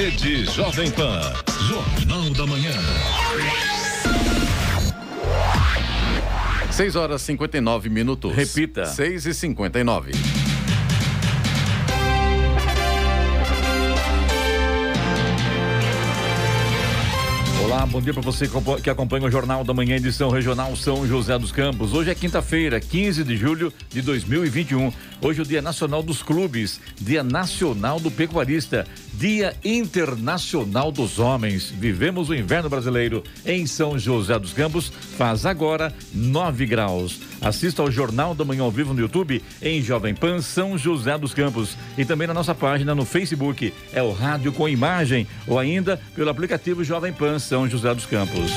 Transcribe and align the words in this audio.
Rede 0.00 0.46
Jovem 0.46 0.90
Pan. 0.92 1.20
Jornal 1.68 2.30
da 2.30 2.46
Manhã. 2.46 2.72
6 6.70 6.96
horas 6.96 7.20
59 7.20 7.90
minutos. 7.90 8.34
Repita. 8.34 8.86
6 8.86 9.26
e 9.26 9.34
59. 9.34 10.39
Bom 17.86 18.00
dia 18.00 18.12
para 18.12 18.22
você 18.22 18.48
que 18.82 18.90
acompanha 18.90 19.26
o 19.26 19.30
Jornal 19.30 19.64
da 19.64 19.72
Manhã, 19.72 19.96
edição 19.96 20.28
regional 20.28 20.76
São 20.76 21.06
José 21.06 21.38
dos 21.38 21.50
Campos. 21.50 21.94
Hoje 21.94 22.10
é 22.10 22.14
quinta-feira, 22.14 22.78
15 22.78 23.24
de 23.24 23.36
julho 23.36 23.72
de 23.88 24.02
2021. 24.02 24.92
Hoje 25.22 25.40
é 25.40 25.42
o 25.42 25.46
Dia 25.46 25.62
Nacional 25.62 26.02
dos 26.02 26.22
Clubes, 26.22 26.80
Dia 27.00 27.22
Nacional 27.22 27.98
do 27.98 28.10
Pecuarista, 28.10 28.86
Dia 29.14 29.54
Internacional 29.64 30.92
dos 30.92 31.18
Homens. 31.18 31.70
Vivemos 31.70 32.28
o 32.28 32.34
inverno 32.34 32.68
brasileiro 32.68 33.22
em 33.44 33.66
São 33.66 33.98
José 33.98 34.38
dos 34.38 34.52
Campos. 34.52 34.88
Faz 34.88 35.44
agora 35.46 35.92
9 36.14 36.66
graus. 36.66 37.20
Assista 37.40 37.82
ao 37.82 37.90
Jornal 37.90 38.34
da 38.34 38.44
Manhã 38.44 38.62
ao 38.62 38.70
vivo 38.70 38.92
no 38.92 39.00
YouTube 39.00 39.42
em 39.62 39.82
Jovem 39.82 40.14
Pan 40.14 40.42
São 40.42 40.76
José 40.76 41.16
dos 41.16 41.32
Campos 41.32 41.76
e 41.96 42.04
também 42.04 42.28
na 42.28 42.34
nossa 42.34 42.54
página 42.54 42.94
no 42.94 43.04
Facebook. 43.04 43.72
É 43.92 44.02
o 44.02 44.12
Rádio 44.12 44.52
com 44.52 44.68
Imagem 44.68 45.26
ou 45.46 45.58
ainda 45.58 45.98
pelo 46.14 46.30
aplicativo 46.30 46.84
Jovem 46.84 47.12
Pan 47.12 47.38
São 47.38 47.69
José 47.70 47.94
dos 47.94 48.06
Campos. 48.06 48.50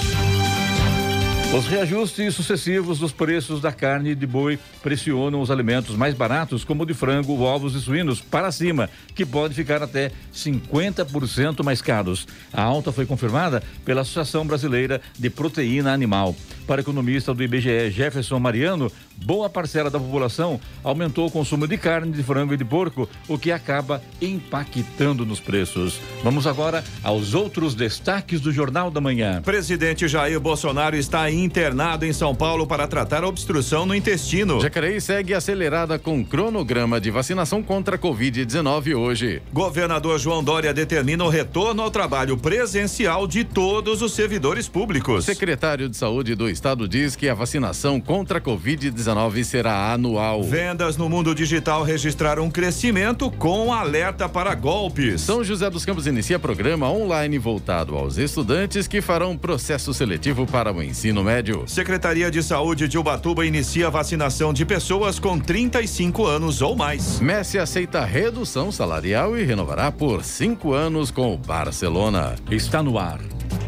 Os 1.55 1.67
reajustes 1.67 2.34
sucessivos 2.34 2.98
dos 2.98 3.12
preços 3.12 3.62
da 3.62 3.72
carne 3.72 4.16
de 4.16 4.26
boi 4.26 4.58
pressionam 4.81 5.39
os 5.39 5.52
alimentos 5.52 5.95
mais 5.95 6.16
baratos, 6.16 6.63
como 6.63 6.81
o 6.81 6.86
de 6.86 6.95
frango, 6.95 7.39
ovos 7.41 7.76
e 7.76 7.80
suínos, 7.80 8.19
para 8.19 8.52
cima, 8.52 8.89
que 9.14 9.23
pode 9.23 9.53
ficar 9.53 9.84
até 9.84 10.11
50% 10.34 11.64
mais 11.64 11.80
caros. 11.80 12.28
A 12.52 12.64
alta 12.64 12.91
foi 12.91 13.06
confirmada 13.06 13.61
pela 13.86 14.02
Associação 14.02 14.47
Brasileira 14.47 15.00
de 15.17 15.30
Proteína 15.30 15.94
Animal. 15.94 16.36
Para 16.67 16.80
o 16.80 16.83
economista 16.83 17.33
do 17.33 17.44
IBGE, 17.44 17.92
Jefferson 17.92 18.39
Mariano, 18.39 18.92
boa 19.25 19.50
parcela 19.50 19.89
da 19.89 20.00
população 20.00 20.59
aumentou 20.83 21.28
o 21.28 21.31
consumo 21.31 21.67
de 21.67 21.78
carne 21.78 22.11
de 22.11 22.23
frango 22.23 22.53
e 22.53 22.58
de 22.58 22.64
porco, 22.66 23.09
o 23.28 23.38
que 23.38 23.52
acaba 23.52 24.02
impactando 24.22 25.25
nos 25.25 25.39
preços. 25.39 26.00
Vamos 26.23 26.47
agora 26.47 26.84
aos 27.03 27.34
outros 27.34 27.75
destaques 27.75 28.39
do 28.39 28.52
Jornal 28.52 28.89
da 28.89 29.02
Manhã. 29.02 29.41
Presidente 29.41 30.08
Jair 30.08 30.39
Bolsonaro 30.39 30.95
está 30.95 31.30
internado 31.30 32.06
em 32.06 32.14
São 32.14 32.34
Paulo 32.34 32.66
para 32.66 32.88
tratar 32.88 33.23
obstrução 33.23 33.86
no 33.86 33.94
intestino. 33.94 34.61
Jacareí 34.61 35.02
segue 35.02 35.34
acelerada 35.34 36.00
com 36.00 36.23
cronograma 36.23 37.00
de 37.00 37.11
vacinação 37.11 37.61
contra 37.61 37.95
a 37.95 38.00
Covid-19 38.00 38.95
hoje. 38.95 39.41
Governador 39.52 40.17
João 40.19 40.44
Dória 40.44 40.73
determina 40.73 41.23
o 41.23 41.30
retorno 41.30 41.81
ao 41.81 41.91
trabalho 41.91 42.38
presencial 42.38 43.28
de 43.28 43.44
todos 43.44 44.02
os 44.02 44.14
servidores 44.14 44.67
públicos. 44.67 45.25
Secretário 45.25 45.89
de 45.89 45.97
Saúde 45.97 46.36
do 46.36 46.53
Estado 46.54 46.88
diz 46.88 47.16
que 47.16 47.28
a 47.28 47.34
vacinação 47.34 48.00
contra 48.00 48.38
a 48.38 48.42
Covid-19 48.42 49.44
será 49.44 49.92
anual. 49.92 50.44
Vendas 50.44 50.96
no 50.96 51.09
mundo 51.09 51.36
digital 51.36 51.84
registraram 51.84 52.46
um 52.46 52.52
crescimento 52.52 53.30
com 53.32 53.73
alerta 53.73 54.30
para 54.30 54.56
golpes. 54.56 55.22
São 55.22 55.44
José 55.44 55.70
dos 55.70 55.84
Campos 55.84 56.08
inicia 56.08 56.40
programa 56.40 56.90
online 56.90 57.38
voltado 57.38 57.96
aos 57.96 58.18
estudantes 58.18 58.88
que 58.88 59.02
farão 59.02 59.36
processo 59.36 59.94
seletivo 59.94 60.46
para 60.46 60.72
o 60.72 60.81
ensino 60.81 61.24
médio. 61.24 61.64
Secretaria 61.68 62.31
de 62.31 62.42
Saúde 62.42 62.88
de 62.88 62.98
Ubatuba 62.98 63.46
inicia 63.46 63.88
a 63.88 63.90
vacinação 63.90 64.54
de 64.54 64.66
pessoas 64.66 65.20
com 65.20 65.38
35 65.40 66.26
anos 66.26 66.62
ou 66.62 66.76
mais. 66.76 67.20
Messi 67.20 67.58
aceita 67.58 68.06
redução 68.06 68.72
salarial 68.72 69.38
e 69.38 69.44
renovará 69.44 69.92
por 69.92 70.24
cinco 70.24 70.74
anos 70.74 71.12
com 71.12 71.34
o 71.34 71.38
Barcelona. 71.38 72.36
Está 72.50 72.81
no 72.81 72.97
ar 72.97 73.19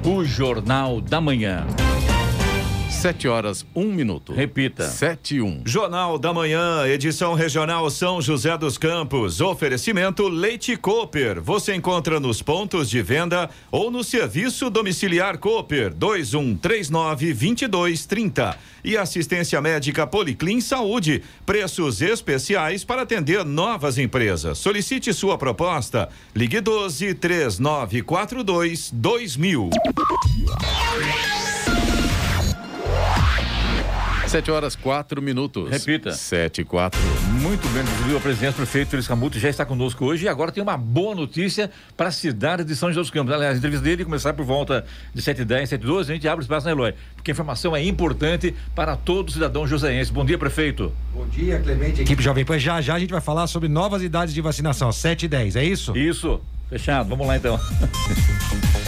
o 0.05 0.23
Jornal 0.23 1.01
da 1.01 1.19
Manhã. 1.19 1.65
7 2.95 3.27
horas, 3.27 3.65
1 3.75 3.81
um 3.81 3.93
minuto. 3.93 4.33
Repita. 4.33 4.87
7 4.87 5.35
e 5.35 5.41
1. 5.41 5.45
Um. 5.45 5.61
Jornal 5.65 6.17
da 6.17 6.33
Manhã, 6.33 6.87
edição 6.87 7.33
regional 7.33 7.87
São 7.89 8.21
José 8.21 8.57
dos 8.57 8.77
Campos. 8.77 9.41
Oferecimento 9.41 10.27
Leite 10.27 10.75
Cooper. 10.77 11.41
Você 11.41 11.75
encontra 11.75 12.19
nos 12.19 12.41
pontos 12.41 12.89
de 12.89 13.01
venda 13.01 13.49
ou 13.71 13.91
no 13.91 14.03
serviço 14.03 14.69
domiciliar 14.69 15.37
Cooper 15.37 15.93
2139 15.93 17.33
2230. 17.33 18.57
E 18.83 18.97
assistência 18.97 19.61
médica 19.61 20.07
Policlin 20.07 20.61
Saúde. 20.61 21.21
Preços 21.45 22.01
especiais 22.01 22.83
para 22.83 23.01
atender 23.01 23.43
novas 23.43 23.97
empresas. 23.97 24.57
Solicite 24.57 25.13
sua 25.13 25.37
proposta. 25.37 26.09
Ligue 26.33 26.61
12 26.61 27.13
3942 27.15 28.89
2000. 28.91 29.69
7 34.27 34.51
horas 34.51 34.75
4 34.75 35.21
minutos. 35.21 35.69
Repita. 35.69 36.11
7 36.11 36.61
e 36.61 36.63
4. 36.63 36.99
Muito 37.41 37.67
bem, 37.69 38.15
o 38.15 38.19
presidente 38.19 38.53
o 38.53 38.55
prefeito 38.55 38.89
Feliz 38.89 39.07
Camuto 39.07 39.37
já 39.37 39.49
está 39.49 39.65
conosco 39.65 40.03
hoje 40.03 40.25
e 40.25 40.27
agora 40.27 40.51
tem 40.51 40.63
uma 40.63 40.77
boa 40.77 41.13
notícia 41.13 41.69
para 41.95 42.09
a 42.09 42.11
cidade 42.11 42.63
de 42.63 42.75
São 42.75 42.89
José 42.89 43.01
dos 43.01 43.11
Campos. 43.11 43.33
Aliás, 43.33 43.55
a 43.55 43.57
entrevista 43.57 43.83
dele 43.83 44.03
começar 44.03 44.33
por 44.33 44.45
volta 44.45 44.85
de 45.13 45.21
7h10, 45.21 45.79
7h12, 45.79 45.99
a 45.99 46.03
gente 46.03 46.27
abre 46.27 46.43
espaço 46.43 46.65
na 46.65 46.71
Eloy, 46.71 46.93
porque 47.15 47.31
a 47.31 47.33
informação 47.33 47.75
é 47.75 47.83
importante 47.83 48.53
para 48.73 48.95
todo 48.95 49.31
cidadão 49.31 49.67
joseense. 49.67 50.11
Bom 50.11 50.25
dia, 50.25 50.37
prefeito. 50.37 50.91
Bom 51.13 51.27
dia, 51.27 51.59
Clemente, 51.59 52.01
equipe 52.01 52.21
Jovem 52.21 52.43
Pan. 52.43 52.57
Já 52.57 52.81
já 52.81 52.95
a 52.95 52.99
gente 52.99 53.11
vai 53.11 53.21
falar 53.21 53.47
sobre 53.47 53.69
novas 53.69 54.01
idades 54.01 54.33
de 54.33 54.41
vacinação, 54.41 54.91
7 54.91 55.25
e 55.25 55.27
10, 55.27 55.55
é 55.55 55.63
isso? 55.63 55.95
Isso. 55.95 56.41
Fechado, 56.69 57.09
vamos 57.09 57.27
lá 57.27 57.37
então. 57.37 57.59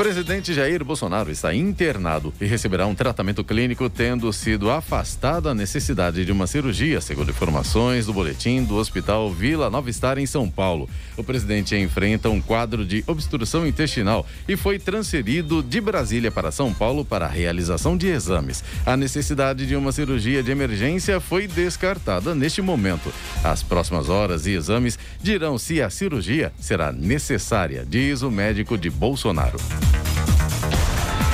Presidente 0.00 0.54
Jair 0.54 0.82
Bolsonaro 0.82 1.30
está 1.30 1.54
internado 1.54 2.32
e 2.40 2.46
receberá 2.46 2.86
um 2.86 2.94
tratamento 2.94 3.44
clínico, 3.44 3.90
tendo 3.90 4.32
sido 4.32 4.70
afastada 4.70 5.50
a 5.50 5.54
necessidade 5.54 6.24
de 6.24 6.32
uma 6.32 6.46
cirurgia, 6.46 7.02
segundo 7.02 7.30
informações 7.30 8.06
do 8.06 8.12
boletim 8.14 8.64
do 8.64 8.76
Hospital 8.76 9.30
Vila 9.30 9.68
Nova 9.68 9.92
Star, 9.92 10.16
em 10.16 10.24
São 10.24 10.48
Paulo. 10.48 10.88
O 11.18 11.22
presidente 11.22 11.76
enfrenta 11.76 12.30
um 12.30 12.40
quadro 12.40 12.82
de 12.82 13.04
obstrução 13.06 13.66
intestinal 13.66 14.26
e 14.48 14.56
foi 14.56 14.78
transferido 14.78 15.62
de 15.62 15.82
Brasília 15.82 16.30
para 16.30 16.50
São 16.50 16.72
Paulo 16.72 17.04
para 17.04 17.26
a 17.26 17.28
realização 17.28 17.94
de 17.94 18.06
exames. 18.06 18.64
A 18.86 18.96
necessidade 18.96 19.66
de 19.66 19.76
uma 19.76 19.92
cirurgia 19.92 20.42
de 20.42 20.50
emergência 20.50 21.20
foi 21.20 21.46
descartada 21.46 22.34
neste 22.34 22.62
momento. 22.62 23.12
As 23.44 23.62
próximas 23.62 24.08
horas 24.08 24.46
e 24.46 24.52
exames 24.52 24.98
dirão 25.22 25.58
se 25.58 25.82
a 25.82 25.90
cirurgia 25.90 26.54
será 26.58 26.90
necessária, 26.90 27.84
diz 27.86 28.22
o 28.22 28.30
médico 28.30 28.78
de 28.78 28.88
Bolsonaro. 28.88 29.58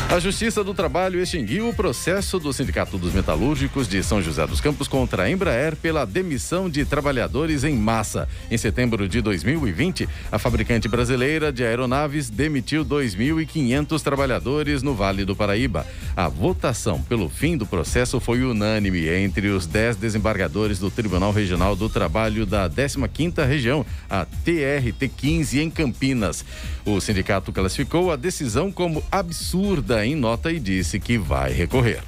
A 0.08 0.18
Justiça 0.18 0.64
do 0.64 0.72
Trabalho 0.72 1.20
extinguiu 1.20 1.68
o 1.68 1.74
processo 1.74 2.38
do 2.38 2.50
Sindicato 2.50 2.96
dos 2.96 3.12
Metalúrgicos 3.12 3.86
de 3.86 4.02
São 4.02 4.22
José 4.22 4.46
dos 4.46 4.62
Campos 4.62 4.88
contra 4.88 5.24
a 5.24 5.30
Embraer 5.30 5.76
pela 5.76 6.06
demissão 6.06 6.70
de 6.70 6.86
trabalhadores 6.86 7.64
em 7.64 7.76
massa. 7.76 8.26
Em 8.50 8.56
setembro 8.56 9.06
de 9.08 9.20
2020, 9.20 10.08
a 10.32 10.38
fabricante 10.38 10.88
brasileira 10.88 11.52
de 11.52 11.64
aeronaves 11.64 12.30
demitiu 12.30 12.82
2.500 12.82 14.00
trabalhadores 14.00 14.82
no 14.82 14.94
Vale 14.94 15.24
do 15.24 15.36
Paraíba. 15.36 15.84
A 16.16 16.28
votação 16.28 17.02
pelo 17.02 17.28
fim 17.28 17.54
do 17.54 17.66
processo 17.66 18.18
foi 18.18 18.42
unânime 18.42 19.08
entre 19.08 19.48
os 19.48 19.66
10 19.66 19.96
desembargadores 19.96 20.78
do 20.78 20.90
Tribunal 20.90 21.32
Regional 21.32 21.76
do 21.76 21.90
Trabalho 21.90 22.46
da 22.46 22.70
15ª 22.70 23.46
Região, 23.46 23.84
a 24.08 24.24
TRT-15 24.24 25.58
em 25.58 25.68
Campinas. 25.68 26.42
O 26.86 27.00
sindicato 27.00 27.52
classificou 27.52 28.12
a 28.12 28.16
decisão 28.16 28.70
como 28.70 29.02
absurda 29.10 30.06
em 30.06 30.14
nota 30.14 30.52
e 30.52 30.60
disse 30.60 31.00
que 31.00 31.18
vai 31.18 31.50
recorrer. 31.50 32.00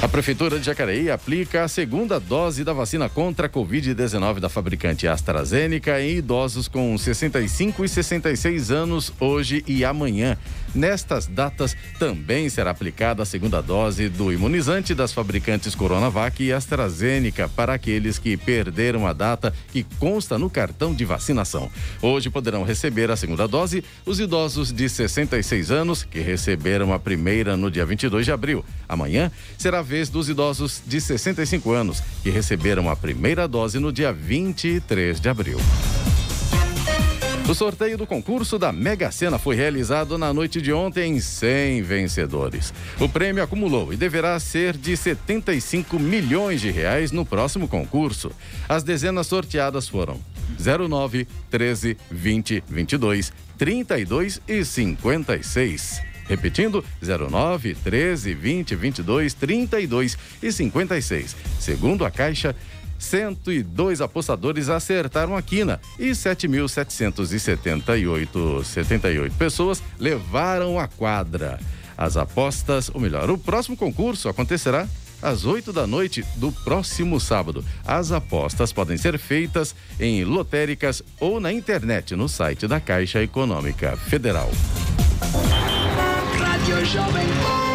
A 0.00 0.08
Prefeitura 0.08 0.58
de 0.58 0.64
Jacareí 0.64 1.10
aplica 1.10 1.64
a 1.64 1.68
segunda 1.68 2.18
dose 2.18 2.64
da 2.64 2.72
vacina 2.72 3.08
contra 3.08 3.46
a 3.46 3.50
Covid-19 3.50 4.38
da 4.40 4.48
fabricante 4.48 5.06
AstraZeneca 5.06 6.00
em 6.00 6.16
idosos 6.16 6.66
com 6.66 6.96
65 6.96 7.84
e 7.84 7.88
66 7.88 8.70
anos 8.70 9.12
hoje 9.20 9.62
e 9.66 9.84
amanhã. 9.84 10.38
Nestas 10.74 11.26
datas 11.26 11.76
também 11.98 12.48
será 12.48 12.70
aplicada 12.70 13.22
a 13.22 13.26
segunda 13.26 13.60
dose 13.60 14.08
do 14.08 14.32
imunizante 14.32 14.94
das 14.94 15.12
fabricantes 15.12 15.74
Coronavac 15.74 16.42
e 16.42 16.52
AstraZeneca 16.52 17.48
para 17.48 17.74
aqueles 17.74 18.18
que 18.18 18.36
perderam 18.36 19.06
a 19.06 19.12
data 19.12 19.52
que 19.72 19.84
consta 19.98 20.38
no 20.38 20.50
cartão 20.50 20.94
de 20.94 21.04
vacinação. 21.04 21.70
Hoje 22.02 22.30
poderão 22.30 22.64
receber 22.64 23.10
a 23.10 23.16
segunda 23.16 23.48
dose 23.48 23.82
os 24.04 24.20
idosos 24.20 24.72
de 24.72 24.88
66 24.88 25.70
anos 25.70 26.04
que 26.04 26.20
receberam 26.20 26.92
a 26.92 26.98
primeira 26.98 27.56
no 27.56 27.70
dia 27.70 27.86
22 27.86 28.24
de 28.24 28.32
abril. 28.32 28.64
Amanhã 28.88 29.30
será 29.56 29.82
vez 29.82 30.08
dos 30.08 30.28
idosos 30.28 30.82
de 30.86 31.00
65 31.00 31.72
anos, 31.72 32.02
que 32.22 32.30
receberam 32.30 32.90
a 32.90 32.96
primeira 32.96 33.48
dose 33.48 33.78
no 33.78 33.92
dia 33.92 34.12
23 34.12 35.20
de 35.20 35.28
abril. 35.28 35.58
O 37.48 37.54
sorteio 37.54 37.96
do 37.96 38.06
concurso 38.06 38.58
da 38.58 38.70
Mega 38.70 39.10
Sena 39.10 39.38
foi 39.38 39.56
realizado 39.56 40.18
na 40.18 40.34
noite 40.34 40.60
de 40.60 40.70
ontem 40.70 41.16
em 41.16 41.18
100 41.18 41.80
vencedores. 41.80 42.74
O 43.00 43.08
prêmio 43.08 43.42
acumulou 43.42 43.90
e 43.90 43.96
deverá 43.96 44.38
ser 44.38 44.76
de 44.76 44.94
75 44.94 45.98
milhões 45.98 46.60
de 46.60 46.70
reais 46.70 47.10
no 47.10 47.24
próximo 47.24 47.66
concurso. 47.66 48.30
As 48.68 48.82
dezenas 48.82 49.28
sorteadas 49.28 49.88
foram 49.88 50.20
09 50.58 51.26
13 51.48 51.96
20 52.10 52.64
22 52.68 53.32
32 53.56 54.42
e 54.46 54.62
56. 54.62 56.02
Repetindo, 56.28 56.84
09 57.00 57.74
13 57.76 58.34
20 58.34 58.74
22 58.74 59.32
32 59.32 60.18
e 60.42 60.52
56. 60.52 61.34
Segundo 61.58 62.04
a 62.04 62.10
Caixa, 62.10 62.54
102 62.98 64.00
apostadores 64.00 64.68
acertaram 64.68 65.36
a 65.36 65.42
quina 65.42 65.80
e 65.98 66.10
7.778 66.10 68.64
78 68.64 69.36
pessoas 69.36 69.82
levaram 69.98 70.78
a 70.78 70.86
quadra. 70.88 71.58
As 71.96 72.16
apostas, 72.16 72.90
ou 72.94 73.00
melhor, 73.00 73.28
o 73.30 73.38
próximo 73.38 73.76
concurso 73.76 74.28
acontecerá 74.28 74.86
às 75.20 75.44
8 75.44 75.72
da 75.72 75.84
noite 75.86 76.24
do 76.36 76.52
próximo 76.52 77.18
sábado. 77.18 77.64
As 77.84 78.12
apostas 78.12 78.72
podem 78.72 78.96
ser 78.96 79.18
feitas 79.18 79.74
em 79.98 80.22
lotéricas 80.24 81.02
ou 81.18 81.40
na 81.40 81.52
internet 81.52 82.14
no 82.14 82.28
site 82.28 82.68
da 82.68 82.78
Caixa 82.80 83.20
Econômica 83.22 83.96
Federal. 83.96 84.50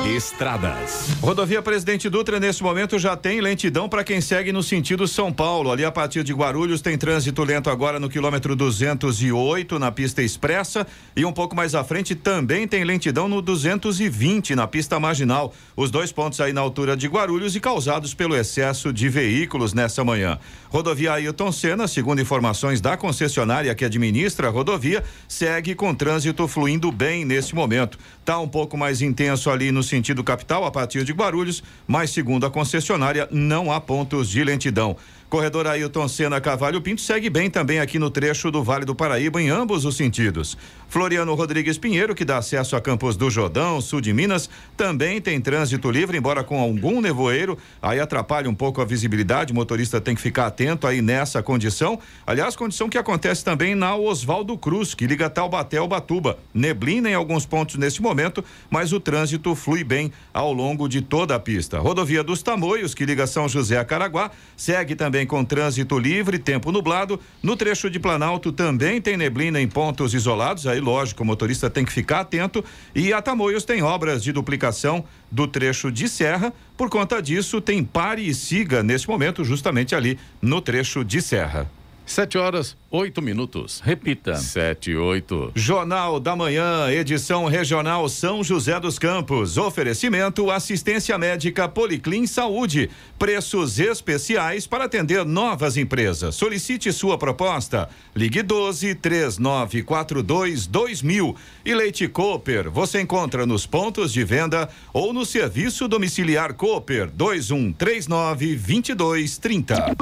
Estradas. 0.05 1.07
Rodovia 1.21 1.61
Presidente 1.61 2.09
Dutra, 2.09 2.37
nesse 2.37 2.61
momento, 2.61 2.99
já 2.99 3.15
tem 3.15 3.39
lentidão 3.39 3.87
para 3.87 4.03
quem 4.03 4.19
segue 4.19 4.51
no 4.51 4.61
sentido 4.61 5.07
São 5.07 5.31
Paulo. 5.31 5.71
Ali 5.71 5.85
a 5.85 5.91
partir 5.91 6.25
de 6.25 6.33
Guarulhos 6.33 6.81
tem 6.81 6.97
trânsito 6.97 7.41
lento 7.41 7.69
agora 7.69 8.01
no 8.01 8.09
quilômetro 8.09 8.53
208 8.53 9.79
na 9.79 9.93
pista 9.93 10.21
expressa 10.21 10.85
e 11.15 11.23
um 11.23 11.31
pouco 11.31 11.55
mais 11.55 11.73
à 11.73 11.85
frente 11.85 12.15
também 12.15 12.67
tem 12.67 12.83
lentidão 12.83 13.29
no 13.29 13.41
220 13.41 14.53
na 14.55 14.67
pista 14.67 14.99
marginal. 14.99 15.53
Os 15.75 15.89
dois 15.89 16.11
pontos 16.11 16.41
aí 16.41 16.51
na 16.51 16.59
altura 16.59 16.97
de 16.97 17.07
Guarulhos 17.07 17.55
e 17.55 17.61
causados 17.61 18.13
pelo 18.13 18.35
excesso 18.35 18.91
de 18.91 19.07
veículos 19.07 19.73
nessa 19.73 20.03
manhã. 20.03 20.37
Rodovia 20.69 21.13
Ailton 21.13 21.51
Senna, 21.51 21.87
segundo 21.87 22.21
informações 22.21 22.81
da 22.81 22.97
concessionária 22.97 23.73
que 23.73 23.85
administra 23.85 24.49
a 24.49 24.51
rodovia, 24.51 25.01
segue 25.29 25.73
com 25.73 25.95
trânsito 25.95 26.45
fluindo 26.45 26.91
bem 26.91 27.23
nesse 27.23 27.55
momento. 27.55 27.97
Tá 28.25 28.37
um 28.39 28.47
pouco 28.49 28.77
mais 28.77 29.01
intenso 29.01 29.49
ali 29.49 29.71
no 29.71 29.81
sentido 29.81 29.92
capital 30.23 30.65
a 30.65 30.71
partir 30.71 31.03
de 31.03 31.13
Guarulhos, 31.13 31.63
mas 31.85 32.09
segundo 32.09 32.45
a 32.45 32.49
concessionária 32.49 33.27
não 33.31 33.71
há 33.71 33.79
pontos 33.79 34.29
de 34.29 34.43
lentidão. 34.43 34.95
Corredor 35.29 35.65
Ailton 35.65 36.07
Senna 36.07 36.39
Cavalho 36.39 36.79
Pinto 36.79 37.01
segue 37.01 37.27
bem 37.27 37.49
também 37.49 37.79
aqui 37.79 37.97
no 37.97 38.11
trecho 38.11 38.51
do 38.51 38.63
Vale 38.63 38.85
do 38.85 38.93
Paraíba 38.93 39.41
em 39.41 39.49
ambos 39.49 39.83
os 39.83 39.97
sentidos. 39.97 40.55
Floriano 40.93 41.33
Rodrigues 41.33 41.79
Pinheiro, 41.79 42.13
que 42.13 42.23
dá 42.23 42.37
acesso 42.37 42.75
a 42.75 42.79
Campos 42.79 43.17
do 43.17 43.27
Jordão, 43.27 43.81
sul 43.81 43.99
de 43.99 44.13
Minas, 44.13 44.47
também 44.77 45.19
tem 45.19 45.41
trânsito 45.41 45.89
livre, 45.89 46.15
embora 46.15 46.43
com 46.43 46.61
algum 46.61 47.01
nevoeiro, 47.01 47.57
aí 47.81 47.99
atrapalha 47.99 48.47
um 48.47 48.53
pouco 48.53 48.79
a 48.79 48.85
visibilidade, 48.85 49.51
o 49.51 49.55
motorista 49.55 49.99
tem 49.99 50.13
que 50.13 50.21
ficar 50.21 50.45
atento 50.45 50.85
aí 50.85 51.01
nessa 51.01 51.41
condição. 51.41 51.97
Aliás, 52.27 52.55
condição 52.55 52.89
que 52.89 52.97
acontece 52.99 53.43
também 53.43 53.73
na 53.73 53.95
Oswaldo 53.95 54.55
Cruz, 54.55 54.93
que 54.93 55.07
liga 55.07 55.31
Taubaté 55.31 55.77
ao 55.77 55.87
Batuba. 55.87 56.37
Neblina 56.53 57.09
em 57.09 57.15
alguns 57.15 57.43
pontos 57.43 57.75
neste 57.77 57.99
momento, 57.99 58.45
mas 58.69 58.93
o 58.93 58.99
trânsito 58.99 59.55
flui 59.55 59.83
bem 59.83 60.11
ao 60.31 60.53
longo 60.53 60.87
de 60.87 61.01
toda 61.01 61.33
a 61.33 61.39
pista. 61.39 61.79
Rodovia 61.79 62.23
dos 62.23 62.43
Tamoios, 62.43 62.93
que 62.93 63.03
liga 63.03 63.25
São 63.25 63.49
José 63.49 63.79
a 63.79 63.83
Caraguá, 63.83 64.29
segue 64.55 64.93
também 64.93 65.25
com 65.25 65.43
trânsito 65.43 65.97
livre, 65.97 66.37
tempo 66.37 66.71
nublado. 66.71 67.19
No 67.41 67.57
trecho 67.57 67.89
de 67.89 67.99
Planalto 67.99 68.51
também 68.51 69.01
tem 69.01 69.17
neblina 69.17 69.59
em 69.59 69.67
pontos 69.67 70.13
isolados, 70.13 70.67
aí 70.67 70.82
lógico, 70.83 71.23
o 71.23 71.25
motorista 71.25 71.69
tem 71.69 71.83
que 71.83 71.91
ficar 71.91 72.19
atento. 72.19 72.63
E 72.93 73.11
a 73.11 73.21
Tamoios 73.21 73.65
tem 73.65 73.81
obras 73.81 74.23
de 74.23 74.31
duplicação 74.31 75.03
do 75.31 75.47
trecho 75.47 75.91
de 75.91 76.07
serra. 76.07 76.53
Por 76.77 76.89
conta 76.89 77.21
disso, 77.21 77.59
tem 77.59 77.83
pare 77.83 78.27
e 78.27 78.33
siga 78.33 78.83
nesse 78.83 79.07
momento, 79.07 79.43
justamente 79.43 79.95
ali 79.95 80.19
no 80.41 80.61
trecho 80.61 81.03
de 81.03 81.21
serra. 81.21 81.67
Sete 82.05 82.37
horas, 82.37 82.75
oito 82.91 83.21
minutos. 83.21 83.79
Repita. 83.79 84.35
Sete 84.35 84.91
e 84.91 84.97
oito. 84.97 85.51
Jornal 85.55 86.19
da 86.19 86.35
Manhã, 86.35 86.91
edição 86.91 87.45
regional 87.45 88.07
São 88.09 88.43
José 88.43 88.77
dos 88.77 88.99
Campos. 88.99 89.57
Oferecimento 89.57 90.51
assistência 90.51 91.17
médica 91.17 91.67
Policlin 91.67 92.27
Saúde. 92.27 92.89
Preços 93.17 93.79
especiais 93.79 94.67
para 94.67 94.83
atender 94.83 95.25
novas 95.25 95.77
empresas. 95.77 96.35
Solicite 96.35 96.91
sua 96.91 97.17
proposta. 97.17 97.89
Ligue 98.13 98.43
12 98.43 98.95
3942 98.95 100.67
2000. 100.67 101.35
E 101.65 101.73
Leite 101.73 102.07
Cooper, 102.09 102.69
você 102.69 102.99
encontra 102.99 103.45
nos 103.45 103.65
pontos 103.65 104.11
de 104.11 104.25
venda 104.25 104.67
ou 104.91 105.13
no 105.13 105.25
serviço 105.25 105.87
domiciliar 105.87 106.53
Cooper 106.53 107.09
2139 107.09 108.55
2230. 108.57 109.95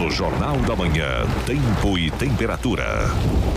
No 0.00 0.10
Jornal 0.10 0.56
da 0.60 0.74
Manhã, 0.74 1.26
tempo 1.44 1.98
e 1.98 2.10
temperatura. 2.10 3.06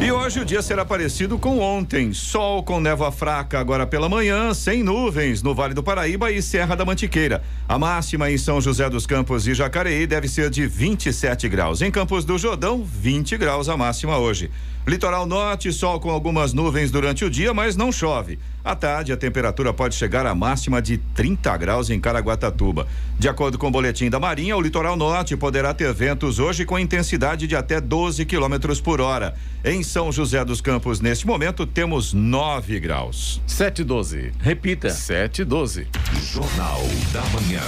E 0.01 0.11
hoje 0.11 0.41
o 0.41 0.45
dia 0.45 0.61
será 0.61 0.83
parecido 0.83 1.39
com 1.39 1.59
ontem. 1.59 2.11
Sol 2.11 2.61
com 2.63 2.81
névoa 2.81 3.13
fraca 3.13 3.61
agora 3.61 3.87
pela 3.87 4.09
manhã, 4.09 4.53
sem 4.53 4.83
nuvens 4.83 5.41
no 5.41 5.55
Vale 5.55 5.73
do 5.73 5.81
Paraíba 5.81 6.29
e 6.33 6.41
Serra 6.41 6.75
da 6.75 6.83
Mantiqueira. 6.83 7.41
A 7.65 7.79
máxima 7.79 8.29
em 8.29 8.37
São 8.37 8.59
José 8.59 8.89
dos 8.89 9.07
Campos 9.07 9.47
e 9.47 9.53
Jacareí 9.53 10.05
deve 10.05 10.27
ser 10.27 10.49
de 10.49 10.67
27 10.67 11.47
graus. 11.47 11.81
Em 11.81 11.89
Campos 11.89 12.25
do 12.25 12.37
Jordão, 12.37 12.83
20 12.83 13.37
graus 13.37 13.69
a 13.69 13.77
máxima 13.77 14.17
hoje. 14.17 14.51
Litoral 14.85 15.25
Norte, 15.25 15.71
sol 15.71 15.97
com 15.97 16.09
algumas 16.09 16.51
nuvens 16.51 16.91
durante 16.91 17.23
o 17.23 17.29
dia, 17.29 17.53
mas 17.53 17.77
não 17.77 17.89
chove. 17.89 18.37
À 18.63 18.75
tarde, 18.75 19.11
a 19.11 19.17
temperatura 19.17 19.73
pode 19.73 19.95
chegar 19.95 20.25
à 20.25 20.35
máxima 20.35 20.81
de 20.81 20.97
30 20.97 21.55
graus 21.57 21.89
em 21.89 21.99
Caraguatatuba. 21.99 22.87
De 23.19 23.27
acordo 23.27 23.57
com 23.57 23.67
o 23.67 23.71
boletim 23.71 24.09
da 24.09 24.19
Marinha, 24.19 24.55
o 24.55 24.61
litoral 24.61 24.95
norte 24.95 25.35
poderá 25.35 25.73
ter 25.73 25.93
ventos 25.93 26.39
hoje 26.39 26.65
com 26.65 26.79
intensidade 26.79 27.45
de 27.45 27.55
até 27.55 27.79
12 27.81 28.25
quilômetros 28.25 28.79
por 28.79 29.01
hora. 29.01 29.35
Em 29.65 29.83
São 29.83 30.11
José 30.11 30.43
dos 30.43 30.59
Campos, 30.61 30.99
neste 30.99 31.27
momento, 31.27 31.65
temos 31.65 32.13
9 32.13 32.79
graus. 32.79 33.41
Sete 33.47 33.81
e 33.81 33.85
doze. 33.85 34.31
Repita. 34.39 34.89
Sete 34.89 35.41
e 35.41 35.45
doze. 35.45 35.87
Jornal 36.21 36.81
da 37.11 37.21
Manhã. 37.27 37.61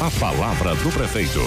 A 0.00 0.10
palavra 0.18 0.74
do 0.74 0.90
prefeito. 0.90 1.40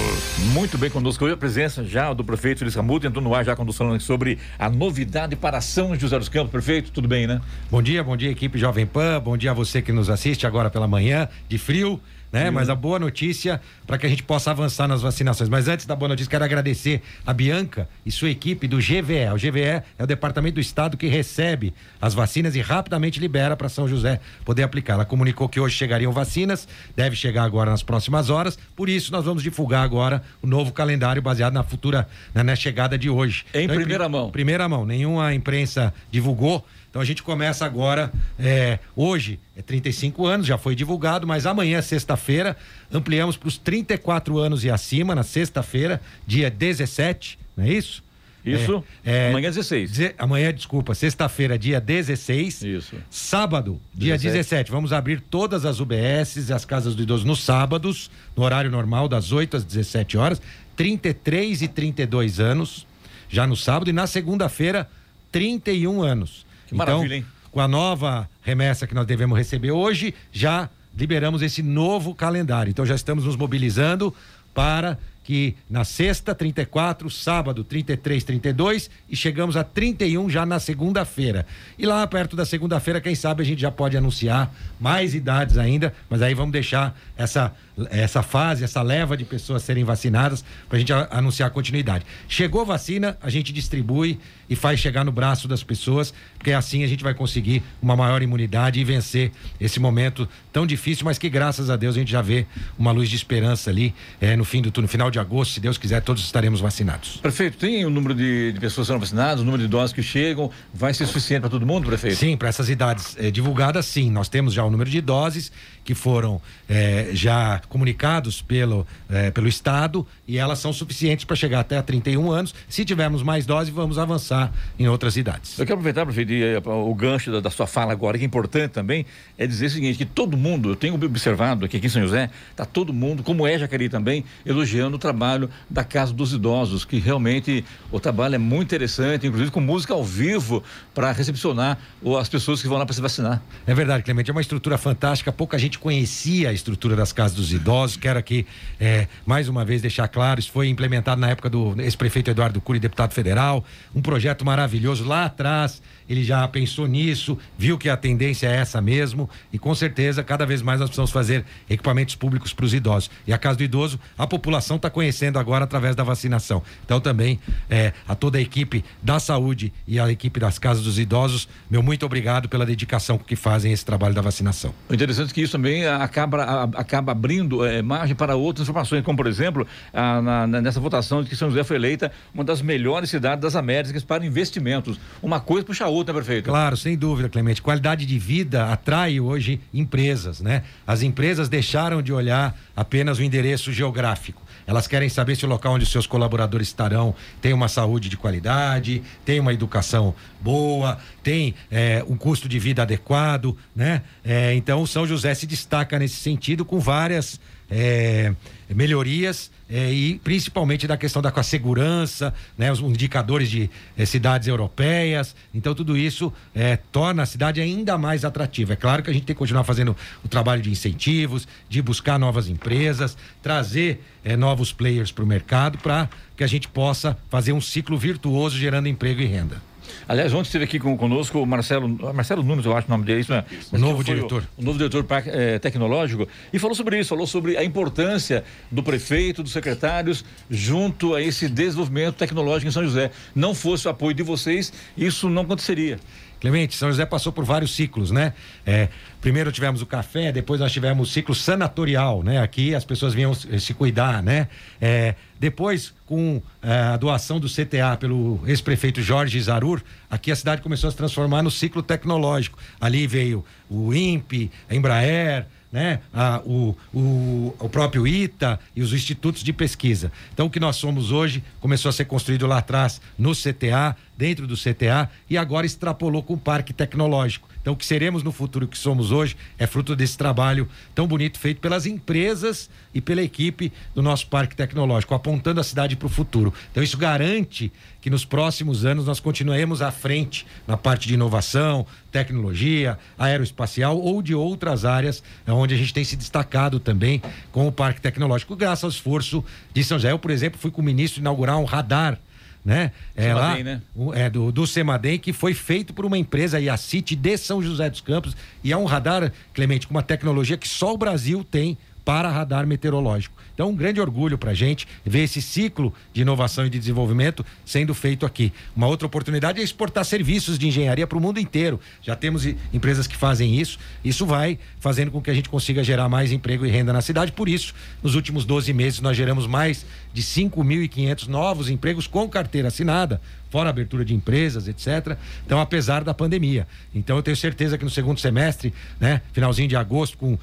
Muito 0.54 0.78
bem 0.78 0.90
conosco. 0.90 1.25
Hoje 1.25 1.34
a 1.34 1.38
presença 1.38 1.84
já 1.84 2.14
do 2.14 2.24
prefeito 2.24 2.60
Feliz 2.60 2.75
Camuto 2.75 3.08
entrou 3.08 3.24
no 3.24 3.34
ar 3.34 3.44
já 3.44 3.56
quando 3.56 3.74
falando 3.74 4.00
sobre 4.02 4.38
a 4.63 4.69
novidade 4.69 5.36
para 5.36 5.60
São 5.60 5.94
José 5.94 6.18
dos 6.18 6.30
Campos. 6.30 6.51
Prefeito, 6.51 6.89
tudo 6.89 7.06
bem, 7.06 7.27
né? 7.27 7.42
Bom 7.69 7.81
dia, 7.81 8.01
bom 8.01 8.15
dia, 8.15 8.31
equipe 8.31 8.57
Jovem 8.57 8.86
Pan. 8.86 9.19
Bom 9.19 9.36
dia 9.36 9.51
a 9.51 9.54
você 9.54 9.81
que 9.81 9.92
nos 9.92 10.10
assiste 10.10 10.48
agora 10.48 10.69
pela 10.69 10.88
manhã, 10.88 11.27
de 11.50 11.58
frio. 11.58 12.00
Né? 12.34 12.50
Mas 12.50 12.68
a 12.68 12.74
boa 12.74 12.98
notícia 12.98 13.62
para 13.86 13.96
que 13.96 14.08
a 14.08 14.10
gente 14.10 14.24
possa 14.24 14.50
avançar 14.50 14.88
nas 14.88 15.04
vacinações. 15.04 15.48
Mas 15.50 15.68
antes 15.68 15.86
da 15.86 15.96
boa 15.96 16.10
notícia, 16.10 16.28
quero 16.32 16.44
agradecer 16.44 17.00
a 17.24 17.32
Bianca 17.32 17.88
e 18.04 18.12
sua 18.12 18.32
equipe 18.32 18.68
do 18.68 18.78
GVE. 18.78 19.30
O 19.32 19.36
GVE 19.38 19.62
é 19.62 19.84
o 20.00 20.08
Departamento 20.08 20.56
do 20.56 20.60
Estado 20.60 20.98
que 20.98 21.06
recebe 21.08 21.75
as 22.02 22.16
vacinas 22.16 22.56
e 22.56 22.62
rapidamente 22.62 23.20
libera 23.20 23.56
para 23.56 23.70
São 23.70 23.88
José 23.88 24.20
poder 24.44 24.63
aplicar. 24.63 24.94
Ela 24.96 25.06
comunicou 25.06 25.48
que 25.48 25.60
hoje 25.60 25.75
chegariam 25.75 26.12
vacinas, 26.12 26.68
deve 26.96 27.16
chegar 27.16 27.44
agora 27.44 27.70
nas 27.70 27.84
próximas 27.84 28.32
horas. 28.32 28.58
Por 28.75 28.90
isso, 28.90 29.12
nós 29.12 29.25
vamos 29.25 29.44
divulgar 29.44 29.84
agora 29.84 30.24
o 30.42 30.48
novo 30.48 30.72
calendário 30.74 31.22
baseado 31.22 31.54
na 31.54 31.62
futura, 31.63 32.08
né, 32.34 32.42
na 32.42 32.56
chegada 32.56 32.98
de 32.98 33.12
hoje. 33.12 33.46
Em 33.54 33.66
Então, 33.66 33.75
primeira 33.75 34.06
pri- 34.06 34.12
mão. 34.12 34.32
Primeira 34.32 34.68
mão. 34.68 34.88
Nenhuma 34.88 35.36
imprensa 35.36 35.94
divulgou. 36.10 36.66
Então 36.94 37.02
a 37.02 37.06
gente 37.06 37.24
começa 37.24 37.66
agora. 37.66 38.14
é, 38.38 38.78
hoje 38.96 39.40
é 39.58 39.64
35 39.64 40.28
anos, 40.28 40.46
já 40.46 40.60
foi 40.60 40.76
divulgado, 40.76 41.26
mas 41.26 41.48
amanhã, 41.48 41.82
sexta-feira, 41.82 42.56
ampliamos 42.94 43.36
para 43.36 43.48
os 43.48 43.58
34 43.58 44.38
anos 44.38 44.64
e 44.64 44.70
acima, 44.70 45.16
na 45.16 45.24
sexta-feira, 45.24 46.00
dia 46.28 46.52
17, 46.52 47.40
não 47.58 47.66
é 47.66 47.70
isso? 47.74 48.04
Isso. 48.46 48.84
É, 49.04 49.26
é, 49.26 49.30
Amanhã 49.32 49.50
16. 49.50 49.90
Deze- 49.90 50.16
amanhã, 50.20 50.54
desculpa, 50.54 50.94
sexta-feira, 50.94 51.58
dia 51.58 51.82
16. 51.82 52.62
Isso. 52.62 52.96
Sábado, 53.10 53.82
dia 53.92 54.14
17. 54.16 54.34
17, 54.34 54.72
vamos 54.72 54.94
abrir 54.94 55.20
todas 55.20 55.66
as 55.66 55.80
UBSs 55.80 56.52
e 56.52 56.54
as 56.54 56.64
casas 56.64 56.94
do 56.94 57.02
idoso 57.02 57.26
nos 57.26 57.42
sábados, 57.44 58.12
no 58.38 58.44
horário 58.44 58.70
normal, 58.70 59.08
das 59.08 59.32
8 59.32 59.58
às 59.58 59.64
17 59.64 60.16
horas, 60.16 60.40
33 60.76 61.64
e 61.64 61.68
32 61.68 62.40
anos, 62.40 62.86
já 63.30 63.48
no 63.48 63.56
sábado, 63.58 63.90
e 63.90 63.94
na 63.94 64.06
segunda-feira, 64.06 64.88
31 65.32 66.04
anos. 66.04 66.46
Que 66.74 66.77
maravilha, 66.77 67.15
hein? 67.15 67.25
Com 67.51 67.60
a 67.60 67.68
nova 67.68 68.30
remessa 68.42 68.88
que 68.88 68.96
nós 68.96 69.06
devemos 69.06 69.38
receber 69.38 69.72
hoje, 69.72 70.13
já 70.32 70.70
liberamos 70.96 71.42
esse 71.42 71.62
novo 71.62 72.13
calendário. 72.13 72.70
Então 72.70 72.86
já 72.86 72.96
estamos 72.96 73.25
nos 73.25 73.36
mobilizando 73.36 74.13
para 74.53 74.98
que 75.24 75.56
na 75.70 75.86
sexta 75.86 76.36
34, 76.36 77.10
sábado 77.10 77.63
33, 77.63 78.24
32 78.24 78.89
e 79.10 79.15
chegamos 79.15 79.56
a 79.56 79.63
31 79.63 80.30
já 80.30 80.46
na 80.46 80.60
segunda-feira. 80.60 81.46
E 81.80 81.86
lá 81.86 82.06
perto 82.06 82.36
da 82.36 82.46
segunda-feira, 82.46 83.00
quem 83.00 83.15
sabe 83.15 83.42
a 83.42 83.46
gente 83.46 83.62
já 83.62 83.72
pode 83.72 83.96
anunciar 83.96 84.53
mais 84.80 85.15
idades 85.15 85.58
ainda, 85.58 85.94
mas 86.10 86.22
aí 86.22 86.34
vamos 86.34 86.51
deixar 86.51 87.00
essa 87.15 87.53
essa 87.89 88.22
fase, 88.22 88.63
essa 88.63 88.82
leva 88.82 89.18
de 89.18 89.25
pessoas 89.25 89.63
serem 89.63 89.84
vacinadas 89.84 90.44
para 90.68 90.77
a 90.77 90.80
gente 90.80 90.94
anunciar 90.94 91.48
a 91.48 91.50
continuidade. 91.50 92.06
Chegou 92.27 92.65
vacina, 92.65 93.18
a 93.22 93.30
gente 93.30 93.51
distribui 93.51 94.20
e 94.50 94.56
faz 94.56 94.80
chegar 94.80 95.03
no 95.03 95.12
braço 95.12 95.48
das 95.48 95.63
pessoas, 95.63 96.13
porque 96.38 96.51
assim 96.51 96.84
a 96.84 96.88
gente 96.88 97.03
vai 97.03 97.13
conseguir 97.13 97.63
uma 97.82 97.96
maior 97.96 98.22
imunidade 98.22 98.80
e 98.80 98.84
vencer 98.84 99.32
esse 99.60 99.80
momento 99.80 100.27
tão 100.51 100.68
difícil, 100.68 101.06
mas 101.06 101.18
que 101.18 101.30
graças 101.30 101.70
a 101.70 101.75
Deus 101.75 101.96
a 101.96 102.00
gente 102.00 102.12
já 102.12 102.22
vê 102.22 102.46
uma 102.77 102.92
luz 102.92 103.10
de 103.10 103.15
esperança 103.15 103.70
ali 103.70 103.94
é, 104.22 104.36
no 104.36 104.46
fim 104.46 104.62
do 104.62 104.82
no 104.82 104.88
final 104.88 105.10
de 105.10 105.18
agosto, 105.18 105.53
se 105.53 105.60
Deus 105.60 105.77
quiser, 105.77 106.01
todos 106.01 106.24
estaremos 106.24 106.60
vacinados. 106.60 107.18
Prefeito, 107.18 107.58
tem 107.58 107.86
o 107.86 107.88
um 107.88 107.92
número 107.92 108.13
de, 108.13 108.51
de, 108.51 108.60
pessoas 108.60 108.88
sendo 108.88 109.00
vacinadas, 109.00 109.42
o 109.42 109.46
número 109.46 109.63
de 109.63 109.70
doses 109.70 109.94
que 109.94 110.03
chegam, 110.03 110.51
vai 110.74 110.94
ser 110.94 111.06
suficiente 111.06 111.42
para 111.42 111.50
todo 111.50 111.65
mundo, 111.65 111.88
prefeito? 111.88 112.18
Sim, 112.18 112.36
para 112.36 112.50
essas 112.50 112.70
idades 112.70 113.15
é, 113.18 113.32
divulgadas, 113.32 113.86
sim. 113.86 114.12
Nós 114.12 114.27
temos 114.27 114.53
já 114.53 114.63
o 114.63 114.70
número 114.70 114.89
de 114.89 115.00
doses 115.00 115.51
que 115.84 115.94
foram 115.94 116.42
é, 116.68 117.10
já 117.13 117.62
comunicados 117.70 118.42
pelo, 118.42 118.88
é, 119.10 119.32
pelo 119.32 119.48
Estado 119.48 120.06
e 120.28 120.38
elas 120.38 120.60
são 120.60 120.72
suficientes 120.72 121.25
para 121.25 121.36
chegar 121.36 121.60
até 121.60 121.78
a 121.78 121.84
31 121.84 122.32
anos. 122.32 122.56
Se 122.68 122.86
tivermos 122.86 123.22
mais 123.22 123.46
doses, 123.46 123.74
vamos 123.74 123.98
avançar 123.98 124.52
em 124.80 124.88
outras 124.88 125.18
idades. 125.18 125.60
Eu 125.60 125.66
quero 125.66 125.75
aproveitar, 125.75 126.06
prefeito, 126.06 126.32
eh, 126.32 126.62
o 126.66 126.94
gancho 126.94 127.32
da, 127.32 127.40
da, 127.40 127.50
sua 127.50 127.68
fala 127.68 127.92
agora, 127.92 128.18
que 128.18 128.24
é 128.24 128.28
importante 128.28 128.72
também, 128.72 129.06
é 129.38 129.46
dizer 129.46 129.68
o 129.68 129.70
seguinte, 129.70 129.98
que 129.98 130.06
todo 130.06 130.38
mundo, 130.38 130.70
eu 130.70 130.75
tenho 130.75 130.96
observado 130.96 131.66
aqui, 131.66 131.78
aqui 131.78 131.88
em 131.88 131.90
São 131.90 132.02
José, 132.02 132.30
está 132.52 132.66
todo 132.66 132.94
mundo, 132.94 133.24
como 133.24 133.46
é 133.46 133.58
Jacareí 133.58 133.90
também, 133.90 134.24
elogiando 134.46 134.96
o 134.96 135.00
trabalho 135.00 135.50
da 135.70 135.84
Casa 135.84 136.13
dos 136.13 136.34
Idosos, 136.34 136.86
que 136.86 137.00
realmente 137.00 137.63
o 137.92 138.00
trabalho 138.00 138.36
é 138.36 138.38
muito 138.38 138.68
interessante, 138.68 139.28
inclusive 139.28 139.52
com 139.52 139.60
música 139.60 139.94
ao 139.94 140.04
vivo 140.04 140.63
para 140.94 141.12
recepcionar 141.12 141.78
as 142.20 142.30
pessoas 142.30 142.62
que 142.62 142.68
vão 142.68 142.78
lá 142.78 142.86
para 142.86 142.94
se 142.94 143.02
vacinar. 143.02 143.42
É 143.68 143.74
verdade, 143.74 144.04
Clemente, 144.04 144.30
é 144.30 144.34
uma 144.34 144.42
estrutura 144.42 144.78
fantástica, 144.78 145.32
pouca 145.32 145.58
gente 145.58 145.73
conhecia 145.77 146.50
a 146.50 146.53
estrutura 146.53 146.96
das 146.96 147.12
Casas 147.12 147.36
dos 147.36 147.51
Idosos, 147.51 147.98
quero 147.98 148.20
aqui 148.20 148.46
é, 148.80 149.08
mais 149.25 149.48
uma 149.48 149.63
vez 149.63 149.82
deixar 149.82 150.08
claro, 150.08 150.39
isso 150.39 150.51
foi 150.51 150.68
implementado 150.68 151.20
na 151.20 151.30
época 151.30 151.50
do 151.50 151.80
ex-prefeito 151.82 152.30
Eduardo 152.30 152.60
Cury, 152.62 152.80
deputado 152.80 153.13
federal, 153.13 153.63
um 153.94 154.01
projeto 154.01 154.46
maravilhoso 154.46 155.06
lá 155.06 155.25
atrás, 155.25 155.82
ele 156.07 156.24
já 156.24 156.48
pensou 156.48 156.88
nisso, 156.88 157.38
viu 157.57 157.77
que 157.77 157.89
a 157.89 157.98
tendência 157.98 158.48
é 158.48 158.55
essa 158.55 158.81
mesmo 158.81 159.29
e 159.51 159.60
com 159.60 159.74
certeza 159.74 160.24
cada 160.24 160.45
vez 160.45 160.62
mais 160.62 160.79
nós 160.79 160.89
precisamos 160.89 161.12
fazer 161.12 161.45
equipamentos 161.69 162.15
públicos 162.15 162.53
para 162.53 162.65
os 162.65 162.74
idosos. 162.74 163.10
E 163.27 163.33
a 163.33 163.38
casa 163.38 163.57
do 163.57 163.63
idoso, 163.63 164.00
a 164.17 164.27
população 164.27 164.77
está 164.77 164.89
conhecendo 164.89 165.39
agora 165.39 165.63
através 165.63 165.95
da 165.95 166.03
vacinação. 166.03 166.62
Então 166.86 167.00
também 167.00 167.39
é, 167.69 167.93
a 168.07 168.15
toda 168.15 168.38
a 168.38 168.41
equipe 168.41 168.83
da 169.01 169.19
saúde 169.19 169.72
e 169.88 170.00
a 170.00 170.12
equipe 170.12 170.39
das 170.39 170.60
casas 170.60 170.83
dos 170.83 171.00
idosos, 171.00 171.48
meu 171.69 171.83
muito 171.83 172.05
obrigado 172.05 172.48
pela 172.50 172.65
dedicação 172.65 173.17
que 173.17 173.36
fazem 173.36 173.72
esse 173.72 173.86
trabalho 173.86 174.13
da 174.13 174.22
vacinação. 174.22 174.74
Interessante 174.89 175.31
é 175.31 175.33
que 175.33 175.41
isso 175.41 175.51
também 175.51 175.86
acaba, 175.86 176.63
acaba 176.75 177.12
abrindo 177.12 177.65
é, 177.65 177.81
margem 177.81 178.15
para 178.15 178.36
outras 178.36 178.63
informações, 178.63 179.03
como 179.03 179.17
por 179.17 179.27
exemplo, 179.27 179.67
a, 179.93 180.22
na, 180.22 180.48
nessa 180.48 180.79
votação 180.79 181.24
de 181.24 181.29
que 181.29 181.36
São 181.36 181.50
José 181.50 181.63
foi 181.63 181.75
eleita 181.75 182.12
uma 182.33 182.43
das 182.43 182.62
melhores 182.62 183.10
cidades 183.10 183.41
das 183.41 183.55
Américas 183.55 184.03
para 184.03 184.25
investimentos. 184.25 185.00
Uma 185.22 185.39
coisa 185.39 185.65
puxa 185.65 185.86
a 185.86 185.89
outra, 185.94 186.14
prefeito. 186.14 186.50
Claro, 186.50 186.76
sem 186.76 186.98
dúvida, 186.98 187.30
Clemente. 187.30 187.62
Qualidade 187.62 188.06
de 188.06 188.20
vida 188.20 188.72
atrai 188.72 189.20
hoje 189.20 189.60
empresas, 189.74 190.42
né? 190.42 190.64
As 190.86 191.02
empresas 191.02 191.50
deixaram 191.50 192.02
de 192.02 192.12
olhar 192.12 192.58
apenas 192.76 193.20
o 193.20 193.24
endereço 193.24 193.72
geográfico. 193.72 194.42
Elas 194.66 194.88
querem 194.88 195.10
saber 195.10 195.36
se 195.36 195.46
o 195.46 195.50
local 195.50 195.74
onde 195.74 195.86
seus 195.86 196.08
colaboradores 196.08 196.68
estarão 196.68 197.14
tem 197.42 197.54
uma 197.54 197.68
saúde 197.68 198.10
de 198.10 198.18
qualidade, 198.18 199.04
tem 199.26 199.40
uma 199.40 199.54
educação 199.54 200.16
boa, 200.40 200.98
tem 201.22 201.54
é, 201.70 202.04
um 202.08 202.16
custo 202.16 202.48
de 202.48 202.60
vida 202.60 202.82
adequado, 202.82 203.58
né? 203.76 204.02
É, 204.24 204.54
então, 204.54 204.86
São 204.86 205.06
José 205.06 205.34
se 205.34 205.46
destaca 205.46 206.00
nesse 206.00 206.16
sentido 206.16 206.64
com 206.64 206.80
várias 206.80 207.40
é, 207.74 208.34
melhorias 208.70 209.51
é, 209.68 209.92
e 209.92 210.20
principalmente 210.20 210.86
da 210.86 210.96
questão 210.96 211.22
da 211.22 211.32
com 211.32 211.39
a 211.39 211.44
segurança, 211.44 212.32
né, 212.56 212.72
os 212.72 212.80
indicadores 212.80 213.50
de 213.50 213.70
é, 213.98 214.06
cidades 214.06 214.48
europeias. 214.48 215.36
Então, 215.53 215.74
tudo 215.74 215.98
isso 215.98 216.32
é, 216.53 216.77
torna 216.77 217.24
a 217.24 217.25
cidade 217.25 217.60
ainda 217.60 217.98
mais 217.98 218.24
atrativa. 218.24 218.74
É 218.74 218.75
claro 218.75 219.01
que 219.01 219.10
a 219.10 219.13
gente 219.13 219.25
tem 219.25 219.36
que 219.36 219.39
continuar 219.39 219.63
fazendo 219.63 219.98
o 220.24 220.27
trabalho 220.27 220.62
de 220.62 220.70
incentivos, 220.70 221.48
de 221.68 221.82
buscar 221.82 222.20
novas 222.20 222.48
empresas, 222.48 223.18
trazer 223.42 224.03
é, 224.24 224.38
novos 224.38 224.72
players 224.72 225.12
para 225.12 225.24
o 225.24 225.27
mercado 225.27 225.80
para 225.80 226.08
que 226.38 226.44
a 226.44 226.48
gente 226.48 226.68
possa 226.68 227.18
fazer 227.30 227.53
um 227.53 227.62
ciclo 227.62 227.98
virtuoso 227.98 228.58
gerando 228.58 228.88
emprego 228.88 229.22
e 229.22 229.25
renda. 229.25 229.73
Aliás, 230.08 230.34
ontem 230.34 230.48
esteve 230.48 230.66
aqui 230.66 230.80
com, 230.80 230.98
conosco 230.98 231.40
o 231.40 231.46
Marcelo, 231.46 231.88
Marcelo 232.13 232.44
Nunes, 232.44 232.66
eu 232.66 232.75
acho 232.75 232.88
o 232.88 232.92
nome 232.92 233.06
dele, 233.06 233.22
isso 233.22 233.34
é. 233.34 233.46
O 233.72 233.78
novo 233.78 234.04
diretor. 234.04 234.44
O, 234.58 234.62
o, 234.62 234.66
novo 234.66 234.78
diretor 234.78 235.06
é, 235.28 235.60
tecnológico, 235.60 236.28
e 236.52 236.60
falou 236.60 236.75
sobre 236.75 237.00
isso, 237.00 237.10
falou 237.10 237.28
sobre 237.28 237.58
a 237.58 237.63
importância 237.63 238.44
do 238.72 238.84
prefeito, 238.84 239.44
dos 239.44 239.52
secretários, 239.52 240.24
junto 240.50 241.16
a 241.16 241.22
esse 241.22 241.48
desenvolvimento 241.48 242.16
tecnológico 242.16 242.68
em 242.68 242.72
São 242.72 242.84
José. 242.84 243.12
Não 243.36 243.54
fosse 243.54 243.88
o 243.88 243.92
apoio 243.92 244.13
de 244.13 244.24
vocês, 244.24 244.72
isso 244.98 245.30
não 245.30 245.44
aconteceria. 245.44 246.00
Clemente, 246.44 246.76
São 246.76 246.90
José 246.90 247.06
passou 247.06 247.32
por 247.32 247.46
vários 247.46 247.74
ciclos, 247.74 248.12
né? 248.12 248.34
É, 248.66 248.90
primeiro 249.22 249.50
tivemos 249.50 249.82
o 249.82 249.86
café, 249.86 250.30
depois 250.30 250.60
nós 250.60 250.74
tivemos 250.74 251.10
o 251.10 251.12
ciclo 251.14 251.34
sanatorial, 251.34 252.22
né? 252.22 252.42
Aqui 252.42 252.76
as 252.76 252.84
pessoas 252.84 253.14
vinham 253.14 253.34
se 253.34 253.74
cuidar, 253.74 254.22
né? 254.22 254.50
É, 254.82 255.16
depois, 255.40 255.94
com 256.06 256.42
é, 256.62 256.74
a 256.74 256.98
doação 256.98 257.40
do 257.40 257.48
CTA 257.48 257.96
pelo 257.98 258.42
ex-prefeito 258.46 259.02
Jorge 259.02 259.40
Zarur, 259.40 259.82
aqui 260.10 260.34
a 260.34 260.36
cidade 260.36 260.62
começou 260.62 260.90
a 260.90 260.92
se 260.92 260.98
transformar 260.98 261.44
no 261.44 261.50
ciclo 261.50 261.82
tecnológico. 261.82 262.60
Ali 262.78 263.08
veio 263.08 263.46
o 263.70 263.94
INPE, 263.94 264.52
a 264.70 264.76
Embraer, 264.76 265.46
né? 265.74 266.01
A, 266.13 266.39
o, 266.46 266.77
o, 266.94 267.56
o 267.60 267.68
próprio 267.68 268.06
ITA 268.06 268.60
e 268.75 268.84
os 268.84 268.94
institutos 268.94 269.44
de 269.44 269.51
pesquisa. 269.51 270.12
Então, 270.32 270.46
o 270.46 270.50
que 270.50 270.60
nós 270.60 270.75
somos 270.75 271.12
hoje 271.12 271.44
começou 271.60 271.89
a 271.89 271.92
ser 271.92 272.06
construído 272.06 272.46
lá 272.46 272.60
atrás 272.60 273.01
no 273.18 273.32
CTA, 273.32 273.98
dentro 274.15 274.46
do 274.46 274.56
CTA, 274.56 275.10
e 275.27 275.36
agora 275.36 275.65
extrapolou 275.65 276.22
com 276.22 276.36
o 276.36 276.38
parque 276.38 276.72
tecnológico. 276.72 277.50
Então, 277.63 277.72
o 277.72 277.77
que 277.77 277.86
seremos 277.86 278.24
no 278.24 278.32
futuro, 278.34 278.65
o 278.65 278.67
que 278.67 278.77
somos 278.77 279.10
hoje, 279.10 279.38
é 279.58 279.65
fruto 279.65 279.96
desse 279.96 280.17
trabalho 280.17 280.67
tão 280.93 281.08
bonito 281.08 281.39
feito 281.39 281.62
pelas 281.62 281.86
empresas 281.86 282.70
e 282.93 283.00
pela 283.00 283.24
equipe 283.24 283.72
do 283.96 284.01
nosso 284.01 284.27
parque 284.27 284.53
tecnológico, 284.53 285.15
apontando 285.15 285.62
a 285.62 285.63
cidade 285.63 285.96
para 285.96 286.05
o 286.05 286.10
futuro. 286.10 286.53
Então, 286.72 286.84
isso 286.84 286.98
garante 286.98 287.72
que 288.01 288.10
nos 288.10 288.25
próximos 288.25 288.84
anos 288.84 289.05
nós 289.05 289.22
continuemos 289.22 289.82
à 289.82 289.91
frente 289.91 290.46
na 290.67 290.75
parte 290.75 291.08
de 291.08 291.13
inovação, 291.13 291.88
tecnologia, 292.12 293.00
aeroespacial 293.17 293.98
ou 293.98 294.22
de 294.22 294.36
outras 294.36 294.84
áreas 294.84 295.24
onde 295.48 295.74
a 295.74 295.77
gente 295.77 295.93
tem 295.93 296.03
se 296.03 296.17
destacado 296.17 296.82
também 296.82 297.22
com 297.53 297.65
o 297.65 297.72
parque 297.72 298.01
tecnológico, 298.01 298.58
graças 298.58 298.84
ao 298.84 298.89
esforço 298.89 299.43
de 299.74 299.82
São 299.86 299.98
José. 299.98 300.12
Eu, 300.12 300.20
por 300.20 300.32
exemplo, 300.32 300.60
fui 300.60 300.70
com 300.70 300.82
o 300.82 300.86
ministro 300.86 301.22
inaugurar 301.22 301.58
um 301.58 301.63
radar 301.63 302.20
né? 302.63 302.91
É 303.15 303.24
Semadem, 303.24 303.63
lá, 303.63 303.72
né? 303.72 303.82
É 304.13 304.29
do, 304.29 304.51
do 304.51 304.65
Semadem, 304.65 305.20
que 305.20 305.34
foi 305.34 305.53
feito 305.53 305.93
por 305.93 306.05
uma 306.05 306.17
empresa, 306.17 306.58
a 306.72 306.77
City 306.77 307.15
de 307.15 307.38
São 307.38 307.62
José 307.62 307.89
dos 307.89 308.01
Campos, 308.01 308.36
e 308.63 308.72
é 308.72 308.77
um 308.77 308.86
radar, 308.86 309.32
Clemente, 309.53 309.88
com 309.88 309.93
uma 309.93 310.03
tecnologia 310.03 310.58
que 310.58 310.67
só 310.67 310.93
o 310.93 310.98
Brasil 310.98 311.43
tem 311.43 311.77
para 312.03 312.29
radar 312.29 312.67
meteorológico. 312.67 313.36
Então, 313.53 313.69
um 313.69 313.75
grande 313.75 314.01
orgulho 314.01 314.38
para 314.38 314.51
a 314.51 314.53
gente 314.53 314.88
ver 315.05 315.24
esse 315.24 315.41
ciclo 315.41 315.93
de 316.12 316.22
inovação 316.22 316.65
e 316.65 316.69
de 316.69 316.79
desenvolvimento 316.79 317.45
sendo 317.65 317.93
feito 317.93 318.25
aqui. 318.25 318.51
Uma 318.75 318.88
outra 318.88 319.05
oportunidade 319.05 319.62
é 319.62 319.63
exportar 319.63 320.03
serviços 320.03 320.57
de 320.57 320.67
engenharia 320.67 321.05
para 321.05 321.17
o 321.17 321.22
mundo 321.22 321.39
inteiro. 321.39 321.79
Já 322.01 322.15
temos 322.15 322.45
empresas 322.74 323.05
que 323.05 323.15
fazem 323.15 323.55
isso. 323.60 323.77
Isso 324.03 324.25
vai 324.25 324.57
fazendo 324.79 325.12
com 325.12 325.22
que 325.22 325.29
a 325.29 325.33
gente 325.33 325.50
consiga 325.50 325.83
gerar 325.83 326.10
mais 326.10 326.31
emprego 326.31 326.65
e 326.65 326.69
renda 326.69 326.91
na 326.91 327.01
cidade. 327.01 327.31
Por 327.31 327.48
isso, 327.48 327.74
nos 328.01 328.15
últimos 328.15 328.43
12 328.43 328.74
meses, 328.74 329.00
nós 329.00 329.15
geramos 329.15 329.45
mais 329.45 329.86
de 330.13 330.22
5.500 330.22 331.27
novos 331.27 331.69
empregos 331.69 332.07
com 332.07 332.27
carteira 332.27 332.67
assinada 332.69 333.22
fora 333.53 333.69
a 333.69 333.72
abertura 333.72 334.03
de 334.03 334.15
empresas, 334.15 334.67
etc. 334.67 335.15
Então, 335.45 335.62
apesar 335.62 336.03
da 336.03 336.12
pandemia. 336.12 336.67
Então, 336.91 337.15
eu 337.17 337.22
tenho 337.22 337.38
certeza 337.38 337.77
que 337.77 337.83
no 337.83 337.89
segundo 337.91 338.19
semestre, 338.19 338.74
né, 339.00 339.22
finalzinho 339.31 339.67
de 339.67 339.75
agosto, 339.75 340.17
com 340.17 340.33
uh, 340.33 340.39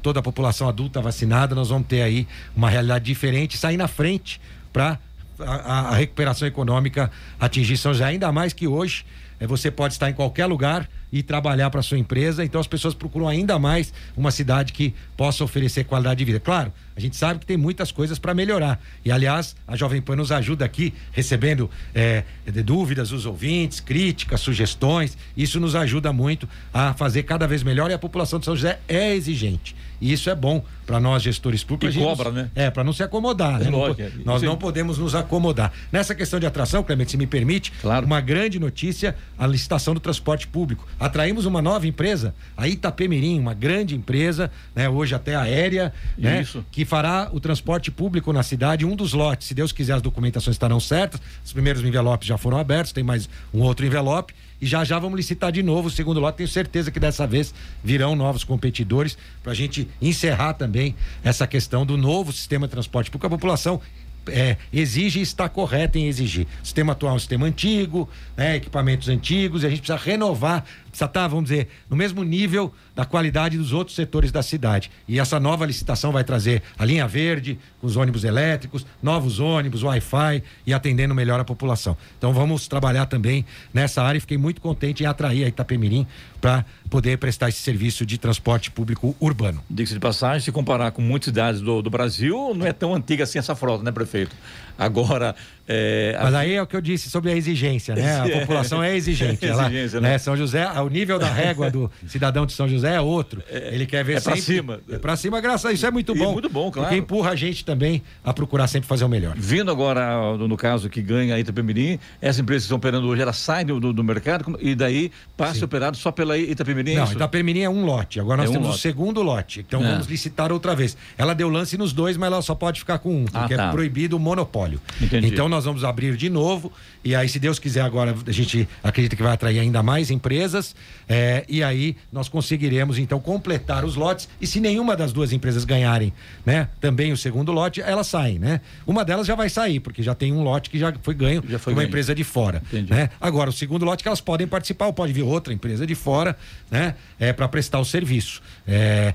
toda 0.00 0.20
a 0.20 0.22
população 0.22 0.68
adulta 0.68 1.00
vacinada, 1.00 1.56
nós 1.56 1.70
vamos 1.70 1.88
ter 1.88 2.02
aí 2.02 2.24
uma 2.54 2.70
realidade 2.70 3.04
diferente, 3.04 3.58
sair 3.58 3.76
na 3.76 3.88
frente 3.88 4.40
para 4.72 4.96
a, 5.40 5.88
a, 5.88 5.94
recuperação 5.96 6.46
econômica 6.46 7.10
atingir 7.40 7.76
São 7.76 7.92
José, 7.92 8.04
ainda 8.04 8.30
mais 8.30 8.52
que 8.52 8.68
hoje 8.68 9.04
é, 9.40 9.46
você 9.46 9.68
pode 9.68 9.94
estar 9.94 10.08
em 10.08 10.14
qualquer 10.14 10.46
lugar 10.46 10.88
e 11.12 11.20
trabalhar 11.20 11.68
para 11.68 11.82
sua 11.82 11.98
empresa, 11.98 12.44
então 12.44 12.60
as 12.60 12.68
pessoas 12.68 12.94
procuram 12.94 13.26
ainda 13.26 13.58
mais 13.58 13.92
uma 14.16 14.30
cidade 14.30 14.72
que 14.72 14.94
possa 15.16 15.42
oferecer 15.42 15.82
qualidade 15.82 16.18
de 16.18 16.24
vida. 16.24 16.38
Claro, 16.38 16.72
A 16.96 17.00
gente 17.00 17.16
sabe 17.16 17.40
que 17.40 17.46
tem 17.46 17.56
muitas 17.56 17.90
coisas 17.90 18.18
para 18.18 18.34
melhorar. 18.34 18.80
E, 19.04 19.10
aliás, 19.10 19.56
a 19.66 19.76
Jovem 19.76 20.00
Pan 20.00 20.16
nos 20.16 20.32
ajuda 20.32 20.64
aqui, 20.64 20.92
recebendo 21.12 21.70
é, 21.94 22.24
dúvidas 22.64 23.10
dos 23.10 23.26
ouvintes, 23.26 23.80
críticas, 23.80 24.40
sugestões. 24.40 25.16
Isso 25.36 25.58
nos 25.58 25.74
ajuda 25.74 26.12
muito 26.12 26.48
a 26.72 26.94
fazer 26.94 27.22
cada 27.22 27.46
vez 27.46 27.62
melhor 27.62 27.90
e 27.90 27.94
a 27.94 27.98
população 27.98 28.38
de 28.38 28.44
São 28.44 28.56
José 28.56 28.78
é 28.88 29.14
exigente. 29.14 29.74
E 30.02 30.12
isso 30.12 30.28
é 30.28 30.34
bom 30.34 30.64
para 30.84 30.98
nós 30.98 31.22
gestores 31.22 31.62
públicos. 31.62 31.94
E 31.94 32.00
cobra, 32.00 32.32
né? 32.32 32.50
É, 32.56 32.70
para 32.70 32.82
não 32.82 32.92
se 32.92 33.04
acomodar. 33.04 33.60
Né? 33.60 33.70
Lógico, 33.70 34.02
não, 34.18 34.34
nós 34.34 34.42
não 34.42 34.56
podemos 34.56 34.98
nos 34.98 35.14
acomodar. 35.14 35.72
Nessa 35.92 36.12
questão 36.12 36.40
de 36.40 36.44
atração, 36.44 36.82
Clemente, 36.82 37.12
se 37.12 37.16
me 37.16 37.26
permite, 37.26 37.70
claro. 37.80 38.04
uma 38.04 38.20
grande 38.20 38.58
notícia, 38.58 39.14
a 39.38 39.46
licitação 39.46 39.94
do 39.94 40.00
transporte 40.00 40.48
público. 40.48 40.88
Atraímos 40.98 41.46
uma 41.46 41.62
nova 41.62 41.86
empresa, 41.86 42.34
a 42.56 42.66
Itapemirim, 42.66 43.38
uma 43.38 43.54
grande 43.54 43.94
empresa, 43.94 44.50
né, 44.74 44.88
hoje 44.88 45.14
até 45.14 45.36
aérea, 45.36 45.92
né, 46.18 46.42
isso. 46.42 46.64
que 46.72 46.81
fará 46.84 47.28
o 47.32 47.40
transporte 47.40 47.90
público 47.90 48.32
na 48.32 48.42
cidade, 48.42 48.84
um 48.84 48.96
dos 48.96 49.12
lotes. 49.12 49.48
Se 49.48 49.54
Deus 49.54 49.72
quiser, 49.72 49.94
as 49.94 50.02
documentações 50.02 50.54
estarão 50.54 50.80
certas. 50.80 51.20
Os 51.44 51.52
primeiros 51.52 51.82
envelopes 51.84 52.28
já 52.28 52.38
foram 52.38 52.58
abertos, 52.58 52.92
tem 52.92 53.04
mais 53.04 53.28
um 53.52 53.60
outro 53.60 53.84
envelope 53.84 54.34
e 54.60 54.66
já 54.66 54.84
já 54.84 54.98
vamos 54.98 55.16
licitar 55.16 55.50
de 55.50 55.62
novo 55.62 55.88
o 55.88 55.90
segundo 55.90 56.20
lote. 56.20 56.38
Tenho 56.38 56.48
certeza 56.48 56.90
que 56.90 57.00
dessa 57.00 57.26
vez 57.26 57.52
virão 57.82 58.14
novos 58.14 58.44
competidores 58.44 59.18
para 59.42 59.52
a 59.52 59.54
gente 59.54 59.88
encerrar 60.00 60.54
também 60.54 60.94
essa 61.24 61.46
questão 61.46 61.84
do 61.84 61.96
novo 61.96 62.32
sistema 62.32 62.66
de 62.66 62.70
transporte 62.70 63.10
público. 63.10 63.26
A 63.26 63.30
população 63.30 63.80
é, 64.28 64.56
exige 64.72 65.18
e 65.18 65.22
está 65.22 65.48
correta 65.48 65.98
em 65.98 66.06
exigir. 66.06 66.46
O 66.62 66.64
sistema 66.64 66.92
atual 66.92 67.14
é 67.14 67.16
um 67.16 67.18
sistema 67.18 67.46
antigo, 67.46 68.08
né, 68.36 68.56
equipamentos 68.56 69.08
antigos, 69.08 69.62
e 69.62 69.66
a 69.66 69.70
gente 69.70 69.80
precisa 69.80 69.98
renovar, 69.98 70.64
precisa 70.92 71.06
estar, 71.06 71.26
vamos 71.26 71.44
dizer, 71.44 71.68
no 71.88 71.96
mesmo 71.96 72.22
nível 72.22 72.72
da 72.94 73.04
qualidade 73.06 73.56
dos 73.56 73.72
outros 73.72 73.96
setores 73.96 74.30
da 74.30 74.42
cidade. 74.42 74.90
E 75.08 75.18
essa 75.18 75.40
nova 75.40 75.64
licitação 75.64 76.12
vai 76.12 76.22
trazer 76.22 76.62
a 76.78 76.84
linha 76.84 77.08
verde, 77.08 77.58
com 77.80 77.86
os 77.86 77.96
ônibus 77.96 78.24
elétricos, 78.24 78.86
novos 79.02 79.40
ônibus, 79.40 79.82
Wi-Fi 79.82 80.42
e 80.66 80.74
atendendo 80.74 81.14
melhor 81.14 81.40
a 81.40 81.44
população. 81.44 81.96
Então 82.18 82.32
vamos 82.32 82.68
trabalhar 82.68 83.06
também 83.06 83.44
nessa 83.72 84.02
área 84.02 84.18
e 84.18 84.20
fiquei 84.20 84.36
muito 84.36 84.60
contente 84.60 85.02
em 85.02 85.06
atrair 85.06 85.44
a 85.44 85.48
Itapemirim 85.48 86.06
para 86.40 86.64
poder 86.90 87.16
prestar 87.16 87.48
esse 87.48 87.60
serviço 87.60 88.04
de 88.04 88.18
transporte 88.18 88.70
público 88.70 89.16
urbano. 89.18 89.62
Diga-se 89.70 89.94
de 89.94 90.00
passagem, 90.00 90.40
se 90.40 90.52
comparar 90.52 90.90
com 90.90 91.00
muitas 91.00 91.26
cidades 91.26 91.60
do, 91.60 91.80
do 91.80 91.88
Brasil, 91.88 92.52
não 92.54 92.66
é 92.66 92.72
tão 92.72 92.94
antiga 92.94 93.24
assim 93.24 93.38
essa 93.38 93.54
frota, 93.54 93.82
né, 93.82 93.90
prefeito? 93.90 94.36
Agora. 94.78 95.34
É, 95.68 96.18
Mas 96.20 96.34
aí 96.34 96.54
é 96.54 96.62
o 96.62 96.66
que 96.66 96.76
eu 96.76 96.80
disse 96.80 97.08
sobre 97.08 97.30
a 97.30 97.36
exigência, 97.36 97.94
né? 97.94 98.20
A 98.20 98.28
população 98.40 98.82
é 98.82 98.96
exigente. 98.96 99.44
Ela, 99.46 99.66
exigência, 99.66 100.00
né? 100.00 100.10
né? 100.10 100.18
São 100.18 100.36
José, 100.36 100.64
o 100.82 100.88
nível 100.88 101.18
da 101.18 101.28
régua 101.28 101.70
do 101.70 101.90
cidadão 102.06 102.46
de 102.46 102.52
São 102.52 102.68
José 102.68 102.94
é 102.94 103.00
outro. 103.00 103.42
É, 103.48 103.74
Ele 103.74 103.86
quer 103.86 104.04
ver 104.04 104.14
é 104.14 104.20
sempre. 104.20 104.32
Pra 104.32 104.42
cima. 104.42 104.80
É 104.90 104.98
pra 104.98 105.16
cima, 105.16 105.40
graças 105.40 105.66
a 105.66 105.72
isso 105.72 105.86
é 105.86 105.90
muito 105.90 106.14
bom. 106.14 106.30
E 106.30 106.32
muito 106.32 106.48
bom, 106.48 106.70
claro. 106.70 106.88
Porque 106.88 107.00
empurra 107.00 107.30
a 107.30 107.36
gente 107.36 107.64
também 107.64 108.02
a 108.24 108.32
procurar 108.32 108.66
sempre 108.66 108.88
fazer 108.88 109.04
o 109.04 109.08
melhor. 109.08 109.34
Vindo 109.36 109.70
agora, 109.70 110.36
no 110.36 110.56
caso 110.56 110.88
que 110.88 111.02
ganha 111.02 111.34
a 111.34 111.40
Itapemirim, 111.40 111.98
essa 112.20 112.40
empresa 112.40 112.60
que 112.60 112.64
estão 112.64 112.78
operando 112.78 113.06
hoje, 113.06 113.22
ela 113.22 113.32
sai 113.32 113.64
do, 113.64 113.80
do, 113.80 113.92
do 113.92 114.04
mercado 114.04 114.58
e 114.60 114.74
daí 114.74 115.10
passa 115.36 115.60
Sim. 115.60 115.64
operado 115.64 115.96
só 115.96 116.10
pela 116.10 116.36
Itapemirim? 116.36 116.94
Não, 116.94 117.10
Itapemirim 117.10 117.60
é 117.60 117.70
um 117.70 117.84
lote. 117.84 118.20
Agora 118.20 118.38
nós 118.38 118.46
é 118.46 118.50
um 118.50 118.52
temos 118.54 118.68
lote. 118.68 118.78
o 118.78 118.82
segundo 118.82 119.22
lote. 119.22 119.60
Então 119.60 119.84
é. 119.84 119.90
vamos 119.90 120.06
licitar 120.06 120.52
outra 120.52 120.74
vez. 120.74 120.96
Ela 121.16 121.34
deu 121.34 121.48
lance 121.48 121.76
nos 121.76 121.92
dois, 121.92 122.16
mas 122.16 122.26
ela 122.32 122.42
só 122.42 122.54
pode 122.54 122.80
ficar 122.80 122.98
com 122.98 123.22
um, 123.22 123.24
porque 123.24 123.54
ah, 123.54 123.56
tá. 123.56 123.68
é 123.68 123.70
proibido 123.70 124.16
o 124.16 124.20
monopólio. 124.20 124.80
Entendi. 125.00 125.28
Então 125.28 125.48
nós 125.48 125.64
vamos 125.64 125.84
abrir 125.84 126.16
de 126.16 126.28
novo 126.28 126.72
e 127.04 127.14
aí, 127.14 127.28
se 127.28 127.38
Deus 127.38 127.58
quiser, 127.58 127.80
agora 127.80 128.14
a 128.26 128.32
gente 128.32 128.68
acredita 128.82 129.16
que 129.16 129.22
vai 129.22 129.32
atrair 129.32 129.58
ainda 129.58 129.82
mais 129.82 130.10
empresas 130.10 130.74
é, 131.08 131.44
e 131.48 131.62
aí 131.62 131.96
nós 132.12 132.28
conseguiremos 132.28 132.98
então 132.98 133.18
completar 133.18 133.84
os 133.84 133.96
lotes 133.96 134.28
e 134.40 134.46
se 134.46 134.60
nenhuma 134.60 134.96
das 134.96 135.12
duas 135.12 135.32
empresas 135.32 135.64
ganharem, 135.64 136.12
né, 136.46 136.68
também 136.80 137.12
o 137.12 137.16
segundo 137.16 137.50
lote, 137.50 137.80
elas 137.80 138.06
saem, 138.06 138.38
né? 138.38 138.60
Uma 138.86 139.04
delas 139.04 139.26
já 139.26 139.34
vai 139.34 139.48
sair 139.48 139.80
porque 139.80 140.02
já 140.02 140.14
tem 140.14 140.32
um 140.32 140.42
lote 140.42 140.70
que 140.70 140.78
já 140.78 140.92
foi 141.02 141.14
ganho 141.14 141.42
já 141.48 141.58
foi 141.58 141.72
uma 141.72 141.80
ganho. 141.80 141.88
empresa 141.88 142.14
de 142.14 142.22
fora, 142.24 142.62
Entendi. 142.66 142.90
né? 142.90 143.10
Agora 143.20 143.50
o 143.50 143.52
segundo 143.52 143.84
lote 143.84 144.02
que 144.02 144.08
elas 144.08 144.20
podem 144.20 144.46
participar 144.46 144.86
ou 144.86 144.92
pode 144.92 145.12
vir 145.12 145.22
outra 145.22 145.52
empresa 145.52 145.86
de 145.86 145.94
fora, 145.94 146.36
né, 146.70 146.94
é 147.18 147.32
para 147.32 147.48
prestar 147.48 147.80
o 147.80 147.84
serviço, 147.84 148.40
é, 148.66 149.14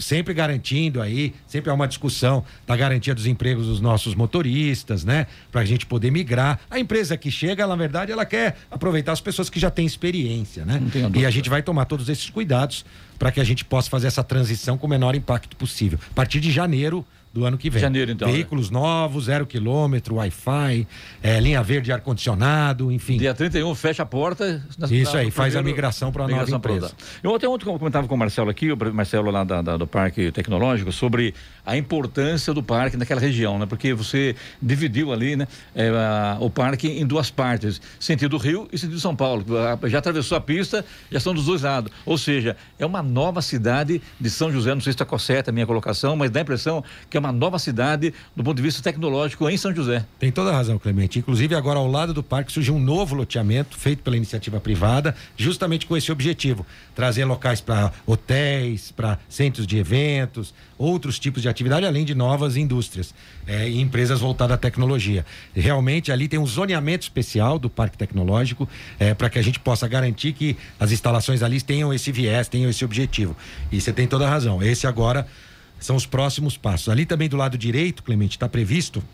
sempre 0.00 0.32
garantindo 0.32 1.02
aí, 1.02 1.34
sempre 1.46 1.70
há 1.70 1.74
uma 1.74 1.88
discussão 1.88 2.44
da 2.66 2.76
garantia 2.76 3.14
dos 3.14 3.26
empregos 3.26 3.66
dos 3.66 3.80
nossos 3.80 4.14
motoristas, 4.14 5.04
né, 5.04 5.26
para 5.50 5.62
a 5.62 5.64
gente 5.64 5.84
poder 5.86 6.10
migrar. 6.10 6.60
A 6.70 6.78
empresa 6.78 7.16
que 7.16 7.23
chega, 7.30 7.66
na 7.66 7.76
verdade, 7.76 8.12
ela 8.12 8.24
quer 8.24 8.56
aproveitar 8.70 9.12
as 9.12 9.20
pessoas 9.20 9.48
que 9.50 9.58
já 9.58 9.70
têm 9.70 9.86
experiência, 9.86 10.64
né? 10.64 10.80
E 11.20 11.26
a 11.26 11.30
gente 11.30 11.48
vai 11.50 11.62
tomar 11.62 11.84
todos 11.84 12.08
esses 12.08 12.28
cuidados 12.30 12.84
para 13.18 13.30
que 13.30 13.40
a 13.40 13.44
gente 13.44 13.64
possa 13.64 13.88
fazer 13.88 14.06
essa 14.06 14.24
transição 14.24 14.76
com 14.76 14.86
o 14.86 14.90
menor 14.90 15.14
impacto 15.14 15.56
possível. 15.56 15.98
A 16.10 16.14
partir 16.14 16.40
de 16.40 16.50
janeiro, 16.50 17.04
do 17.34 17.44
ano 17.44 17.58
que 17.58 17.68
vem. 17.68 17.82
Janeiro, 17.82 18.12
então. 18.12 18.30
Veículos 18.30 18.70
né? 18.70 18.78
novos, 18.78 19.24
zero 19.24 19.44
quilômetro, 19.44 20.14
Wi-Fi, 20.14 20.86
é, 21.20 21.40
linha 21.40 21.60
verde 21.64 21.90
ar-condicionado, 21.90 22.92
enfim. 22.92 23.16
Dia 23.16 23.34
31 23.34 23.74
fecha 23.74 24.04
a 24.04 24.06
porta. 24.06 24.64
Na, 24.78 24.86
Isso 24.86 25.16
aí, 25.16 25.32
faz 25.32 25.56
a 25.56 25.62
migração 25.62 26.12
para 26.12 26.26
a 26.26 26.28
nova 26.28 26.48
empresa. 26.48 26.92
Eu 27.24 27.34
até 27.34 27.48
ontem 27.48 27.64
comentava 27.64 28.06
com 28.06 28.14
o 28.14 28.18
Marcelo 28.18 28.50
aqui, 28.50 28.70
o 28.70 28.94
Marcelo 28.94 29.32
lá 29.32 29.42
da, 29.42 29.60
da, 29.60 29.76
do 29.76 29.84
Parque 29.84 30.30
Tecnológico, 30.30 30.92
sobre 30.92 31.34
a 31.66 31.76
importância 31.76 32.54
do 32.54 32.62
parque 32.62 32.96
naquela 32.96 33.20
região, 33.20 33.58
né? 33.58 33.66
Porque 33.66 33.92
você 33.92 34.36
dividiu 34.62 35.12
ali, 35.12 35.34
né? 35.34 35.48
É, 35.74 35.88
a, 35.88 36.36
o 36.38 36.48
parque 36.48 36.86
em 36.86 37.04
duas 37.04 37.32
partes, 37.32 37.80
sentido 37.98 38.36
Rio 38.36 38.68
e 38.72 38.78
sentido 38.78 39.00
São 39.00 39.16
Paulo. 39.16 39.44
Já 39.88 39.98
atravessou 39.98 40.38
a 40.38 40.40
pista, 40.40 40.84
já 41.10 41.18
estão 41.18 41.34
dos 41.34 41.46
dois 41.46 41.62
lados. 41.62 41.90
Ou 42.06 42.16
seja, 42.16 42.56
é 42.78 42.86
uma 42.86 43.02
nova 43.02 43.42
cidade 43.42 44.00
de 44.20 44.30
São 44.30 44.52
José, 44.52 44.72
não 44.72 44.80
sei 44.80 44.92
se 44.92 44.94
está 44.94 45.04
correta 45.04 45.50
a 45.50 45.52
minha 45.52 45.66
colocação, 45.66 46.14
mas 46.14 46.30
dá 46.30 46.38
a 46.38 46.42
impressão 46.42 46.84
que 47.10 47.16
é 47.16 47.23
uma 47.24 47.32
nova 47.32 47.58
cidade 47.58 48.12
do 48.36 48.44
ponto 48.44 48.56
de 48.56 48.62
vista 48.62 48.82
tecnológico 48.82 49.48
em 49.48 49.56
São 49.56 49.74
José. 49.74 50.04
Tem 50.18 50.30
toda 50.30 50.50
a 50.50 50.52
razão, 50.52 50.78
Clemente. 50.78 51.18
Inclusive, 51.18 51.54
agora 51.54 51.78
ao 51.78 51.90
lado 51.90 52.12
do 52.12 52.22
parque 52.22 52.52
surgiu 52.52 52.74
um 52.74 52.80
novo 52.80 53.14
loteamento 53.14 53.76
feito 53.78 54.02
pela 54.02 54.16
iniciativa 54.16 54.60
privada, 54.60 55.14
justamente 55.36 55.86
com 55.86 55.96
esse 55.96 56.12
objetivo: 56.12 56.66
trazer 56.94 57.24
locais 57.24 57.60
para 57.60 57.92
hotéis, 58.06 58.92
para 58.92 59.18
centros 59.28 59.66
de 59.66 59.78
eventos, 59.78 60.54
outros 60.78 61.18
tipos 61.18 61.40
de 61.40 61.48
atividade, 61.48 61.86
além 61.86 62.04
de 62.04 62.14
novas 62.14 62.56
indústrias 62.56 63.14
é, 63.46 63.68
e 63.68 63.80
empresas 63.80 64.20
voltadas 64.20 64.54
à 64.54 64.58
tecnologia. 64.58 65.24
Realmente 65.54 66.12
ali 66.12 66.28
tem 66.28 66.38
um 66.38 66.46
zoneamento 66.46 67.04
especial 67.04 67.58
do 67.58 67.70
parque 67.70 67.96
tecnológico 67.96 68.68
é, 68.98 69.14
para 69.14 69.30
que 69.30 69.38
a 69.38 69.42
gente 69.42 69.58
possa 69.60 69.88
garantir 69.88 70.32
que 70.32 70.56
as 70.78 70.92
instalações 70.92 71.42
ali 71.42 71.60
tenham 71.60 71.92
esse 71.92 72.12
viés, 72.12 72.48
tenham 72.48 72.68
esse 72.68 72.84
objetivo. 72.84 73.36
E 73.72 73.80
você 73.80 73.92
tem 73.92 74.06
toda 74.06 74.26
a 74.26 74.30
razão. 74.30 74.62
Esse 74.62 74.86
agora 74.86 75.26
são 75.84 75.96
os 75.96 76.06
próximos 76.06 76.56
passos. 76.56 76.88
Ali 76.88 77.04
também 77.04 77.28
do 77.28 77.36
lado 77.36 77.58
direito, 77.58 78.02
Clemente, 78.02 78.36
está 78.36 78.48
previsto 78.48 79.04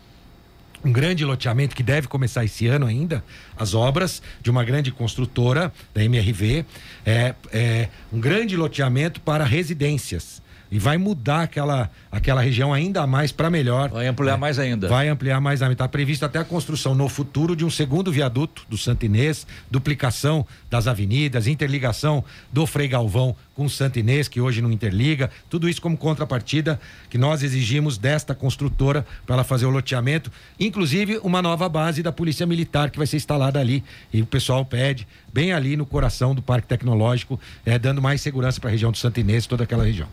um 0.83 0.91
grande 0.91 1.23
loteamento 1.25 1.75
que 1.75 1.83
deve 1.83 2.07
começar 2.07 2.43
esse 2.43 2.65
ano 2.65 2.87
ainda, 2.87 3.23
as 3.55 3.75
obras 3.75 4.21
de 4.41 4.49
uma 4.49 4.63
grande 4.63 4.89
construtora 4.89 5.71
da 5.93 6.03
MRV, 6.03 6.65
é, 7.05 7.35
é 7.51 7.89
um 8.11 8.19
grande 8.19 8.57
loteamento 8.57 9.21
para 9.21 9.43
residências 9.43 10.41
e 10.71 10.79
vai 10.79 10.97
mudar 10.97 11.43
aquela, 11.43 11.91
aquela 12.09 12.41
região 12.41 12.73
ainda 12.73 13.05
mais 13.05 13.31
para 13.31 13.49
melhor. 13.49 13.89
Vai 13.89 14.07
ampliar 14.07 14.33
né? 14.33 14.37
mais 14.37 14.57
ainda. 14.57 14.87
Vai 14.87 15.09
ampliar 15.09 15.41
mais 15.41 15.61
ainda. 15.61 15.73
Está 15.73 15.87
previsto 15.87 16.23
até 16.23 16.39
a 16.39 16.45
construção 16.45 16.95
no 16.95 17.09
futuro 17.09 17.57
de 17.57 17.65
um 17.65 17.69
segundo 17.69 18.09
viaduto 18.09 18.63
do 18.69 18.77
Santinês, 18.77 19.45
duplicação 19.69 20.47
das 20.69 20.87
avenidas, 20.87 21.45
interligação 21.45 22.23
do 22.53 22.65
Frei 22.65 22.87
Galvão 22.87 23.35
com 23.53 23.65
o 23.65 23.69
Santinês, 23.69 24.29
que 24.29 24.39
hoje 24.39 24.61
não 24.61 24.71
interliga. 24.71 25.29
Tudo 25.49 25.67
isso 25.67 25.81
como 25.81 25.97
contrapartida 25.97 26.79
que 27.09 27.17
nós 27.17 27.43
exigimos 27.43 27.97
desta 27.97 28.33
construtora 28.33 29.05
para 29.25 29.35
ela 29.35 29.43
fazer 29.43 29.65
o 29.65 29.69
loteamento, 29.69 30.31
inclusive 30.57 31.19
uma 31.21 31.41
nova 31.41 31.67
base 31.67 32.01
da 32.01 32.13
Polícia 32.13 32.45
Militar 32.45 32.89
que 32.89 32.97
vai 32.97 33.05
ser 33.05 33.17
instalada 33.17 33.59
ali. 33.59 33.83
E 34.13 34.21
o 34.21 34.25
pessoal 34.25 34.63
pede, 34.63 35.05
bem 35.33 35.51
ali 35.51 35.75
no 35.75 35.85
coração 35.85 36.33
do 36.33 36.41
Parque 36.41 36.67
Tecnológico, 36.67 37.39
é, 37.65 37.77
dando 37.77 38.01
mais 38.01 38.21
segurança 38.21 38.59
para 38.59 38.69
a 38.69 38.71
região 38.71 38.91
do 38.91 38.97
Santinês 38.97 39.43
e 39.43 39.49
toda 39.49 39.63
aquela 39.63 39.83
região. 39.83 40.07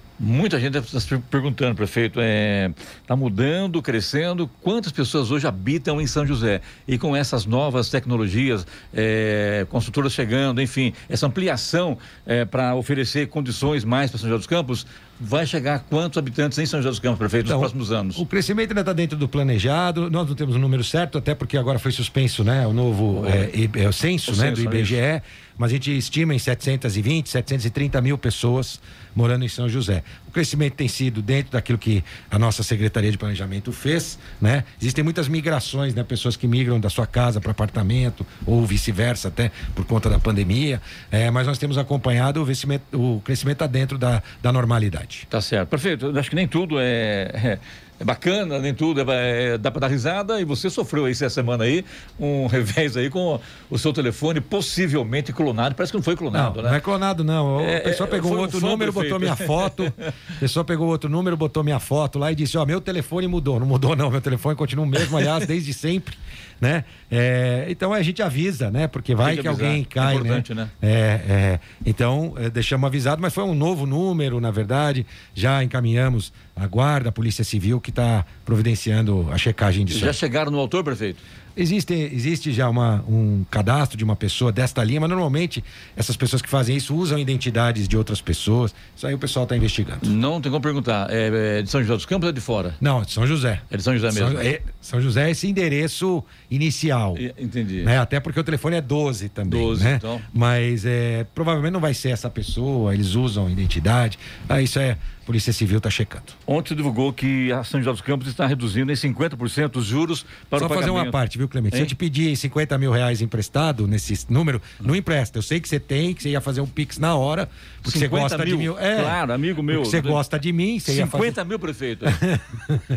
Muita 0.49 0.59
gente 0.59 0.79
está 0.79 0.99
se 0.99 1.19
perguntando, 1.31 1.75
prefeito, 1.75 2.21
está 2.21 2.23
é, 2.25 2.71
tá 3.07 3.15
mudando, 3.15 3.83
crescendo, 3.83 4.49
quantas 4.63 4.91
pessoas 4.91 5.31
hoje 5.31 5.47
habitam 5.47 6.01
em 6.01 6.07
São 6.07 6.27
José? 6.27 6.63
E 6.87 6.97
com 6.97 7.15
essas 7.15 7.45
novas 7.45 7.91
tecnologias, 7.91 8.67
é, 8.95 9.67
construtoras 9.69 10.15
chegando, 10.15 10.63
enfim, 10.63 10.95
essa 11.07 11.27
ampliação 11.27 11.99
é, 12.25 12.47
para 12.47 12.75
oferecer 12.75 13.29
condições 13.29 13.85
mais 13.85 14.11
para 14.11 14.19
São 14.19 14.31
José 14.31 14.39
dos 14.39 14.47
Campos, 14.47 14.87
vai 15.21 15.45
chegar 15.45 15.75
a 15.75 15.79
quantos 15.81 16.17
habitantes 16.17 16.59
em 16.59 16.65
São 16.65 16.81
José 16.81 16.89
dos 16.89 16.99
Campos, 16.99 17.19
prefeito, 17.19 17.45
nos 17.45 17.51
então, 17.51 17.61
próximos 17.61 17.93
anos? 17.93 18.19
O 18.19 18.25
crescimento 18.25 18.71
ainda 18.71 18.81
está 18.81 18.95
dentro 18.95 19.19
do 19.19 19.29
planejado, 19.29 20.09
nós 20.11 20.27
não 20.27 20.35
temos 20.35 20.55
o 20.55 20.59
um 20.59 20.63
número 20.63 20.83
certo, 20.83 21.19
até 21.19 21.35
porque 21.35 21.59
agora 21.59 21.79
foi 21.79 21.93
suspenso 21.93 22.43
né, 22.43 22.67
o 22.67 22.73
novo 22.73 23.23
é, 23.27 23.83
é, 23.83 23.87
o 23.87 23.93
censo, 23.93 24.33
o 24.33 24.37
né, 24.37 24.49
censo, 24.49 24.63
do 24.63 24.75
IBGE. 24.75 24.97
É 24.97 25.23
mas 25.59 25.73
a 25.73 25.75
gente 25.75 25.99
estima 25.99 26.33
em 26.33 26.39
720, 26.39 27.29
730 27.29 28.01
mil 28.01 28.17
pessoas 28.17 28.81
morando 29.19 29.45
em 29.45 29.49
São 29.49 29.69
José. 29.69 30.05
O 30.29 30.31
crescimento 30.31 30.75
tem 30.75 30.87
sido 30.87 31.21
dentro 31.21 31.51
daquilo 31.51 31.77
que 31.77 32.05
a 32.31 32.39
nossa 32.39 32.63
Secretaria 32.63 33.11
de 33.11 33.19
Planejamento 33.19 33.73
fez, 33.73 34.17
né? 34.41 34.63
Existem 34.81 35.03
muitas 35.03 35.27
migrações, 35.27 35.93
né? 35.93 36.05
Pessoas 36.05 36.37
que 36.37 36.47
migram 36.47 36.79
da 36.79 36.89
sua 36.89 37.05
casa 37.05 37.41
para 37.41 37.51
apartamento 37.51 38.25
ou 38.47 38.65
vice-versa, 38.65 39.27
até 39.27 39.51
por 39.75 39.85
conta 39.85 40.09
da 40.09 40.21
pandemia, 40.21 40.81
é, 41.11 41.33
mas 41.33 41.49
nós 41.49 41.59
temos 41.59 41.77
acompanhado 41.77 42.41
o, 42.41 43.17
o 43.17 43.21
crescimento 43.21 43.57
está 43.57 43.67
dentro 43.67 43.99
da, 43.99 44.23
da 44.41 44.53
normalidade. 44.53 45.27
Tá 45.29 45.41
certo. 45.41 45.69
Perfeito. 45.69 46.17
Acho 46.17 46.31
que 46.31 46.37
nem 46.37 46.47
tudo 46.47 46.79
é, 46.79 47.31
é 47.35 47.59
é 48.01 48.05
bacana, 48.05 48.59
nem 48.59 48.73
tudo, 48.73 49.01
é, 49.11 49.55
é, 49.55 49.59
dá 49.59 49.71
para 49.71 49.81
dar 49.81 49.89
risada 49.89 50.41
e 50.41 50.45
você 50.45 50.71
sofreu 50.71 51.07
aí 51.07 51.13
essa 51.13 51.29
semana 51.29 51.65
aí 51.65 51.85
um 52.19 52.47
revés 52.49 52.97
aí 52.97 53.11
com 53.11 53.41
o 53.69 53.79
seu 53.79 53.93
telefone 53.93 54.41
possivelmente 54.41 55.33
clonado, 55.33 55.75
parece 55.75 55.93
que 55.93 55.99
não 55.99 56.03
foi 56.03 56.17
clonado, 56.17 56.57
não, 56.57 56.63
né? 56.63 56.71
Não 56.71 56.77
é 56.77 56.81
clonado 56.81 57.25
não, 57.25 57.61
É, 57.61 57.79
a 57.79 57.81
pessoa 57.81 58.07
é, 58.07 58.11
pegou 58.11 58.35
um 58.35 58.39
outro 58.39 58.61
fã 58.61 58.69
número, 58.69 58.93
prefeito. 58.93 59.15
botou 59.15 59.21
minha 59.21 59.37
foto, 59.37 59.93
a 59.99 60.41
pessoa 60.41 60.65
pegou 60.65 60.89
outro 60.89 61.11
número, 61.11 61.37
botou 61.37 61.65
minha 61.65 61.81
foto 61.81 62.19
lá 62.19 62.31
e 62.31 62.35
disse, 62.35 62.57
ó, 62.57 62.65
meu 62.65 62.81
telefone 62.81 63.27
mudou, 63.27 63.59
não 63.59 63.67
mudou 63.67 63.97
não, 63.97 64.11
meu 64.11 64.21
telefone 64.21 64.55
continua 64.55 64.85
o 64.85 64.89
mesmo, 64.89 65.17
aliás, 65.17 65.45
desde 65.49 65.73
sempre, 65.73 66.17
né? 66.61 66.85
É, 67.11 67.67
então 67.69 67.93
a 67.93 68.03
gente 68.03 68.23
avisa, 68.23 68.71
né? 68.71 68.87
Porque 68.87 69.15
vai 69.15 69.37
que 69.37 69.47
avisar, 69.47 69.67
alguém 69.67 69.83
é 69.83 69.85
cai, 69.85 70.15
importante, 70.15 70.55
né? 70.55 70.69
É, 70.81 70.89
é, 70.89 71.61
então 71.85 72.35
é, 72.37 72.49
deixamos 72.51 72.87
avisado, 72.87 73.21
mas 73.21 73.35
foi 73.35 73.45
um 73.45 73.55
novo 73.55 73.87
número, 73.87 74.41
na 74.41 74.51
verdade, 74.51 75.07
já 75.35 75.65
encaminhamos 75.65 76.33
a 76.59 76.67
guarda, 76.67 77.09
a 77.09 77.13
polícia 77.13 77.45
civil 77.45 77.81
que 77.81 77.91
está 77.91 78.25
providenciando 78.45 79.29
a 79.31 79.39
checagem 79.39 79.85
disso. 79.85 80.01
Já 80.01 80.13
chegaram 80.13 80.51
no 80.51 80.59
autor, 80.59 80.83
prefeito? 80.85 81.21
Existe, 81.59 81.93
existe 81.93 82.53
já 82.53 82.69
uma, 82.69 83.05
um 83.09 83.45
cadastro 83.51 83.99
de 83.99 84.05
uma 84.05 84.15
pessoa 84.15 84.53
desta 84.53 84.85
linha, 84.85 85.01
mas 85.01 85.11
normalmente 85.11 85.65
essas 85.97 86.17
pessoas 86.17 86.41
que 86.41 86.49
fazem 86.49 86.77
isso 86.77 86.95
usam 86.95 87.19
identidades 87.19 87.89
de 87.89 87.97
outras 87.97 88.21
pessoas. 88.21 88.73
Isso 88.95 89.05
aí 89.05 89.13
o 89.13 89.19
pessoal 89.19 89.43
está 89.43 89.57
investigando. 89.57 90.09
Não 90.09 90.41
tem 90.41 90.53
como 90.53 90.63
perguntar. 90.63 91.11
É, 91.11 91.59
é 91.59 91.63
de 91.63 91.69
São 91.69 91.81
José 91.81 91.95
dos 91.95 92.07
Campos 92.07 92.27
ou 92.27 92.31
é 92.31 92.33
de 92.33 92.41
fora? 92.41 92.77
Não, 92.81 93.03
de 93.03 93.11
São 93.11 93.27
José. 93.27 93.61
É 93.73 93.77
de 93.77 93.83
São 93.83 93.93
José 93.93 94.07
mesmo. 94.13 94.37
São, 94.37 94.41
é, 94.41 94.61
São 94.81 95.01
José 95.01 95.27
é 95.27 95.31
esse 95.33 95.49
endereço 95.49 96.23
inicial. 96.49 97.17
Entendi. 97.37 97.83
Né? 97.83 97.99
Até 97.99 98.21
porque 98.21 98.39
o 98.39 98.45
telefone 98.45 98.77
é 98.77 98.81
12 98.81 99.29
também. 99.31 99.61
12, 99.61 99.83
né? 99.83 99.95
então. 99.97 100.21
Mas 100.33 100.85
é, 100.87 101.27
provavelmente 101.35 101.73
não 101.73 101.81
vai 101.81 101.93
ser 101.93 102.11
essa 102.11 102.31
pessoa, 102.31 102.95
eles 102.95 103.17
usam 103.17 103.51
identidade. 103.51 104.17
Ah, 104.49 104.63
isso 104.63 104.79
é, 104.79 104.97
Polícia 105.29 105.53
Civil 105.53 105.77
está 105.77 105.91
checando. 105.91 106.25
Ontem 106.47 106.75
divulgou 106.75 107.13
que 107.13 107.53
a 107.53 107.63
São 107.63 107.79
José 107.81 107.91
dos 107.93 108.01
Campos 108.01 108.27
está 108.29 108.47
reduzindo 108.47 108.91
em 108.91 108.95
50% 108.95 109.77
os 109.77 109.85
juros 109.85 110.25
para 110.49 110.61
Só 110.61 110.65
o 110.65 110.69
fazer 110.71 110.81
pagamento. 110.87 111.05
uma 111.05 111.13
parte, 111.13 111.37
viu, 111.37 111.47
Clemente? 111.47 111.75
Se 111.77 111.81
Hein? 111.81 111.85
eu 111.85 111.87
te 111.89 111.95
pedir 111.95 112.35
50 112.35 112.79
mil 112.79 112.91
reais 112.91 113.21
emprestado 113.21 113.87
nesse 113.87 114.19
número, 114.31 114.61
não 114.81 114.97
empresta. 114.97 115.37
Eu 115.37 115.43
sei 115.43 115.61
que 115.61 115.69
você 115.69 115.79
tem, 115.79 116.15
que 116.15 116.23
você 116.23 116.31
ia 116.31 116.41
fazer 116.41 116.63
um 116.63 116.67
Pix 116.67 116.97
na 116.99 117.15
hora, 117.15 117.47
porque 117.83 117.99
você 117.99 118.07
50 118.07 118.23
gosta 118.23 118.39
de 118.47 118.57
mil? 118.57 118.73
mim. 118.75 118.81
É, 118.81 118.97
Claro, 119.03 119.33
amigo 119.35 119.63
meu. 119.63 119.85
Você 119.85 120.01
gosta 120.01 120.39
de 120.39 120.51
mim, 120.51 120.79
você 120.81 120.93
ia 120.95 121.07
fazer. 121.07 121.25
50 121.25 121.45
mil, 121.45 121.59
prefeito. 121.59 122.07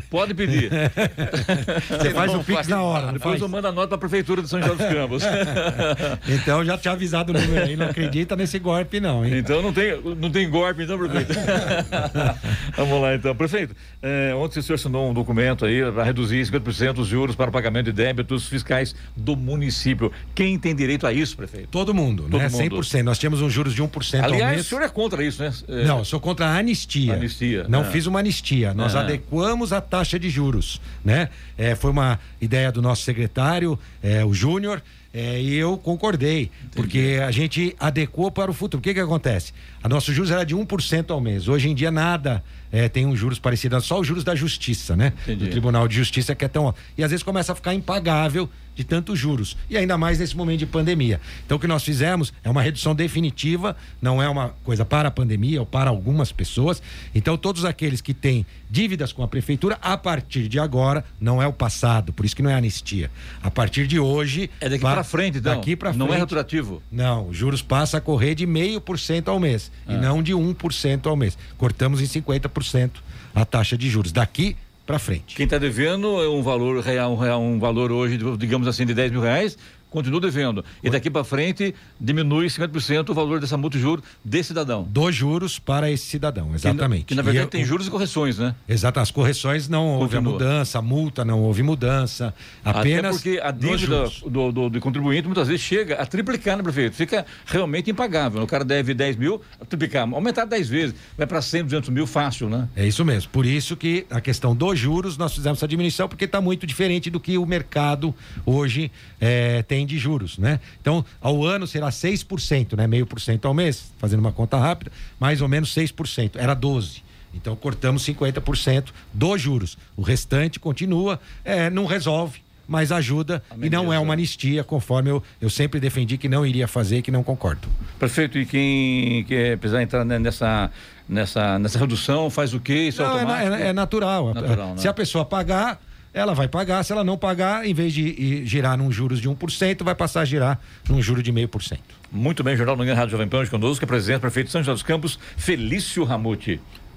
Pode 0.10 0.34
pedir. 0.34 0.70
Você 1.90 2.12
faz 2.12 2.34
o 2.34 2.44
Pix 2.46 2.68
na 2.70 2.82
hora, 2.82 3.08
Depois 3.12 3.34
faz? 3.34 3.42
eu 3.42 3.50
mando 3.50 3.68
a 3.68 3.72
nota 3.74 3.90
para 3.90 3.96
a 3.98 4.00
Prefeitura 4.00 4.42
de 4.42 4.48
São 4.48 4.62
José 4.62 4.76
dos 4.76 4.86
Campos. 4.94 5.24
Então 6.28 6.64
já 6.64 6.78
tinha 6.78 6.94
avisado 6.94 7.32
o 7.32 7.40
número 7.40 7.66
aí, 7.66 7.76
não 7.76 7.88
acredita 7.88 8.36
nesse 8.38 8.58
golpe, 8.60 9.00
não, 9.02 9.26
hein? 9.26 9.38
Então 9.40 9.62
não 9.62 9.74
tem, 9.74 10.00
não 10.18 10.32
tem 10.32 10.50
golpe, 10.50 10.84
então, 10.84 10.98
prefeito. 10.98 11.34
Vamos 12.76 13.02
lá, 13.02 13.16
então. 13.16 13.36
Prefeito, 13.36 13.76
eh, 14.02 14.34
ontem 14.36 14.60
o 14.60 14.64
senhor 14.64 14.76
assinou 14.76 15.10
um 15.10 15.14
documento 15.14 15.66
aí 15.66 15.82
para 15.92 16.04
reduzir 16.04 16.42
50% 16.46 17.00
os 17.00 17.08
juros 17.08 17.36
para 17.36 17.50
o 17.50 17.54
pagamento 17.54 17.86
de 17.86 17.92
débitos 17.92 18.48
fiscais 18.48 18.96
do 19.16 19.36
município. 19.36 20.12
Quem 20.36 20.58
tem 20.58 20.76
direito 20.76 21.06
a 21.08 21.14
isso, 21.14 21.36
prefeito? 21.36 21.68
Todo 21.70 21.94
mundo, 21.94 22.24
Todo 22.24 22.38
né? 22.40 22.50
mundo. 22.50 22.78
100%. 22.78 23.04
Nós 23.04 23.18
tínhamos 23.20 23.42
um 23.42 23.50
juros 23.50 23.74
de 23.74 23.82
1% 23.82 24.20
ao 24.20 24.26
Aliás, 24.26 24.54
mês. 24.56 24.66
o 24.66 24.70
senhor 24.70 24.82
é 24.84 24.90
contra 24.90 25.24
isso, 25.24 25.42
né? 25.44 25.52
Eh, 25.68 25.84
Não, 25.86 26.00
eu 26.00 26.06
sou 26.06 26.20
contra 26.20 26.46
a 26.48 26.58
anistia. 26.58 27.14
Anistia, 27.14 27.66
Não 27.68 27.82
ah. 27.82 27.86
fiz 27.86 28.06
uma 28.06 28.20
anistia. 28.20 28.74
Nós 28.74 28.96
Ah. 28.96 29.02
adequamos 29.02 29.74
a 29.74 29.82
taxa 29.82 30.18
de 30.20 30.30
juros, 30.30 30.82
né? 31.04 31.30
É, 31.58 31.76
foi 31.76 31.92
uma 31.92 32.20
ideia 32.40 32.72
do 32.72 32.82
nosso 32.82 33.04
secretário, 33.04 33.78
é, 34.02 34.24
o 34.26 34.34
Júnior, 34.34 34.82
é, 35.14 35.42
e 35.42 35.56
eu 35.56 35.78
concordei, 35.78 36.50
porque 36.74 37.20
a 37.26 37.32
gente 37.32 37.76
adequou 37.78 38.32
para 38.32 38.50
o 38.50 38.54
futuro. 38.54 38.80
O 38.80 38.82
que 38.82 38.94
que 38.94 39.00
acontece? 39.00 39.54
A 39.84 39.90
nosso 39.90 40.14
juros 40.14 40.32
era 40.32 40.46
de 40.46 40.56
1% 40.56 41.12
ao 41.12 41.20
mês. 41.20 41.50
Hoje 41.50 41.70
em 41.70 41.76
dia 41.76 41.92
nada 41.92 42.42
é, 42.72 42.88
tem 42.88 43.06
um 43.06 43.16
juros 43.16 43.38
parecido, 43.38 43.80
só 43.82 44.00
os 44.00 44.08
juros 44.08 44.24
da 44.24 44.36
justiça, 44.36 44.96
né? 44.96 45.12
Entendi. 45.24 45.46
Do 45.46 45.52
Tribunal 45.52 45.88
de 45.88 45.96
Justiça 45.96 46.34
que 46.34 46.46
é 46.46 46.48
tão. 46.48 46.74
E 46.98 47.04
às 47.04 47.12
vezes 47.12 47.24
começa 47.24 47.52
a 47.52 47.56
ficar 47.56 47.74
impagável 47.74 48.50
de 48.76 48.84
tantos 48.84 49.18
juros. 49.20 49.58
E 49.70 49.78
ainda 49.78 49.98
mais 49.98 50.20
nesse 50.20 50.36
momento 50.36 50.60
de 50.60 50.66
pandemia. 50.66 51.20
Então 51.46 51.58
o 51.58 51.60
que 51.60 51.68
nós 51.68 51.84
fizemos 51.84 52.34
é 52.44 52.50
uma 52.50 52.62
redução 52.62 52.96
definitiva, 52.96 53.76
não 54.02 54.22
é 54.22 54.28
uma 54.30 54.50
coisa 54.64 54.86
para 54.86 55.10
a 55.10 55.12
pandemia 55.12 55.60
ou 55.60 55.66
para 55.66 55.90
algumas 55.90 56.32
pessoas. 56.32 56.82
Então 57.14 57.38
todos 57.38 57.66
aqueles 57.66 58.02
que 58.02 58.14
têm 58.14 58.46
dívidas 58.70 59.12
com 59.12 59.22
a 59.24 59.28
prefeitura, 59.28 59.78
a 59.82 59.98
partir 59.98 60.48
de 60.48 60.60
agora, 60.60 61.04
não 61.20 61.42
é 61.42 61.48
o 61.48 61.54
passado, 61.54 62.14
por 62.14 62.26
isso 62.26 62.36
que 62.36 62.42
não 62.42 62.50
é 62.50 62.56
anistia. 62.56 63.12
A 63.44 63.52
partir 63.52 63.86
de 63.88 64.00
hoje. 64.00 64.50
É 64.60 64.70
daqui 64.70 64.82
pa- 64.82 64.94
para 64.94 65.04
frente, 65.04 65.38
então. 65.40 65.56
Daqui 65.56 65.76
para 65.76 65.92
frente. 65.92 66.00
Não 66.08 66.14
é 66.14 66.18
retroativo. 66.18 66.82
Não, 66.92 67.28
os 67.28 67.36
juros 67.38 67.62
passa 67.62 67.98
a 67.98 68.02
correr 68.02 68.36
de 68.36 68.46
meio 68.46 68.80
por 68.80 68.98
cento 68.98 69.30
ao 69.30 69.40
mês 69.40 69.72
Ah. 69.86 69.94
e 69.94 69.98
não 69.98 70.24
de 70.24 70.34
1% 70.34 71.08
ao 71.08 71.16
mês. 71.16 71.38
Cortamos 71.58 72.02
em 72.02 72.06
50% 72.06 72.92
a 73.36 73.46
taxa 73.46 73.78
de 73.78 73.90
juros 73.90 74.12
daqui 74.12 74.56
para 74.92 75.00
frente. 75.00 75.36
Quem 75.38 75.46
está 75.46 75.58
devendo 75.58 76.22
é 76.22 76.28
um 76.28 76.42
valor 76.42 76.82
real, 76.84 77.14
um 77.14 77.16
real, 77.16 77.42
um 77.42 77.58
valor 77.58 77.94
hoje, 77.94 78.20
digamos 78.38 78.68
assim, 78.68 78.86
de 78.86 78.94
10 78.94 79.12
mil 79.14 79.22
reais, 79.22 79.58
continua 79.92 80.20
devendo. 80.20 80.66
E 80.84 80.90
daqui 80.90 81.12
para 81.12 81.24
frente 81.24 81.76
diminui 82.00 82.48
50% 82.48 83.10
o 83.10 83.14
valor 83.14 83.40
dessa 83.40 83.56
multa 83.58 83.78
de 83.78 83.84
juros 83.84 84.04
desse 84.26 84.48
cidadão. 84.48 84.84
Dos 84.90 85.14
juros 85.16 85.60
para 85.60 85.92
esse 85.92 86.06
cidadão, 86.08 86.56
exatamente. 86.56 87.06
Que, 87.06 87.14
na 87.16 87.22
E 87.22 87.26
verdade 87.26 87.46
eu- 87.46 87.50
tem 87.50 87.64
juros 87.64 87.86
e 87.88 87.92
correções, 87.92 88.40
né? 88.40 88.56
Exato, 88.68 89.00
as 89.00 89.12
correções 89.12 89.68
não 89.70 89.88
houve 90.00 90.16
a 90.16 90.20
Continua. 90.20 90.34
mudança, 90.34 90.80
a 90.80 90.82
multa 90.82 91.24
não 91.24 91.42
houve 91.42 91.62
mudança, 91.62 92.34
apenas 92.66 93.18
Até 93.18 93.32
porque 93.36 93.40
a 93.44 93.52
dívida 93.52 94.06
do, 94.26 94.52
do, 94.52 94.70
do 94.70 94.80
contribuinte 94.80 95.28
muitas 95.28 95.48
vezes 95.48 95.62
chega 95.62 95.96
a 96.02 96.06
triplicar, 96.06 96.58
né, 96.58 96.64
prefeito? 96.64 96.96
Fica 96.96 97.26
realmente 97.46 97.92
impagável. 97.92 98.42
O 98.42 98.48
cara 98.48 98.64
deve 98.64 98.94
10 98.94 99.18
mil, 99.18 99.42
triplicar, 99.70 100.08
aumentar 100.12 100.46
10 100.46 100.70
vezes, 100.70 100.96
vai 101.18 101.28
para 101.28 101.42
100, 101.42 101.64
200 101.66 101.90
mil 101.90 102.08
fácil, 102.08 102.50
né? 102.50 102.70
É 102.76 102.88
isso 102.88 103.04
mesmo. 103.04 103.30
Por 103.32 103.46
isso 103.46 103.76
que 103.76 104.06
a 104.10 104.22
questão 104.22 104.56
dos 104.56 104.80
juros 104.80 105.18
nós 105.18 105.34
fizemos 105.34 105.60
essa 105.60 105.68
diminuição, 105.68 106.08
porque 106.08 106.26
está 106.26 106.40
muito 106.40 106.66
diferente 106.66 107.10
do 107.10 107.20
que 107.20 107.38
o 107.38 107.46
mercado 107.46 108.16
hoje 108.46 108.90
eh, 109.20 109.64
tem 109.68 109.81
de 109.86 109.98
juros, 109.98 110.38
né? 110.38 110.60
Então, 110.82 111.04
ao 111.20 111.44
ano 111.46 111.66
será 111.68 111.90
6%, 111.90 112.76
né? 112.78 112.88
Meio 112.88 113.06
por 113.06 113.20
cento 113.20 113.48
ao 113.48 113.54
mês, 113.54 113.92
fazendo 113.98 114.20
uma 114.20 114.32
conta 114.32 114.58
rápida, 114.58 114.92
mais 115.20 115.42
ou 115.42 115.48
menos 115.48 115.74
6%. 115.76 116.32
Era 116.36 116.56
12%. 116.56 117.02
Então 117.34 117.56
cortamos 117.56 118.04
50% 118.06 118.90
dos 119.14 119.42
juros. 119.42 119.78
O 119.96 120.02
restante 120.02 120.60
continua, 120.60 121.18
eh, 121.46 121.70
não 121.70 121.86
resolve, 121.86 122.42
mas 122.68 122.92
ajuda 122.92 123.42
e 123.62 123.70
não 123.70 123.92
é 123.92 123.98
uma 124.00 124.14
anistia, 124.14 124.64
conforme 124.64 125.10
eu, 125.10 125.24
eu 125.40 125.50
sempre 125.50 125.80
defendi 125.80 126.18
que 126.18 126.28
não 126.28 126.46
iria 126.46 126.68
fazer 126.68 126.98
e 126.98 127.02
que 127.02 127.10
não 127.12 127.24
concordo. 127.24 127.68
Prefeito, 127.98 128.38
e 128.38 128.46
quem 128.46 129.24
quer 129.24 129.58
precisar 129.58 129.82
entrar 129.82 130.04
nessa, 130.06 130.70
nessa, 131.08 131.58
nessa 131.60 131.80
redução, 131.80 132.30
faz 132.30 132.54
o 132.54 132.60
quê? 132.60 132.88
Isso 132.90 133.02
é 133.02 133.06
Não, 133.06 133.36
é, 133.36 133.62
é- 133.64 133.68
é 133.68 133.74
natural. 133.74 134.34
Natural, 134.34 134.70
né? 134.70 134.78
Se 134.78 134.88
a 134.88 134.94
pessoa 134.94 135.24
pagar, 135.26 135.82
ela 136.14 136.34
vai 136.34 136.48
pagar. 136.48 136.84
Se 136.84 136.92
ela 136.92 137.04
não 137.04 137.18
pagar, 137.18 137.66
em 137.66 137.74
vez 137.74 137.94
de 137.94 138.02
ir 138.02 138.46
girar 138.46 138.78
num 138.78 138.92
juros 138.92 139.20
de 139.22 139.30
1%, 139.30 139.84
vai 139.84 139.96
passar 139.96 140.22
a 140.22 140.26
girar 140.26 140.60
num 140.90 141.02
juro 141.02 141.24
de 141.24 141.32
meio 141.32 141.48
por 141.48 141.64
cento. 141.64 141.82
Muito 142.12 142.44
bem, 142.44 142.58
Jornal 142.58 142.76
Manhã 142.76 142.94
Rádio 142.94 143.12
Jovem 143.12 143.28
Pan, 143.28 143.40
hoje 143.40 143.50
conosco, 143.50 143.80
que 143.80 143.86
é 143.86 143.88
presidente, 143.88 144.20
prefeito 144.20 144.48
de 144.48 144.52
São 144.52 144.62
José 144.62 144.74
dos 144.74 144.84
Campos, 144.84 145.18
Felício 145.38 146.04
Ramute. 146.04 146.60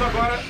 Vamos 0.00 0.16
agora. 0.16 0.42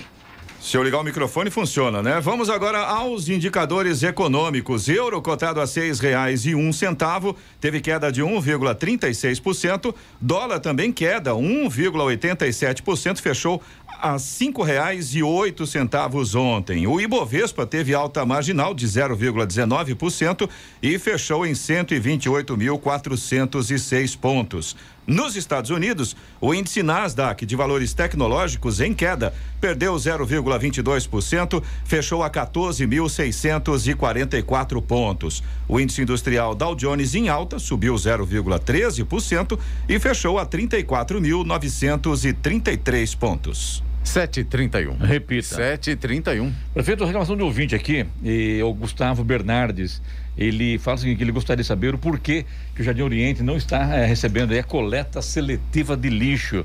Se 0.61 0.77
eu 0.77 0.85
ligar 0.85 1.01
o 1.01 1.03
microfone 1.03 1.51
funciona, 1.51 2.01
né? 2.03 2.21
Vamos 2.21 2.49
agora 2.49 2.79
aos 2.81 3.29
indicadores 3.29 4.05
econômicos. 4.05 4.89
Euro 4.89 5.21
cotado 5.21 5.61
a 5.61 5.67
seis 5.67 5.99
reais 5.99 6.47
e 6.47 6.55
um 6.55 6.73
centavo 6.73 7.37
teve 7.61 7.81
queda 7.81 8.13
de 8.13 8.23
1,36%. 8.23 9.93
Dólar 10.21 10.61
também 10.61 10.93
queda 10.93 11.33
1,87%, 11.33 13.21
fechou 13.21 13.61
a 14.01 14.19
cinco 14.19 14.63
reais 14.63 15.15
e 15.15 15.23
oito 15.23 15.67
centavos 15.67 16.35
ontem. 16.35 16.87
O 16.87 16.99
Ibovespa 17.01 17.67
teve 17.67 17.95
alta 17.95 18.25
marginal 18.25 18.73
de 18.75 18.87
0,19% 18.87 20.49
e 20.83 20.99
fechou 20.99 21.45
em 21.45 21.53
128.406 21.53 24.19
pontos. 24.19 24.75
Nos 25.07 25.37
Estados 25.37 25.71
Unidos, 25.71 26.17
o 26.41 26.53
índice 26.55 26.83
Nasdaq 26.83 27.45
de 27.45 27.55
valores 27.57 27.93
tecnológicos 27.95 28.81
em 28.81 28.95
queda 28.95 29.35
perdeu 29.61 29.95
0,22%, 29.95 31.63
fechou 31.85 32.23
a 32.23 32.31
14.644 32.31 34.81
pontos. 34.83 35.43
O 35.67 35.81
índice 35.81 36.03
industrial 36.03 36.55
Dow 36.55 36.75
Jones 36.75 37.15
em 37.15 37.29
alta 37.29 37.59
subiu 37.59 37.95
0,13% 37.95 39.59
e 39.89 39.99
fechou 39.99 40.39
a 40.39 40.45
34.933 40.47 43.17
pontos. 43.17 43.83
7h31. 44.05 44.99
Repita. 44.99 45.57
7h31. 45.57 46.53
Prefeito, 46.73 47.05
reclamação 47.05 47.37
de 47.37 47.43
ouvinte 47.43 47.75
aqui, 47.75 48.07
e, 48.23 48.63
o 48.63 48.73
Gustavo 48.73 49.23
Bernardes. 49.23 50.01
Ele 50.41 50.79
fala 50.79 50.97
o 50.97 51.01
seguinte, 51.01 51.19
que 51.19 51.25
ele 51.25 51.33
gostaria 51.33 51.63
de 51.63 51.69
saber 51.69 51.95
o 51.95 51.99
porquê 51.99 52.47
que 52.75 52.81
o 52.81 52.85
Jardim 52.85 53.03
Oriente 53.03 53.43
não 53.43 53.57
está 53.57 53.95
é, 53.95 54.07
recebendo 54.07 54.53
a 54.59 54.63
coleta 54.63 55.21
seletiva 55.21 55.97
de 55.97 56.09
lixo. 56.09 56.65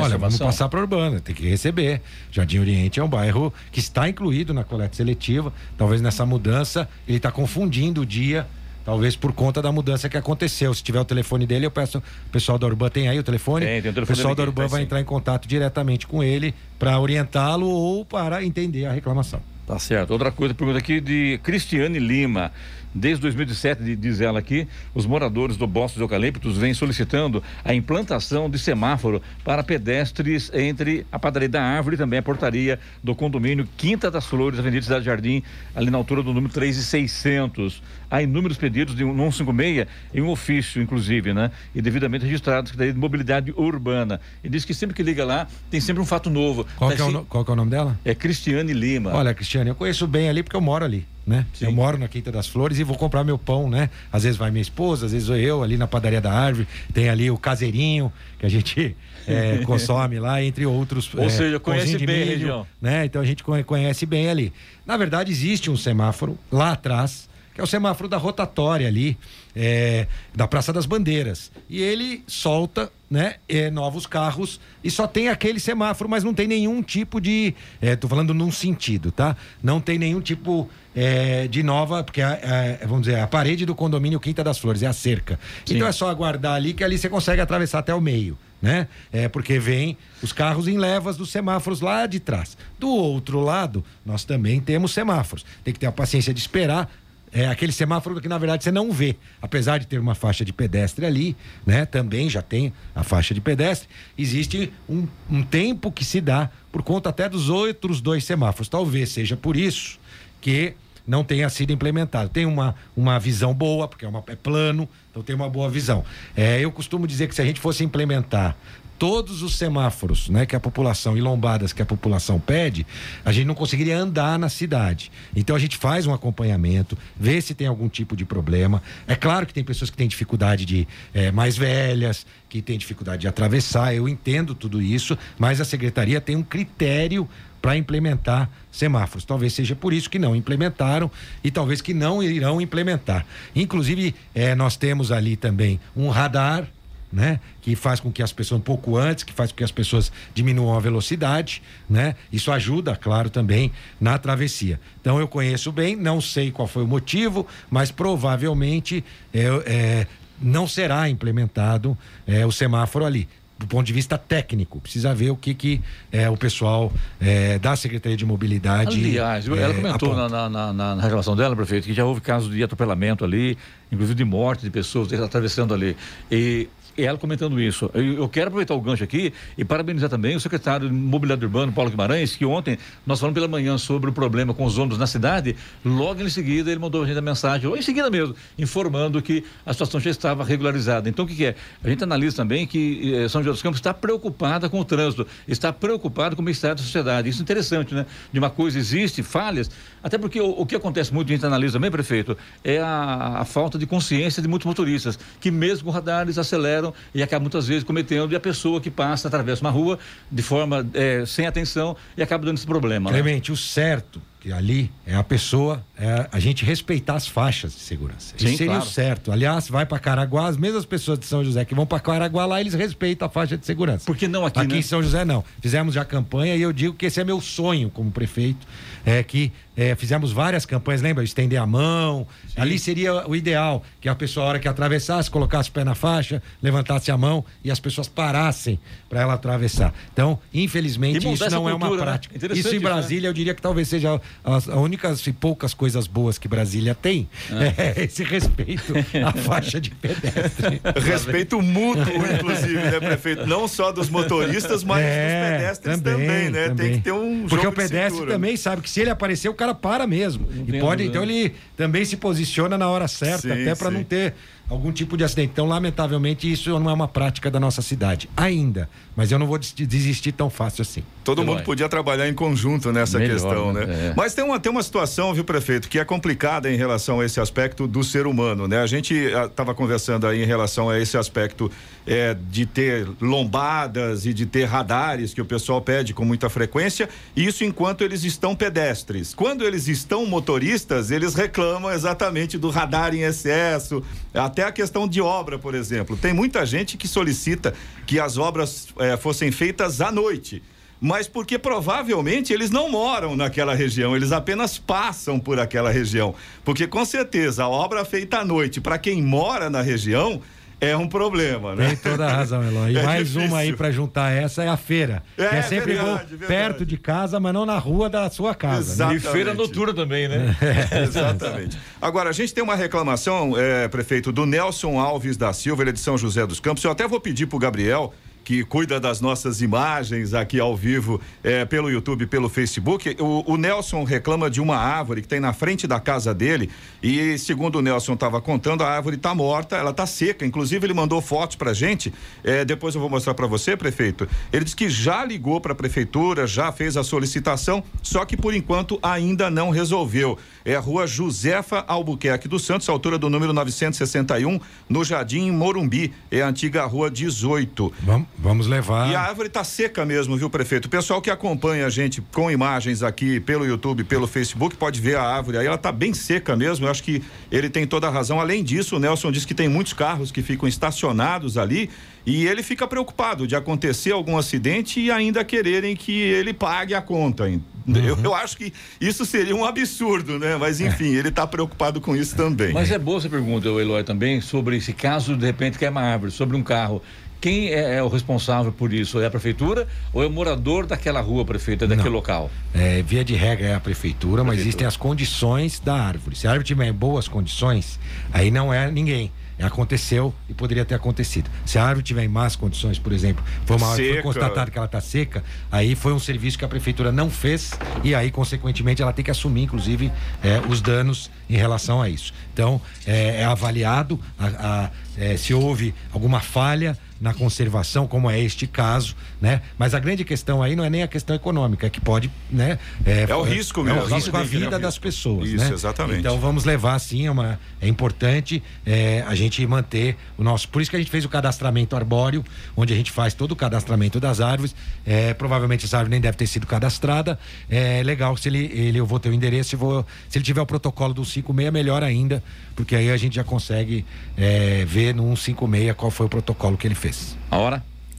Olha, 0.00 0.16
vamos 0.16 0.38
passar 0.38 0.68
para 0.68 0.78
a 0.78 0.82
Urbana, 0.82 1.20
tem 1.20 1.34
que 1.34 1.46
receber. 1.46 2.00
Jardim 2.30 2.60
Oriente 2.60 3.00
é 3.00 3.04
um 3.04 3.08
bairro 3.08 3.52
que 3.70 3.80
está 3.80 4.08
incluído 4.08 4.54
na 4.54 4.64
coleta 4.64 4.96
seletiva. 4.96 5.52
Talvez 5.76 6.00
nessa 6.00 6.24
mudança 6.24 6.88
ele 7.06 7.18
está 7.18 7.30
confundindo 7.30 8.00
o 8.00 8.06
dia 8.06 8.46
Talvez 8.84 9.16
por 9.16 9.32
conta 9.32 9.62
da 9.62 9.72
mudança 9.72 10.08
que 10.10 10.16
aconteceu. 10.16 10.72
Se 10.74 10.82
tiver 10.82 11.00
o 11.00 11.04
telefone 11.04 11.46
dele, 11.46 11.64
eu 11.64 11.70
peço. 11.70 11.98
O 11.98 12.30
pessoal 12.30 12.58
da 12.58 12.66
Urban 12.66 12.90
tem 12.90 13.08
aí 13.08 13.18
o 13.18 13.22
telefone? 13.22 13.64
Tem, 13.64 13.80
tem 13.80 13.90
o 13.90 13.94
telefone. 13.94 14.14
O 14.14 14.16
pessoal 14.16 14.34
da 14.34 14.42
Urban 14.42 14.68
vai 14.68 14.80
sim. 14.80 14.84
entrar 14.84 15.00
em 15.00 15.04
contato 15.04 15.48
diretamente 15.48 16.06
com 16.06 16.22
ele 16.22 16.54
para 16.78 16.98
orientá-lo 17.00 17.66
ou 17.66 18.04
para 18.04 18.44
entender 18.44 18.84
a 18.84 18.92
reclamação. 18.92 19.40
Tá 19.66 19.78
certo. 19.78 20.10
Outra 20.10 20.30
coisa, 20.30 20.52
pergunta 20.52 20.78
aqui 20.78 21.00
de 21.00 21.40
Cristiane 21.42 21.98
Lima. 21.98 22.52
Desde 22.94 23.22
2017, 23.22 23.96
diz 23.96 24.20
ela 24.20 24.38
aqui, 24.38 24.68
os 24.94 25.04
moradores 25.04 25.56
do 25.56 25.66
Bosque 25.66 25.98
dos 25.98 26.02
Eucaliptos 26.02 26.56
vêm 26.56 26.72
solicitando 26.72 27.42
a 27.64 27.74
implantação 27.74 28.48
de 28.48 28.56
semáforo 28.56 29.20
para 29.42 29.64
pedestres 29.64 30.48
entre 30.54 31.04
a 31.10 31.18
padaria 31.18 31.48
da 31.48 31.60
árvore 31.60 31.96
e 31.96 31.98
também 31.98 32.20
a 32.20 32.22
portaria 32.22 32.78
do 33.02 33.12
condomínio 33.12 33.66
Quinta 33.76 34.12
das 34.12 34.26
Flores, 34.26 34.60
Avenida 34.60 34.82
Cidade 34.84 35.04
Jardim, 35.04 35.42
ali 35.74 35.90
na 35.90 35.98
altura 35.98 36.22
do 36.22 36.32
número 36.32 36.52
3600. 36.52 37.82
Há 38.10 38.22
inúmeros 38.22 38.56
pedidos 38.56 38.94
de 38.94 39.04
um 39.04 39.14
156 39.30 39.86
em 40.14 40.20
um 40.20 40.28
ofício, 40.28 40.80
inclusive, 40.82 41.32
né? 41.32 41.50
E 41.74 41.82
devidamente 41.82 42.24
registrados, 42.24 42.72
que 42.72 42.76
daí 42.76 42.92
de 42.92 42.98
mobilidade 42.98 43.52
urbana. 43.56 44.20
E 44.42 44.48
diz 44.48 44.64
que 44.64 44.74
sempre 44.74 44.94
que 44.94 45.02
liga 45.02 45.24
lá, 45.24 45.46
tem 45.70 45.80
sempre 45.80 46.02
um 46.02 46.06
fato 46.06 46.30
novo. 46.30 46.66
Qual, 46.76 46.90
tá, 46.90 47.02
é, 47.02 47.06
o, 47.06 47.24
qual 47.24 47.44
é 47.46 47.50
o 47.50 47.56
nome 47.56 47.70
dela? 47.70 47.98
É 48.04 48.14
Cristiane 48.14 48.72
Lima. 48.72 49.12
Olha, 49.14 49.34
Cristiane, 49.34 49.70
eu 49.70 49.74
conheço 49.74 50.06
bem 50.06 50.28
ali 50.28 50.42
porque 50.42 50.56
eu 50.56 50.60
moro 50.60 50.84
ali 50.84 51.06
né? 51.26 51.46
Eu 51.60 51.72
moro 51.72 51.96
na 51.96 52.06
Quinta 52.06 52.30
das 52.30 52.46
Flores 52.46 52.78
e 52.78 52.84
vou 52.84 52.96
comprar 52.96 53.24
meu 53.24 53.38
pão, 53.38 53.68
né? 53.68 53.88
Às 54.12 54.24
vezes 54.24 54.36
vai 54.36 54.50
minha 54.50 54.62
esposa, 54.62 55.06
às 55.06 55.12
vezes 55.12 55.28
vou 55.28 55.36
eu 55.36 55.62
ali 55.62 55.76
na 55.76 55.86
padaria 55.86 56.20
da 56.20 56.32
árvore, 56.32 56.68
tem 56.92 57.08
ali 57.08 57.30
o 57.30 57.38
caseirinho 57.38 58.12
que 58.38 58.44
a 58.44 58.48
gente 58.48 58.94
é, 59.26 59.58
consome 59.64 60.18
lá, 60.18 60.42
entre 60.42 60.66
outros. 60.66 61.12
Ou 61.14 61.24
é, 61.24 61.28
seja, 61.28 61.58
conhece 61.58 61.96
bem 61.98 62.06
milho, 62.06 62.22
a 62.22 62.30
região. 62.30 62.66
Né? 62.80 63.04
Então 63.06 63.22
a 63.22 63.24
gente 63.24 63.42
conhece 63.42 64.04
bem 64.04 64.28
ali. 64.28 64.52
Na 64.84 64.96
verdade, 64.96 65.32
existe 65.32 65.70
um 65.70 65.76
semáforo 65.76 66.38
lá 66.52 66.72
atrás, 66.72 67.28
que 67.54 67.60
é 67.60 67.64
o 67.64 67.66
semáforo 67.66 68.08
da 68.08 68.16
rotatória 68.16 68.88
ali, 68.88 69.16
é, 69.54 70.08
da 70.34 70.48
Praça 70.48 70.72
das 70.72 70.86
Bandeiras. 70.86 71.52
E 71.70 71.80
ele 71.80 72.24
solta 72.26 72.90
né, 73.08 73.36
é, 73.48 73.70
novos 73.70 74.06
carros 74.06 74.60
e 74.82 74.90
só 74.90 75.06
tem 75.06 75.28
aquele 75.28 75.60
semáforo, 75.60 76.10
mas 76.10 76.24
não 76.24 76.34
tem 76.34 76.48
nenhum 76.48 76.82
tipo 76.82 77.20
de. 77.20 77.54
É, 77.80 77.94
tô 77.94 78.08
falando 78.08 78.34
num 78.34 78.50
sentido, 78.50 79.12
tá? 79.12 79.36
Não 79.62 79.80
tem 79.80 79.98
nenhum 79.98 80.20
tipo 80.20 80.68
é, 80.96 81.46
de 81.46 81.62
nova, 81.62 82.02
porque 82.02 82.20
a, 82.20 82.32
a, 82.32 82.86
vamos 82.86 83.06
dizer, 83.06 83.20
a 83.20 83.26
parede 83.28 83.64
do 83.64 83.74
condomínio 83.74 84.18
Quinta 84.18 84.42
das 84.42 84.58
Flores 84.58 84.82
é 84.82 84.88
a 84.88 84.92
cerca. 84.92 85.38
Sim. 85.64 85.76
Então 85.76 85.86
é 85.86 85.92
só 85.92 86.08
aguardar 86.08 86.54
ali 86.54 86.74
que 86.74 86.82
ali 86.82 86.98
você 86.98 87.08
consegue 87.08 87.40
atravessar 87.40 87.78
até 87.78 87.94
o 87.94 88.00
meio. 88.00 88.36
Né? 88.60 88.88
É 89.12 89.28
porque 89.28 89.58
vem 89.58 89.94
os 90.22 90.32
carros 90.32 90.66
em 90.66 90.78
levas 90.78 91.18
dos 91.18 91.30
semáforos 91.30 91.82
lá 91.82 92.06
de 92.06 92.18
trás. 92.18 92.56
Do 92.78 92.88
outro 92.88 93.40
lado, 93.40 93.84
nós 94.06 94.24
também 94.24 94.58
temos 94.58 94.94
semáforos. 94.94 95.44
Tem 95.62 95.74
que 95.74 95.78
ter 95.78 95.86
a 95.86 95.92
paciência 95.92 96.32
de 96.32 96.40
esperar 96.40 96.90
é 97.34 97.48
aquele 97.48 97.72
semáforo 97.72 98.20
que 98.20 98.28
na 98.28 98.38
verdade 98.38 98.62
você 98.62 98.70
não 98.70 98.92
vê, 98.92 99.16
apesar 99.42 99.78
de 99.78 99.88
ter 99.88 99.98
uma 99.98 100.14
faixa 100.14 100.44
de 100.44 100.52
pedestre 100.52 101.04
ali, 101.04 101.36
né? 101.66 101.84
Também 101.84 102.30
já 102.30 102.40
tem 102.40 102.72
a 102.94 103.02
faixa 103.02 103.34
de 103.34 103.40
pedestre. 103.40 103.88
Existe 104.16 104.72
um, 104.88 105.08
um 105.28 105.42
tempo 105.42 105.90
que 105.90 106.04
se 106.04 106.20
dá 106.20 106.48
por 106.70 106.84
conta 106.84 107.08
até 107.08 107.28
dos 107.28 107.48
outros 107.48 108.00
dois 108.00 108.24
semáforos. 108.24 108.68
Talvez 108.68 109.10
seja 109.10 109.36
por 109.36 109.56
isso 109.56 109.98
que 110.40 110.74
não 111.04 111.24
tenha 111.24 111.48
sido 111.50 111.72
implementado. 111.72 112.28
Tem 112.28 112.46
uma, 112.46 112.76
uma 112.96 113.18
visão 113.18 113.52
boa, 113.52 113.88
porque 113.88 114.04
é, 114.04 114.08
uma, 114.08 114.22
é 114.28 114.36
plano, 114.36 114.88
então 115.10 115.20
tem 115.20 115.34
uma 115.34 115.50
boa 115.50 115.68
visão. 115.68 116.04
É, 116.36 116.60
eu 116.60 116.70
costumo 116.70 117.04
dizer 117.04 117.28
que 117.28 117.34
se 117.34 117.42
a 117.42 117.44
gente 117.44 117.60
fosse 117.60 117.82
implementar 117.82 118.56
todos 118.98 119.42
os 119.42 119.56
semáforos, 119.56 120.28
né, 120.28 120.46
que 120.46 120.54
a 120.54 120.60
população 120.60 121.16
e 121.16 121.20
lombadas 121.20 121.72
que 121.72 121.82
a 121.82 121.86
população 121.86 122.38
pede, 122.38 122.86
a 123.24 123.32
gente 123.32 123.46
não 123.46 123.54
conseguiria 123.54 123.98
andar 123.98 124.38
na 124.38 124.48
cidade. 124.48 125.10
Então 125.34 125.54
a 125.54 125.58
gente 125.58 125.76
faz 125.76 126.06
um 126.06 126.14
acompanhamento, 126.14 126.96
vê 127.16 127.40
se 127.40 127.54
tem 127.54 127.66
algum 127.66 127.88
tipo 127.88 128.16
de 128.16 128.24
problema. 128.24 128.82
É 129.06 129.14
claro 129.14 129.46
que 129.46 129.54
tem 129.54 129.64
pessoas 129.64 129.90
que 129.90 129.96
têm 129.96 130.08
dificuldade 130.08 130.64
de 130.64 130.86
é, 131.12 131.30
mais 131.30 131.56
velhas, 131.56 132.26
que 132.48 132.62
têm 132.62 132.78
dificuldade 132.78 133.22
de 133.22 133.28
atravessar. 133.28 133.94
Eu 133.94 134.08
entendo 134.08 134.54
tudo 134.54 134.80
isso, 134.80 135.18
mas 135.38 135.60
a 135.60 135.64
secretaria 135.64 136.20
tem 136.20 136.36
um 136.36 136.42
critério 136.42 137.28
para 137.64 137.78
implementar 137.78 138.50
semáforos. 138.70 139.24
Talvez 139.24 139.54
seja 139.54 139.74
por 139.74 139.94
isso 139.94 140.10
que 140.10 140.18
não 140.18 140.36
implementaram 140.36 141.10
e 141.42 141.50
talvez 141.50 141.80
que 141.80 141.94
não 141.94 142.22
irão 142.22 142.60
implementar. 142.60 143.24
Inclusive, 143.56 144.14
é, 144.34 144.54
nós 144.54 144.76
temos 144.76 145.10
ali 145.10 145.34
também 145.34 145.80
um 145.96 146.10
radar 146.10 146.68
né? 147.14 147.38
Que 147.62 147.76
faz 147.76 148.00
com 148.00 148.10
que 148.10 148.22
as 148.22 148.32
pessoas, 148.32 148.60
um 148.60 148.64
pouco 148.64 148.96
antes, 148.96 149.22
que 149.22 149.32
faz 149.32 149.52
com 149.52 149.58
que 149.58 149.64
as 149.64 149.70
pessoas 149.70 150.10
diminuam 150.34 150.76
a 150.76 150.80
velocidade, 150.80 151.62
né? 151.88 152.16
Isso 152.32 152.50
ajuda, 152.50 152.96
claro, 152.96 153.30
também 153.30 153.70
na 154.00 154.18
travessia. 154.18 154.80
Então 155.00 155.20
eu 155.20 155.28
conheço 155.28 155.70
bem, 155.70 155.94
não 155.94 156.20
sei 156.20 156.50
qual 156.50 156.66
foi 156.66 156.82
o 156.82 156.86
motivo, 156.86 157.46
mas 157.70 157.90
provavelmente 157.90 159.04
é, 159.32 159.44
é 159.66 160.06
não 160.42 160.66
será 160.66 161.08
implementado 161.08 161.96
é, 162.26 162.44
o 162.44 162.50
semáforo 162.50 163.04
ali 163.04 163.28
do 163.56 163.68
ponto 163.68 163.86
de 163.86 163.92
vista 163.92 164.18
técnico. 164.18 164.80
Precisa 164.80 165.14
ver 165.14 165.30
o 165.30 165.36
que, 165.36 165.54
que 165.54 165.80
é, 166.10 166.28
o 166.28 166.36
pessoal 166.36 166.92
é, 167.20 167.58
da 167.58 167.76
Secretaria 167.76 168.16
de 168.16 168.26
Mobilidade. 168.26 168.98
Aliás, 168.98 169.46
ela 169.46 169.60
é, 169.60 169.74
comentou 169.74 170.14
na, 170.16 170.28
na, 170.28 170.72
na, 170.72 170.94
na, 170.96 171.02
relação 171.02 171.36
dela, 171.36 171.54
prefeito, 171.54 171.86
que 171.86 171.94
já 171.94 172.04
houve 172.04 172.20
casos 172.20 172.52
de 172.52 172.62
atropelamento 172.62 173.24
ali, 173.24 173.56
inclusive 173.92 174.16
de 174.16 174.24
morte 174.24 174.62
de 174.62 174.70
pessoas 174.70 175.12
atravessando 175.12 175.72
ali. 175.72 175.96
E 176.30 176.68
ela 176.96 177.18
comentando 177.18 177.60
isso. 177.60 177.90
Eu, 177.92 178.14
eu, 178.14 178.28
quero 178.28 178.48
aproveitar 178.48 178.74
o 178.74 178.80
gancho 178.80 179.02
aqui 179.02 179.32
e 179.56 179.64
parabenizar 179.64 180.08
também 180.08 180.36
o 180.36 180.40
secretário 180.40 180.88
de 180.88 180.94
Mobilidade 180.94 181.44
Urbano, 181.44 181.72
Paulo 181.72 181.90
Guimarães, 181.90 182.36
que 182.36 182.44
ontem 182.44 182.78
nós 183.06 183.20
falamos 183.20 183.34
pela 183.34 183.48
manhã 183.48 183.76
sobre 183.78 184.10
o 184.10 184.12
problema 184.12 184.54
com 184.54 184.64
os 184.64 184.78
ônibus 184.78 184.98
na 184.98 185.06
cidade. 185.06 185.56
Logo 185.84 186.22
em 186.22 186.28
seguida, 186.28 186.70
ele 186.70 186.80
mandou 186.80 187.02
a 187.02 187.06
gente 187.06 187.18
a 187.18 187.22
mensagem, 187.22 187.68
ou 187.68 187.76
em 187.76 187.82
seguida 187.82 188.10
mesmo, 188.10 188.34
informando 188.58 189.20
que 189.22 189.44
a 189.64 189.72
situação 189.72 190.00
já 190.00 190.10
estava 190.10 190.44
regularizada. 190.44 191.08
Então, 191.08 191.24
o 191.24 191.28
que, 191.28 191.34
que 191.34 191.46
é? 191.46 191.54
A 191.82 191.88
gente 191.88 192.04
analisa 192.04 192.36
também 192.36 192.66
que 192.66 193.14
eh, 193.14 193.28
São 193.28 193.42
José 193.42 193.52
dos 193.52 193.62
Campos 193.62 193.78
está 193.78 193.94
preocupada 193.94 194.68
com 194.68 194.80
o 194.80 194.84
trânsito, 194.84 195.26
está 195.48 195.72
preocupada 195.72 196.36
com 196.36 196.42
o 196.42 196.44
bem-estar 196.44 196.74
da 196.74 196.82
sociedade. 196.82 197.28
Isso 197.28 197.40
é 197.40 197.42
interessante, 197.42 197.94
né? 197.94 198.06
De 198.32 198.38
uma 198.38 198.50
coisa 198.50 198.78
existe, 198.78 199.22
falhas, 199.22 199.70
até 200.02 200.18
porque 200.18 200.40
o, 200.40 200.50
o 200.50 200.66
que 200.66 200.76
acontece 200.76 201.12
muito, 201.12 201.28
a 201.30 201.34
gente 201.34 201.46
analisa 201.46 201.74
também, 201.74 201.90
prefeito, 201.90 202.36
é 202.62 202.78
a, 202.78 203.38
a 203.40 203.44
falta 203.44 203.78
de 203.78 203.86
consciência 203.86 204.42
de 204.42 204.48
muitos 204.48 204.66
motoristas, 204.66 205.18
que 205.40 205.50
mesmo 205.50 205.84
com 205.86 205.90
radares 205.90 206.38
aceleram 206.38 206.83
e 207.14 207.22
acaba 207.22 207.40
muitas 207.40 207.66
vezes 207.68 207.84
cometendo 207.84 208.32
e 208.32 208.36
a 208.36 208.40
pessoa 208.40 208.80
que 208.80 208.90
passa 208.90 209.28
atravessa 209.28 209.62
uma 209.62 209.70
rua 209.70 209.98
de 210.30 210.42
forma 210.42 210.86
é, 210.92 211.24
sem 211.24 211.46
atenção 211.46 211.96
e 212.16 212.22
acaba 212.22 212.44
dando 212.44 212.56
esse 212.56 212.66
problema. 212.66 213.10
Né? 213.10 213.20
Clemente, 213.20 213.50
né? 213.50 213.54
o 213.54 213.56
certo 213.56 214.20
que 214.44 214.52
ali 214.52 214.92
é 215.06 215.14
a 215.14 215.24
pessoa, 215.24 215.82
é 215.98 216.28
a 216.30 216.38
gente 216.38 216.66
respeitar 216.66 217.14
as 217.14 217.26
faixas 217.26 217.72
de 217.72 217.80
segurança. 217.80 218.34
Sim, 218.36 218.48
Isso 218.48 218.58
seria 218.58 218.74
claro. 218.74 218.84
o 218.84 218.86
certo. 218.86 219.32
Aliás, 219.32 219.68
vai 219.70 219.86
para 219.86 219.98
Caraguá, 219.98 220.48
as 220.48 220.58
mesmas 220.58 220.84
pessoas 220.84 221.18
de 221.18 221.24
São 221.24 221.42
José 221.42 221.64
que 221.64 221.74
vão 221.74 221.86
para 221.86 221.98
Caraguá 221.98 222.44
lá, 222.44 222.60
eles 222.60 222.74
respeitam 222.74 223.26
a 223.26 223.30
faixa 223.30 223.56
de 223.56 223.64
segurança. 223.64 224.04
Por 224.04 224.14
que 224.14 224.28
não 224.28 224.44
aqui, 224.44 224.60
Aqui 224.60 224.74
né? 224.74 224.78
em 224.80 224.82
São 224.82 225.02
José 225.02 225.24
não. 225.24 225.42
Fizemos 225.62 225.94
já 225.94 226.04
campanha 226.04 226.54
e 226.56 226.60
eu 226.60 226.74
digo 226.74 226.94
que 226.94 227.06
esse 227.06 227.18
é 227.18 227.24
meu 227.24 227.40
sonho 227.40 227.88
como 227.88 228.10
prefeito, 228.10 228.66
é 229.02 229.22
que 229.22 229.50
é, 229.76 229.94
fizemos 229.94 230.30
várias 230.30 230.64
campanhas, 230.64 231.02
lembra? 231.02 231.24
Estender 231.24 231.60
a 231.60 231.66
mão. 231.66 232.26
Sim. 232.46 232.60
Ali 232.60 232.78
seria 232.78 233.26
o 233.28 233.34
ideal, 233.34 233.82
que 234.00 234.08
a 234.08 234.14
pessoa, 234.14 234.46
a 234.46 234.48
hora 234.50 234.58
que 234.58 234.68
atravessasse, 234.68 235.30
colocasse 235.30 235.68
o 235.68 235.72
pé 235.72 235.84
na 235.84 235.94
faixa, 235.94 236.42
levantasse 236.62 237.10
a 237.10 237.16
mão 237.16 237.44
e 237.62 237.70
as 237.70 237.80
pessoas 237.80 238.06
parassem 238.06 238.78
para 239.08 239.22
ela 239.22 239.34
atravessar. 239.34 239.92
Então, 240.12 240.38
infelizmente, 240.52 241.18
isso 241.18 241.26
não 241.50 241.62
cultura, 241.62 241.70
é 241.70 241.74
uma 241.74 241.90
né? 241.90 242.02
prática. 242.02 242.48
Né? 242.48 242.54
Isso 242.54 242.74
em 242.74 242.80
Brasília, 242.80 243.22
né? 243.22 243.28
eu 243.28 243.32
diria 243.32 243.54
que 243.54 243.62
talvez 243.62 243.88
seja 243.88 244.20
as, 244.42 244.68
as 244.68 244.76
únicas 244.76 245.26
e 245.26 245.32
poucas 245.32 245.74
coisas 245.74 246.06
boas 246.06 246.38
que 246.38 246.48
Brasília 246.48 246.94
tem. 246.94 247.28
Ah. 247.50 247.74
É 247.76 248.04
esse 248.04 248.22
respeito 248.22 248.94
à 249.26 249.32
faixa 249.42 249.80
de 249.80 249.90
pedestre. 249.90 250.80
Respeito 251.02 251.60
mútuo, 251.60 252.12
inclusive, 252.34 252.74
né, 252.74 253.00
prefeito? 253.00 253.46
Não 253.46 253.66
só 253.66 253.90
dos 253.90 254.08
motoristas, 254.08 254.84
mas 254.84 255.02
é, 255.04 255.40
dos 255.40 255.50
pedestres 255.50 256.00
também, 256.00 256.26
também 256.26 256.50
né? 256.50 256.68
Também. 256.68 256.90
Tem 256.90 256.96
que 256.98 257.04
ter 257.04 257.12
um 257.12 257.46
Porque 257.48 257.66
o 257.66 257.72
pedestre 257.72 258.26
também 258.26 258.56
sabe 258.56 258.82
que 258.82 258.90
se 258.90 259.00
ele 259.00 259.10
aparecer, 259.10 259.48
o 259.48 259.54
cara 259.54 259.74
para 259.74 260.06
mesmo. 260.06 260.46
Não 260.50 260.74
e 260.74 260.80
pode, 260.80 261.04
então 261.04 261.22
ele 261.22 261.54
também 261.76 262.04
se 262.04 262.16
posiciona 262.16 262.78
na 262.78 262.88
hora 262.88 263.08
certa, 263.08 263.42
sim, 263.42 263.62
até 263.62 263.74
para 263.74 263.90
não 263.90 264.04
ter 264.04 264.34
algum 264.68 264.92
tipo 264.92 265.16
de 265.16 265.24
acidente. 265.24 265.50
Então, 265.52 265.66
lamentavelmente, 265.66 266.50
isso 266.50 266.78
não 266.78 266.90
é 266.90 266.92
uma 266.92 267.08
prática 267.08 267.50
da 267.50 267.60
nossa 267.60 267.82
cidade 267.82 268.28
ainda. 268.36 268.88
Mas 269.16 269.30
eu 269.30 269.38
não 269.38 269.46
vou 269.46 269.58
desistir 269.58 270.32
tão 270.32 270.50
fácil 270.50 270.82
assim. 270.82 271.04
Todo 271.22 271.42
mundo 271.42 271.62
podia 271.62 271.88
trabalhar 271.88 272.28
em 272.28 272.34
conjunto 272.34 272.92
nessa 272.92 273.18
Melhor, 273.18 273.32
questão, 273.32 273.72
né? 273.72 273.86
né? 273.86 274.08
É. 274.10 274.14
Mas 274.14 274.34
tem 274.34 274.44
uma, 274.44 274.60
tem 274.60 274.70
uma 274.70 274.82
situação, 274.82 275.32
viu, 275.32 275.44
prefeito, 275.44 275.88
que 275.88 275.98
é 275.98 276.04
complicada 276.04 276.70
em 276.70 276.76
relação 276.76 277.20
a 277.20 277.24
esse 277.24 277.40
aspecto 277.40 277.86
do 277.86 278.02
ser 278.04 278.26
humano, 278.26 278.68
né? 278.68 278.80
A 278.80 278.86
gente 278.86 279.14
estava 279.14 279.72
ah, 279.72 279.74
conversando 279.74 280.26
aí 280.26 280.42
em 280.42 280.46
relação 280.46 280.90
a 280.90 280.98
esse 280.98 281.16
aspecto 281.16 281.70
é, 282.06 282.36
de 282.50 282.66
ter 282.66 283.08
lombadas 283.20 284.26
e 284.26 284.34
de 284.34 284.44
ter 284.44 284.64
radares 284.64 285.32
que 285.32 285.40
o 285.40 285.44
pessoal 285.44 285.80
pede 285.80 286.12
com 286.12 286.24
muita 286.24 286.50
frequência, 286.50 287.08
isso 287.34 287.64
enquanto 287.64 288.02
eles 288.02 288.24
estão 288.24 288.54
pedestres. 288.54 289.32
Quando 289.32 289.64
eles 289.64 289.88
estão 289.88 290.26
motoristas, 290.26 291.10
eles 291.10 291.34
reclamam 291.34 291.90
exatamente 291.90 292.58
do 292.58 292.68
radar 292.68 293.14
em 293.14 293.22
excesso, 293.22 294.02
até 294.34 294.64
a 294.64 294.72
questão 294.72 295.08
de 295.08 295.20
obra, 295.20 295.58
por 295.58 295.74
exemplo. 295.74 296.16
Tem 296.16 296.32
muita 296.32 296.66
gente 296.66 296.96
que 296.96 297.08
solicita 297.08 297.72
que 298.06 298.20
as 298.20 298.36
obras 298.36 298.88
é, 299.12 299.16
fossem 299.16 299.50
feitas 299.50 300.00
à 300.00 300.10
noite 300.10 300.62
mas 301.00 301.28
porque 301.28 301.58
provavelmente 301.58 302.50
eles 302.50 302.70
não 302.70 302.88
moram 302.90 303.36
naquela 303.36 303.74
região, 303.74 304.16
eles 304.16 304.32
apenas 304.32 304.78
passam 304.78 305.38
por 305.38 305.60
aquela 305.60 305.90
região. 305.90 306.34
Porque 306.64 306.86
com 306.86 307.04
certeza 307.04 307.64
a 307.64 307.68
obra 307.68 308.06
feita 308.06 308.38
à 308.38 308.44
noite, 308.44 308.80
para 308.80 308.96
quem 308.96 309.20
mora 309.20 309.68
na 309.68 309.82
região, 309.82 310.40
é 310.80 310.96
um 310.96 311.06
problema, 311.06 311.74
né? 311.74 311.88
Tem 311.88 311.96
toda 311.96 312.26
a 312.26 312.32
razão, 312.32 312.62
Eloy. 312.66 312.92
E 312.92 312.98
é 312.98 313.02
mais 313.02 313.28
difícil. 313.28 313.48
uma 313.48 313.58
aí 313.58 313.72
para 313.74 313.90
juntar 313.90 314.30
essa 314.30 314.62
é 314.62 314.68
a 314.68 314.76
feira. 314.76 315.22
É, 315.36 315.46
que 315.46 315.56
é 315.56 315.62
sempre 315.62 315.94
verdade, 315.94 316.32
bom 316.32 316.38
verdade. 316.38 316.46
perto 316.46 316.86
de 316.86 316.96
casa, 316.96 317.38
mas 317.38 317.52
não 317.52 317.66
na 317.66 317.78
rua 317.78 318.08
da 318.08 318.28
sua 318.30 318.54
casa. 318.54 318.88
Né? 318.88 318.92
Exatamente. 318.92 319.24
Né? 319.24 319.30
E 319.30 319.32
feira 319.32 319.54
noturna 319.54 319.94
também, 319.94 320.28
né? 320.28 320.56
É, 320.90 321.02
exatamente. 321.04 321.78
Agora, 322.00 322.30
a 322.30 322.32
gente 322.32 322.52
tem 322.52 322.62
uma 322.62 322.74
reclamação, 322.74 323.54
é, 323.58 323.88
prefeito, 323.88 324.32
do 324.32 324.46
Nelson 324.46 324.98
Alves 324.98 325.36
da 325.36 325.52
Silva, 325.52 325.82
ele 325.82 325.90
é 325.90 325.92
de 325.92 326.00
São 326.00 326.16
José 326.16 326.46
dos 326.46 326.60
Campos. 326.60 326.82
Eu 326.82 326.90
até 326.90 327.06
vou 327.06 327.20
pedir 327.20 327.46
pro 327.46 327.58
Gabriel 327.58 328.12
que 328.44 328.62
cuida 328.62 329.00
das 329.00 329.20
nossas 329.20 329.62
imagens 329.62 330.34
aqui 330.34 330.60
ao 330.60 330.76
vivo 330.76 331.20
é, 331.42 331.64
pelo 331.64 331.90
YouTube, 331.90 332.26
pelo 332.26 332.48
Facebook. 332.48 333.16
O, 333.18 333.52
o, 333.52 333.56
Nelson 333.56 334.04
reclama 334.04 334.50
de 334.50 334.60
uma 334.60 334.76
árvore 334.76 335.22
que 335.22 335.28
tem 335.28 335.40
na 335.40 335.54
frente 335.54 335.86
da 335.86 335.98
casa 335.98 336.34
dele 336.34 336.68
e, 337.02 337.38
segundo 337.38 337.78
o 337.78 337.82
Nelson 337.82 338.12
estava 338.12 338.40
contando, 338.40 338.84
a 338.84 338.88
árvore 338.88 339.16
está 339.16 339.34
morta, 339.34 339.76
ela 339.76 339.90
está 339.90 340.06
seca. 340.06 340.44
Inclusive, 340.44 340.86
ele 340.86 340.92
mandou 340.92 341.22
fotos 341.22 341.56
para 341.56 341.72
gente. 341.72 342.12
É, 342.44 342.64
depois 342.64 342.94
eu 342.94 343.00
vou 343.00 343.08
mostrar 343.08 343.32
para 343.32 343.46
você, 343.46 343.76
prefeito. 343.76 344.28
Ele 344.52 344.64
disse 344.64 344.76
que 344.76 344.90
já 344.90 345.24
ligou 345.24 345.60
para 345.60 345.72
a 345.72 345.74
prefeitura, 345.74 346.46
já 346.46 346.70
fez 346.70 346.96
a 346.98 347.02
solicitação, 347.02 347.82
só 348.02 348.24
que 348.26 348.36
por 348.36 348.54
enquanto 348.54 348.98
ainda 349.02 349.48
não 349.50 349.70
resolveu. 349.70 350.38
É 350.64 350.74
a 350.74 350.80
rua 350.80 351.06
Josefa 351.06 351.84
Albuquerque 351.86 352.48
dos 352.48 352.64
Santos, 352.64 352.88
altura 352.88 353.18
do 353.18 353.30
número 353.30 353.52
961, 353.52 354.60
no 354.88 355.04
Jardim 355.04 355.50
Morumbi. 355.50 356.12
É 356.30 356.42
a 356.42 356.48
antiga 356.48 356.84
rua 356.84 357.10
18. 357.10 357.92
Vamos, 358.02 358.28
Vamos 358.38 358.66
levar. 358.66 359.10
E 359.10 359.14
a 359.14 359.20
árvore 359.20 359.48
está 359.48 359.62
seca 359.64 360.04
mesmo, 360.04 360.36
viu, 360.36 360.50
prefeito? 360.50 360.86
O 360.86 360.88
pessoal 360.88 361.22
que 361.22 361.30
acompanha 361.30 361.86
a 361.86 361.90
gente 361.90 362.20
com 362.32 362.50
imagens 362.50 363.02
aqui 363.02 363.40
pelo 363.40 363.64
YouTube, 363.64 364.04
pelo 364.04 364.26
Facebook, 364.26 364.76
pode 364.76 365.00
ver 365.00 365.16
a 365.16 365.22
árvore 365.22 365.58
aí, 365.58 365.66
ela 365.66 365.76
está 365.76 365.92
bem 365.92 366.12
seca 366.12 366.56
mesmo. 366.56 366.86
Eu 366.86 366.90
acho 366.90 367.02
que 367.02 367.22
ele 367.50 367.70
tem 367.70 367.86
toda 367.86 368.08
a 368.08 368.10
razão. 368.10 368.40
Além 368.40 368.62
disso, 368.62 368.96
o 368.96 368.98
Nelson 368.98 369.30
disse 369.30 369.46
que 369.46 369.54
tem 369.54 369.68
muitos 369.68 369.92
carros 369.92 370.30
que 370.30 370.42
ficam 370.42 370.68
estacionados 370.68 371.56
ali 371.56 371.88
e 372.26 372.46
ele 372.46 372.62
fica 372.62 372.86
preocupado 372.86 373.46
de 373.46 373.54
acontecer 373.54 374.12
algum 374.12 374.36
acidente 374.36 375.00
e 375.00 375.10
ainda 375.10 375.44
quererem 375.44 375.94
que 375.94 376.12
ele 376.12 376.52
pague 376.52 376.94
a 376.94 377.02
conta. 377.02 377.44
Uhum. 377.44 377.96
Eu, 377.96 378.18
eu, 378.24 378.34
acho 378.34 378.56
que 378.56 378.72
isso 378.98 379.26
seria 379.26 379.54
um 379.54 379.64
absurdo, 379.64 380.38
né? 380.38 380.56
Mas 380.56 380.80
enfim, 380.80 381.14
é. 381.14 381.18
ele 381.18 381.28
está 381.28 381.46
preocupado 381.46 382.00
com 382.00 382.16
isso 382.16 382.34
também. 382.34 382.72
Mas 382.72 382.90
é 382.90 382.98
boa 382.98 383.18
essa 383.18 383.28
pergunta, 383.28 383.68
Eloy, 383.68 384.02
também, 384.02 384.40
sobre 384.40 384.76
esse 384.78 384.94
caso, 384.94 385.36
de 385.36 385.44
repente, 385.44 385.78
que 385.78 385.84
é 385.84 385.90
uma 385.90 386.00
árvore, 386.00 386.32
sobre 386.32 386.56
um 386.56 386.62
carro. 386.62 387.02
Quem 387.44 387.68
é, 387.68 387.96
é, 387.96 388.02
o 388.02 388.08
responsável 388.08 388.72
por 388.72 388.90
isso? 388.90 389.20
É 389.20 389.26
a 389.26 389.30
prefeitura 389.30 389.86
ou 390.14 390.22
é 390.22 390.26
o 390.26 390.30
morador 390.30 390.86
daquela 390.86 391.20
rua, 391.20 391.44
prefeita, 391.44 391.86
daquele 391.86 392.08
Não. 392.08 392.16
local? 392.16 392.50
É, 392.72 393.02
via 393.02 393.22
de 393.22 393.34
regra 393.34 393.66
é 393.66 393.74
a 393.74 393.80
prefeitura, 393.80 394.42
mas 394.42 394.60
existem 394.60 394.86
as 394.86 394.96
condições 394.96 395.78
da 395.78 395.94
árvore. 395.94 396.36
Se 396.36 396.46
a 396.46 396.52
árvore 396.52 396.66
tiver 396.66 396.86
em 396.86 396.92
boas 396.94 397.28
condições, 397.28 398.00
aí 398.32 398.50
não 398.50 398.72
é 398.72 398.90
ninguém. 398.90 399.30
Aconteceu 399.60 400.34
e 400.48 400.54
poderia 400.54 400.86
ter 400.86 400.94
acontecido. 400.94 401.50
Se 401.66 401.78
a 401.78 401.84
árvore 401.84 402.02
tiver 402.02 402.24
em 402.24 402.28
más 402.28 402.56
condições, 402.56 402.98
por 402.98 403.12
exemplo, 403.12 403.44
foi 403.66 403.76
uma 403.76 403.88
árvore 403.88 404.14
foi 404.14 404.22
constatado 404.22 404.70
que 404.70 404.78
ela 404.78 404.86
está 404.86 405.00
seca, 405.02 405.44
aí 405.70 405.94
foi 405.94 406.14
um 406.14 406.18
serviço 406.18 406.58
que 406.58 406.64
a 406.64 406.68
prefeitura 406.68 407.12
não 407.12 407.28
fez 407.28 407.78
e 408.02 408.14
aí, 408.14 408.30
consequentemente, 408.30 409.02
ela 409.02 409.12
tem 409.12 409.24
que 409.24 409.30
assumir, 409.30 409.64
inclusive, 409.64 410.10
é, 410.42 410.60
os 410.66 410.80
danos 410.80 411.30
em 411.48 411.56
relação 411.56 412.00
a 412.00 412.08
isso. 412.08 412.32
Então, 412.54 412.80
é, 413.06 413.42
é 413.42 413.44
avaliado 413.44 414.18
a, 414.38 414.46
a, 414.46 414.90
é, 415.16 415.36
se 415.36 415.52
houve 415.52 415.94
alguma 416.12 416.40
falha 416.40 416.98
na 417.20 417.32
conservação, 417.32 418.06
como 418.06 418.30
é 418.30 418.40
este 418.40 418.66
caso, 418.66 419.16
né? 419.40 419.62
Mas 419.78 419.94
a 419.94 419.98
grande 419.98 420.24
questão 420.24 420.62
aí 420.62 420.74
não 420.74 420.84
é 420.84 420.90
nem 420.90 421.02
a 421.02 421.08
questão 421.08 421.34
econômica, 421.34 421.86
é 421.86 421.90
que 421.90 422.00
pode, 422.00 422.30
né? 422.50 422.78
É, 423.04 423.26
é 423.28 423.36
o 423.36 423.42
risco 423.42 423.82
mesmo. 423.82 424.00
É 424.00 424.02
o 424.02 424.06
risco 424.06 424.36
à 424.36 424.42
vida 424.42 424.78
das 424.78 424.98
pessoas, 424.98 425.48
Isso, 425.48 425.64
né? 425.64 425.70
exatamente. 425.72 426.20
Então 426.20 426.38
vamos 426.38 426.64
levar 426.64 426.98
sim, 426.98 427.26
é, 427.26 427.30
uma, 427.30 427.58
é 427.80 427.88
importante 427.88 428.62
é, 428.84 429.24
a 429.26 429.34
gente 429.34 429.64
manter 429.66 430.16
o 430.36 430.42
nosso. 430.42 430.68
Por 430.68 430.82
isso 430.82 430.90
que 430.90 430.96
a 430.96 430.98
gente 430.98 431.10
fez 431.10 431.24
o 431.24 431.28
cadastramento 431.28 431.96
arbóreo, 431.96 432.44
onde 432.76 432.92
a 432.92 432.96
gente 432.96 433.10
faz 433.10 433.34
todo 433.34 433.52
o 433.52 433.56
cadastramento 433.56 434.18
das 434.18 434.40
árvores. 434.40 434.74
É, 435.06 435.34
provavelmente 435.34 435.84
essa 435.84 435.98
árvore 435.98 436.10
nem 436.10 436.20
deve 436.20 436.36
ter 436.36 436.46
sido 436.46 436.66
cadastrada. 436.66 437.38
É 437.68 438.02
legal 438.02 438.36
se 438.36 438.48
ele, 438.48 438.70
ele 438.72 438.98
eu 438.98 439.06
vou 439.06 439.20
ter 439.20 439.28
o 439.28 439.32
endereço, 439.32 439.76
vou, 439.76 440.04
se 440.28 440.38
ele 440.38 440.44
tiver 440.44 440.60
o 440.60 440.66
protocolo 440.66 441.14
do 441.14 441.24
56, 441.24 441.72
melhor 441.72 442.02
ainda, 442.02 442.42
porque 442.74 442.96
aí 442.96 443.10
a 443.10 443.16
gente 443.16 443.36
já 443.36 443.44
consegue 443.44 444.04
é, 444.36 444.84
ver 444.86 445.14
no 445.14 445.24
156 445.36 445.94
qual 445.96 446.10
foi 446.10 446.26
o 446.26 446.28
protocolo 446.28 446.76
que 446.76 446.86
ele 446.86 446.94
fez. 446.94 447.13
A 447.50 447.56
hora? 447.56 447.82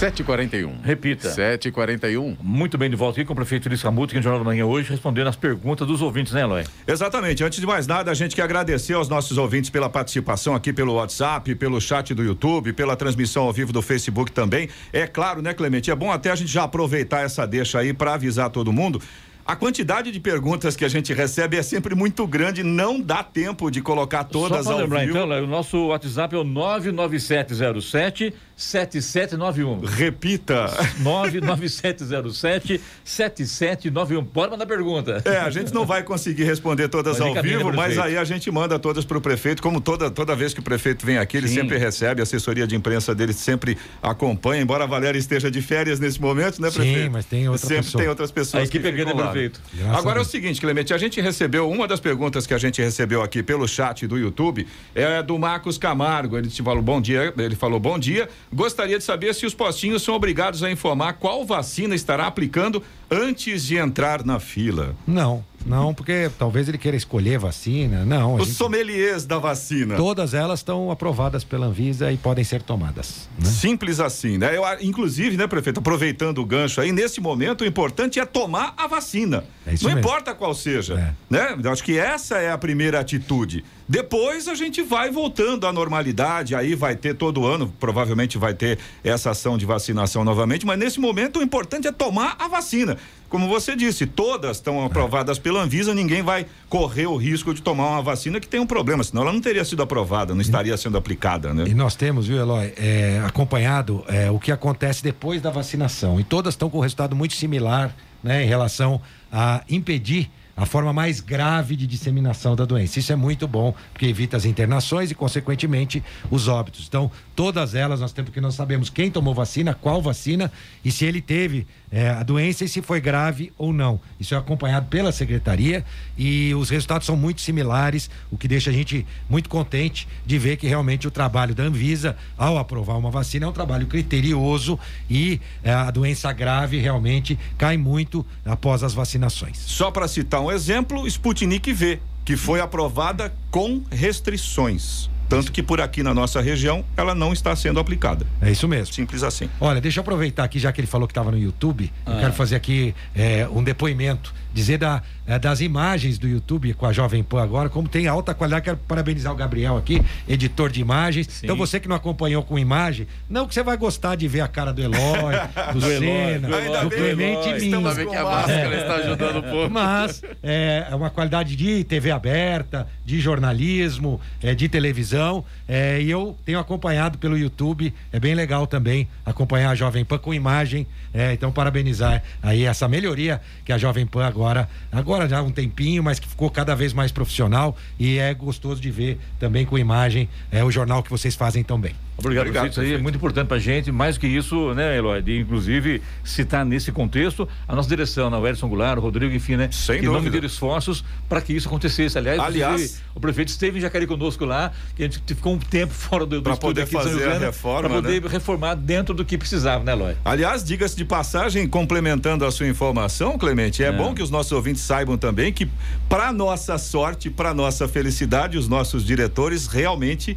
7h41. 0.00 0.82
Repita. 0.82 1.28
7h41. 1.28 2.38
Muito 2.42 2.78
bem, 2.78 2.88
de 2.88 2.96
volta 2.96 3.20
aqui 3.20 3.26
com 3.26 3.34
o 3.34 3.36
prefeito 3.36 3.68
Luiz 3.68 3.82
Camuto, 3.82 4.14
que 4.14 4.16
no 4.16 4.22
Jornal 4.22 4.40
da 4.40 4.46
Manhã 4.46 4.64
hoje, 4.64 4.88
respondendo 4.88 5.26
as 5.26 5.36
perguntas 5.36 5.86
dos 5.86 6.00
ouvintes, 6.00 6.32
né, 6.32 6.40
Eloy? 6.40 6.64
Exatamente. 6.86 7.44
Antes 7.44 7.60
de 7.60 7.66
mais 7.66 7.86
nada, 7.86 8.10
a 8.10 8.14
gente 8.14 8.34
quer 8.34 8.42
agradecer 8.42 8.94
aos 8.94 9.10
nossos 9.10 9.36
ouvintes 9.36 9.68
pela 9.68 9.90
participação 9.90 10.54
aqui 10.54 10.72
pelo 10.72 10.94
WhatsApp, 10.94 11.54
pelo 11.54 11.78
chat 11.82 12.14
do 12.14 12.24
YouTube, 12.24 12.72
pela 12.72 12.96
transmissão 12.96 13.42
ao 13.42 13.52
vivo 13.52 13.74
do 13.74 13.82
Facebook 13.82 14.32
também. 14.32 14.70
É 14.90 15.06
claro, 15.06 15.42
né, 15.42 15.52
Clemente? 15.52 15.90
É 15.90 15.94
bom 15.94 16.10
até 16.10 16.30
a 16.30 16.34
gente 16.34 16.50
já 16.50 16.62
aproveitar 16.62 17.20
essa 17.20 17.46
deixa 17.46 17.78
aí 17.78 17.92
para 17.92 18.14
avisar 18.14 18.48
todo 18.48 18.72
mundo 18.72 19.02
a 19.50 19.56
quantidade 19.56 20.12
de 20.12 20.20
perguntas 20.20 20.76
que 20.76 20.84
a 20.84 20.88
gente 20.88 21.12
recebe 21.12 21.56
é 21.56 21.62
sempre 21.62 21.92
muito 21.92 22.24
grande, 22.24 22.62
não 22.62 23.00
dá 23.00 23.24
tempo 23.24 23.68
de 23.68 23.82
colocar 23.82 24.22
todas 24.22 24.64
Só 24.64 24.72
ao 24.72 24.78
lembrar, 24.78 25.00
vivo. 25.00 25.18
Então, 25.18 25.42
o 25.42 25.46
nosso 25.46 25.88
WhatsApp 25.88 26.36
é 26.36 26.38
o 26.38 26.44
99707 26.44 28.32
7791. 28.60 29.80
Repita. 29.86 30.66
99707 30.98 32.78
7791. 33.02 34.22
Pode 34.22 34.50
mandar 34.50 34.66
pergunta. 34.66 35.22
É, 35.24 35.38
a 35.38 35.48
gente 35.48 35.72
não 35.72 35.86
vai 35.86 36.02
conseguir 36.02 36.44
responder 36.44 36.88
todas 36.88 37.18
mas 37.18 37.36
ao 37.36 37.42
vivo, 37.42 37.72
mas 37.72 37.98
aí 37.98 38.18
a 38.18 38.24
gente 38.24 38.50
manda 38.50 38.78
todas 38.78 39.02
para 39.06 39.16
o 39.16 39.20
prefeito. 39.20 39.62
Como 39.62 39.80
toda, 39.80 40.10
toda 40.10 40.36
vez 40.36 40.52
que 40.52 40.60
o 40.60 40.62
prefeito 40.62 41.06
vem 41.06 41.16
aqui, 41.16 41.38
ele 41.38 41.48
Sim. 41.48 41.54
sempre 41.54 41.78
recebe, 41.78 42.20
a 42.20 42.24
assessoria 42.24 42.66
de 42.66 42.76
imprensa 42.76 43.14
dele 43.14 43.32
sempre 43.32 43.78
acompanha, 44.02 44.60
embora 44.60 44.84
a 44.84 44.86
Valéria 44.86 45.18
esteja 45.18 45.50
de 45.50 45.62
férias 45.62 45.98
nesse 45.98 46.20
momento, 46.20 46.60
né, 46.60 46.70
prefeito? 46.70 47.04
Sim, 47.04 47.08
mas 47.08 47.24
tem 47.24 47.48
outras 47.48 47.62
Sempre 47.62 47.84
pessoa. 47.84 48.02
tem 48.02 48.10
outras 48.10 48.30
pessoas. 48.30 48.62
A 48.62 48.66
equipe 48.66 48.86
é 48.86 48.92
grande, 48.92 49.14
prefeito. 49.14 49.60
Graças 49.72 49.98
Agora 49.98 50.18
é 50.18 50.22
o 50.22 50.24
seguinte, 50.24 50.60
Clemente, 50.60 50.92
a 50.92 50.98
gente 50.98 51.18
recebeu, 51.18 51.70
uma 51.70 51.88
das 51.88 51.98
perguntas 51.98 52.46
que 52.46 52.52
a 52.52 52.58
gente 52.58 52.82
recebeu 52.82 53.22
aqui 53.22 53.42
pelo 53.42 53.66
chat 53.66 54.06
do 54.06 54.18
YouTube 54.18 54.66
é 54.94 55.22
do 55.22 55.38
Marcos 55.38 55.78
Camargo. 55.78 56.36
Ele 56.36 56.48
te 56.48 56.62
falou 56.62 56.82
bom 56.82 57.00
dia, 57.00 57.32
ele 57.38 57.56
falou 57.56 57.80
bom 57.80 57.98
dia. 57.98 58.28
Gostaria 58.52 58.98
de 58.98 59.04
saber 59.04 59.34
se 59.34 59.46
os 59.46 59.54
postinhos 59.54 60.02
são 60.02 60.14
obrigados 60.14 60.62
a 60.62 60.70
informar 60.70 61.14
qual 61.14 61.44
vacina 61.44 61.94
estará 61.94 62.26
aplicando 62.26 62.82
antes 63.10 63.64
de 63.64 63.76
entrar 63.76 64.24
na 64.24 64.40
fila. 64.40 64.94
Não, 65.06 65.44
não, 65.64 65.92
porque 65.92 66.30
talvez 66.38 66.68
ele 66.68 66.78
queira 66.78 66.96
escolher 66.96 67.38
vacina. 67.38 68.04
Não. 68.04 68.34
Os 68.34 68.48
gente... 68.48 68.56
sommeliers 68.56 69.24
da 69.24 69.38
vacina. 69.38 69.96
Todas 69.96 70.34
elas 70.34 70.60
estão 70.60 70.90
aprovadas 70.90 71.44
pela 71.44 71.66
Anvisa 71.66 72.10
e 72.10 72.16
podem 72.16 72.42
ser 72.42 72.62
tomadas. 72.62 73.28
Né? 73.38 73.48
Simples 73.48 74.00
assim, 74.00 74.38
né? 74.38 74.56
Eu, 74.56 74.64
inclusive, 74.80 75.36
né, 75.36 75.46
prefeito, 75.46 75.78
aproveitando 75.78 76.38
o 76.38 76.44
gancho 76.44 76.80
aí, 76.80 76.92
nesse 76.92 77.20
momento 77.20 77.62
o 77.62 77.66
importante 77.66 78.18
é 78.18 78.24
tomar 78.24 78.74
a 78.76 78.86
vacina. 78.86 79.44
É 79.66 79.72
Não 79.82 79.90
mesmo. 79.90 79.98
importa 79.98 80.34
qual 80.34 80.54
seja. 80.54 80.94
É. 80.94 81.14
Né? 81.28 81.58
Eu 81.62 81.70
acho 81.70 81.84
que 81.84 81.98
essa 81.98 82.38
é 82.38 82.50
a 82.50 82.58
primeira 82.58 82.98
atitude 82.98 83.64
Depois 83.90 84.46
a 84.46 84.54
gente 84.54 84.82
vai 84.82 85.10
voltando 85.10 85.66
à 85.66 85.72
normalidade, 85.72 86.54
aí 86.54 86.76
vai 86.76 86.94
ter 86.94 87.12
todo 87.12 87.44
ano, 87.44 87.74
provavelmente 87.80 88.38
vai 88.38 88.54
ter 88.54 88.78
essa 89.02 89.32
ação 89.32 89.58
de 89.58 89.66
vacinação 89.66 90.22
novamente, 90.22 90.64
mas 90.64 90.78
nesse 90.78 91.00
momento 91.00 91.40
o 91.40 91.42
importante 91.42 91.88
é 91.88 91.90
tomar 91.90 92.36
a 92.38 92.46
vacina. 92.46 92.96
Como 93.28 93.48
você 93.48 93.74
disse, 93.74 94.06
todas 94.06 94.58
estão 94.58 94.84
aprovadas 94.84 95.40
pela 95.40 95.60
Anvisa, 95.60 95.92
ninguém 95.92 96.22
vai 96.22 96.46
correr 96.68 97.08
o 97.08 97.16
risco 97.16 97.52
de 97.52 97.60
tomar 97.60 97.88
uma 97.88 98.00
vacina 98.02 98.38
que 98.38 98.46
tem 98.46 98.60
um 98.60 98.66
problema, 98.66 99.02
senão 99.02 99.22
ela 99.22 99.32
não 99.32 99.40
teria 99.40 99.64
sido 99.64 99.82
aprovada, 99.82 100.36
não 100.36 100.40
estaria 100.40 100.76
sendo 100.76 100.96
aplicada, 100.96 101.52
né? 101.52 101.64
E 101.66 101.74
nós 101.74 101.96
temos, 101.96 102.28
viu, 102.28 102.38
Eloy, 102.38 102.72
é, 102.76 103.20
acompanhado 103.26 104.04
é, 104.06 104.30
o 104.30 104.38
que 104.38 104.52
acontece 104.52 105.02
depois 105.02 105.42
da 105.42 105.50
vacinação. 105.50 106.20
E 106.20 106.22
todas 106.22 106.54
estão 106.54 106.70
com 106.70 106.78
um 106.78 106.82
resultado 106.82 107.16
muito 107.16 107.34
similar, 107.34 107.92
né, 108.22 108.44
em 108.44 108.46
relação 108.46 109.00
a 109.32 109.64
impedir 109.68 110.30
a 110.60 110.66
forma 110.66 110.92
mais 110.92 111.20
grave 111.20 111.74
de 111.74 111.86
disseminação 111.86 112.54
da 112.54 112.66
doença. 112.66 112.98
Isso 112.98 113.10
é 113.10 113.16
muito 113.16 113.48
bom, 113.48 113.74
porque 113.94 114.04
evita 114.04 114.36
as 114.36 114.44
internações 114.44 115.10
e, 115.10 115.14
consequentemente, 115.14 116.04
os 116.30 116.48
óbitos. 116.48 116.84
Então, 116.86 117.10
todas 117.34 117.74
elas 117.74 118.00
nós 118.00 118.12
temos 118.12 118.30
que 118.30 118.42
nós 118.42 118.56
sabemos 118.56 118.90
quem 118.90 119.10
tomou 119.10 119.32
vacina, 119.32 119.72
qual 119.72 120.02
vacina 120.02 120.52
e 120.84 120.92
se 120.92 121.06
ele 121.06 121.22
teve 121.22 121.66
é, 121.90 122.10
a 122.10 122.22
doença 122.22 122.62
e 122.62 122.68
se 122.68 122.82
foi 122.82 123.00
grave 123.00 123.50
ou 123.56 123.72
não. 123.72 123.98
Isso 124.20 124.34
é 124.34 124.36
acompanhado 124.36 124.86
pela 124.88 125.10
secretaria 125.12 125.82
e 126.16 126.54
os 126.54 126.68
resultados 126.68 127.06
são 127.06 127.16
muito 127.16 127.40
similares, 127.40 128.10
o 128.30 128.36
que 128.36 128.46
deixa 128.46 128.68
a 128.68 128.72
gente 128.72 129.06
muito 129.30 129.48
contente 129.48 130.06
de 130.26 130.38
ver 130.38 130.58
que 130.58 130.66
realmente 130.66 131.08
o 131.08 131.10
trabalho 131.10 131.54
da 131.54 131.62
Anvisa, 131.62 132.16
ao 132.36 132.58
aprovar 132.58 132.98
uma 132.98 133.10
vacina, 133.10 133.46
é 133.46 133.48
um 133.48 133.52
trabalho 133.52 133.86
criterioso 133.86 134.78
e 135.08 135.40
é, 135.64 135.72
a 135.72 135.90
doença 135.90 136.30
grave 136.32 136.78
realmente 136.78 137.38
cai 137.56 137.78
muito 137.78 138.26
após 138.44 138.82
as 138.82 138.92
vacinações. 138.92 139.56
Só 139.56 139.90
para 139.90 140.06
citar 140.06 140.42
um 140.42 140.49
exemplo, 140.52 141.06
Sputnik 141.06 141.72
V, 141.72 142.00
que 142.24 142.36
foi 142.36 142.60
aprovada 142.60 143.32
com 143.50 143.82
restrições. 143.90 145.10
Tanto 145.30 145.52
que 145.52 145.62
por 145.62 145.80
aqui 145.80 146.02
na 146.02 146.12
nossa 146.12 146.40
região 146.40 146.84
ela 146.96 147.14
não 147.14 147.32
está 147.32 147.54
sendo 147.54 147.78
aplicada. 147.78 148.26
É 148.42 148.50
isso 148.50 148.66
mesmo. 148.66 148.92
Simples 148.92 149.22
assim. 149.22 149.48
Olha, 149.60 149.80
deixa 149.80 150.00
eu 150.00 150.02
aproveitar 150.02 150.42
aqui, 150.42 150.58
já 150.58 150.72
que 150.72 150.80
ele 150.80 150.88
falou 150.88 151.06
que 151.06 151.12
estava 151.12 151.30
no 151.30 151.38
YouTube, 151.38 151.92
ah. 152.04 152.10
eu 152.10 152.18
quero 152.18 152.32
fazer 152.32 152.56
aqui 152.56 152.92
é, 153.14 153.48
um 153.48 153.62
depoimento 153.62 154.34
dizer 154.52 154.78
da, 154.78 155.02
é, 155.26 155.38
das 155.38 155.60
imagens 155.60 156.18
do 156.18 156.26
YouTube 156.26 156.74
com 156.74 156.86
a 156.86 156.92
Jovem 156.92 157.22
Pan 157.22 157.42
agora, 157.42 157.68
como 157.68 157.88
tem 157.88 158.08
alta 158.08 158.34
qualidade. 158.34 158.64
Quero 158.64 158.76
parabenizar 158.76 159.32
o 159.32 159.36
Gabriel 159.36 159.76
aqui, 159.76 160.02
editor 160.28 160.70
de 160.70 160.80
imagens. 160.80 161.28
Sim. 161.30 161.46
Então, 161.46 161.56
você 161.56 161.78
que 161.78 161.88
não 161.88 161.94
acompanhou 161.94 162.42
com 162.42 162.58
imagem, 162.58 163.06
não 163.28 163.46
que 163.46 163.54
você 163.54 163.62
vai 163.62 163.76
gostar 163.76 164.16
de 164.16 164.26
ver 164.26 164.40
a 164.40 164.48
cara 164.48 164.72
do 164.72 164.82
Eloy, 164.82 165.34
do, 165.72 165.80
do 165.80 165.86
Senna, 165.86 166.48
do, 166.48 166.88
do 166.88 166.96
Clemente 166.96 167.48
e 167.48 167.60
mim. 167.60 167.74
Ainda 167.76 167.94
bem 167.94 168.08
que 168.08 168.16
a 168.16 168.24
máscara 168.24 168.74
é. 168.74 168.80
está 168.80 168.94
ajudando 168.96 169.38
um 169.38 169.50
pouco. 169.50 169.70
Mas 169.70 170.22
é, 170.42 170.86
é 170.90 170.94
uma 170.94 171.10
qualidade 171.10 171.54
de 171.54 171.84
TV 171.84 172.10
aberta, 172.10 172.88
de 173.04 173.20
jornalismo, 173.20 174.20
é, 174.42 174.54
de 174.54 174.68
televisão. 174.68 175.44
É, 175.68 176.00
e 176.00 176.10
eu 176.10 176.36
tenho 176.44 176.58
acompanhado 176.58 177.18
pelo 177.18 177.38
YouTube. 177.38 177.94
É 178.12 178.18
bem 178.18 178.34
legal 178.34 178.66
também 178.66 179.08
acompanhar 179.24 179.70
a 179.70 179.74
Jovem 179.74 180.04
Pan 180.04 180.18
com 180.18 180.34
imagem. 180.34 180.86
É, 181.14 181.32
então, 181.32 181.52
parabenizar 181.52 182.22
aí 182.42 182.64
essa 182.64 182.88
melhoria 182.88 183.40
que 183.64 183.72
a 183.72 183.78
Jovem 183.78 184.06
Pan 184.06 184.26
agora 184.26 184.39
agora, 184.40 184.68
agora 184.90 185.28
já 185.28 185.38
há 185.38 185.42
um 185.42 185.50
tempinho, 185.50 186.02
mas 186.02 186.18
que 186.18 186.26
ficou 186.26 186.50
cada 186.50 186.74
vez 186.74 186.94
mais 186.94 187.12
profissional 187.12 187.76
e 187.98 188.18
é 188.18 188.32
gostoso 188.32 188.80
de 188.80 188.90
ver 188.90 189.18
também 189.38 189.66
com 189.66 189.78
imagem 189.78 190.28
é 190.50 190.64
o 190.64 190.70
jornal 190.70 191.02
que 191.02 191.10
vocês 191.10 191.34
fazem 191.34 191.62
tão 191.62 191.78
bem. 191.78 191.94
Obrigado, 192.20 192.46
Obrigado 192.46 192.70
Isso 192.70 192.80
aí 192.80 192.94
é 192.94 192.98
muito 192.98 193.16
importante 193.16 193.46
para 193.46 193.56
a 193.56 193.60
gente. 193.60 193.90
Mais 193.90 194.18
que 194.18 194.26
isso, 194.26 194.74
né, 194.74 194.96
Eloy? 194.96 195.22
De, 195.22 195.38
inclusive, 195.38 196.02
citar 196.22 196.64
nesse 196.64 196.92
contexto 196.92 197.48
a 197.66 197.74
nossa 197.74 197.88
direção, 197.88 198.28
né, 198.28 198.36
o 198.36 198.46
Edson 198.46 198.68
Goulart, 198.68 198.98
o 198.98 199.00
Rodrigo, 199.00 199.34
enfim, 199.34 199.56
né? 199.56 199.70
Sem 199.72 199.96
que 199.96 200.02
dúvida. 200.02 200.18
não 200.18 200.22
mediram 200.22 200.46
esforços 200.46 201.02
para 201.28 201.40
que 201.40 201.54
isso 201.54 201.66
acontecesse. 201.66 202.18
Aliás, 202.18 202.38
Aliás 202.38 203.02
o 203.14 203.20
prefeito 203.20 203.48
esteve 203.48 203.78
em 203.78 203.80
Jacareí 203.80 204.06
conosco 204.06 204.44
lá, 204.44 204.70
que 204.94 205.02
a 205.02 205.06
gente 205.06 205.22
ficou 205.34 205.54
um 205.54 205.58
tempo 205.58 205.92
fora 205.94 206.26
do, 206.26 206.36
do 206.36 206.42
para 206.42 206.56
poder 206.56 206.86
fazer 206.86 207.28
a 207.28 207.38
reforma, 207.38 207.88
para 207.88 208.02
poder 208.02 208.22
né? 208.22 208.28
reformar 208.28 208.74
dentro 208.74 209.14
do 209.14 209.24
que 209.24 209.38
precisava, 209.38 209.82
né, 209.82 209.92
Eloy? 209.92 210.16
Aliás, 210.24 210.62
diga-se 210.62 210.96
de 210.96 211.04
passagem, 211.04 211.66
complementando 211.66 212.44
a 212.44 212.50
sua 212.50 212.68
informação, 212.68 213.38
Clemente, 213.38 213.82
é, 213.82 213.86
é. 213.86 213.92
bom 213.92 214.14
que 214.14 214.22
os 214.22 214.29
nossos 214.30 214.52
ouvintes 214.52 214.82
saibam 214.82 215.18
também 215.18 215.52
que, 215.52 215.68
para 216.08 216.32
nossa 216.32 216.78
sorte, 216.78 217.28
para 217.28 217.52
nossa 217.52 217.86
felicidade, 217.88 218.56
os 218.56 218.68
nossos 218.68 219.04
diretores 219.04 219.66
realmente 219.66 220.36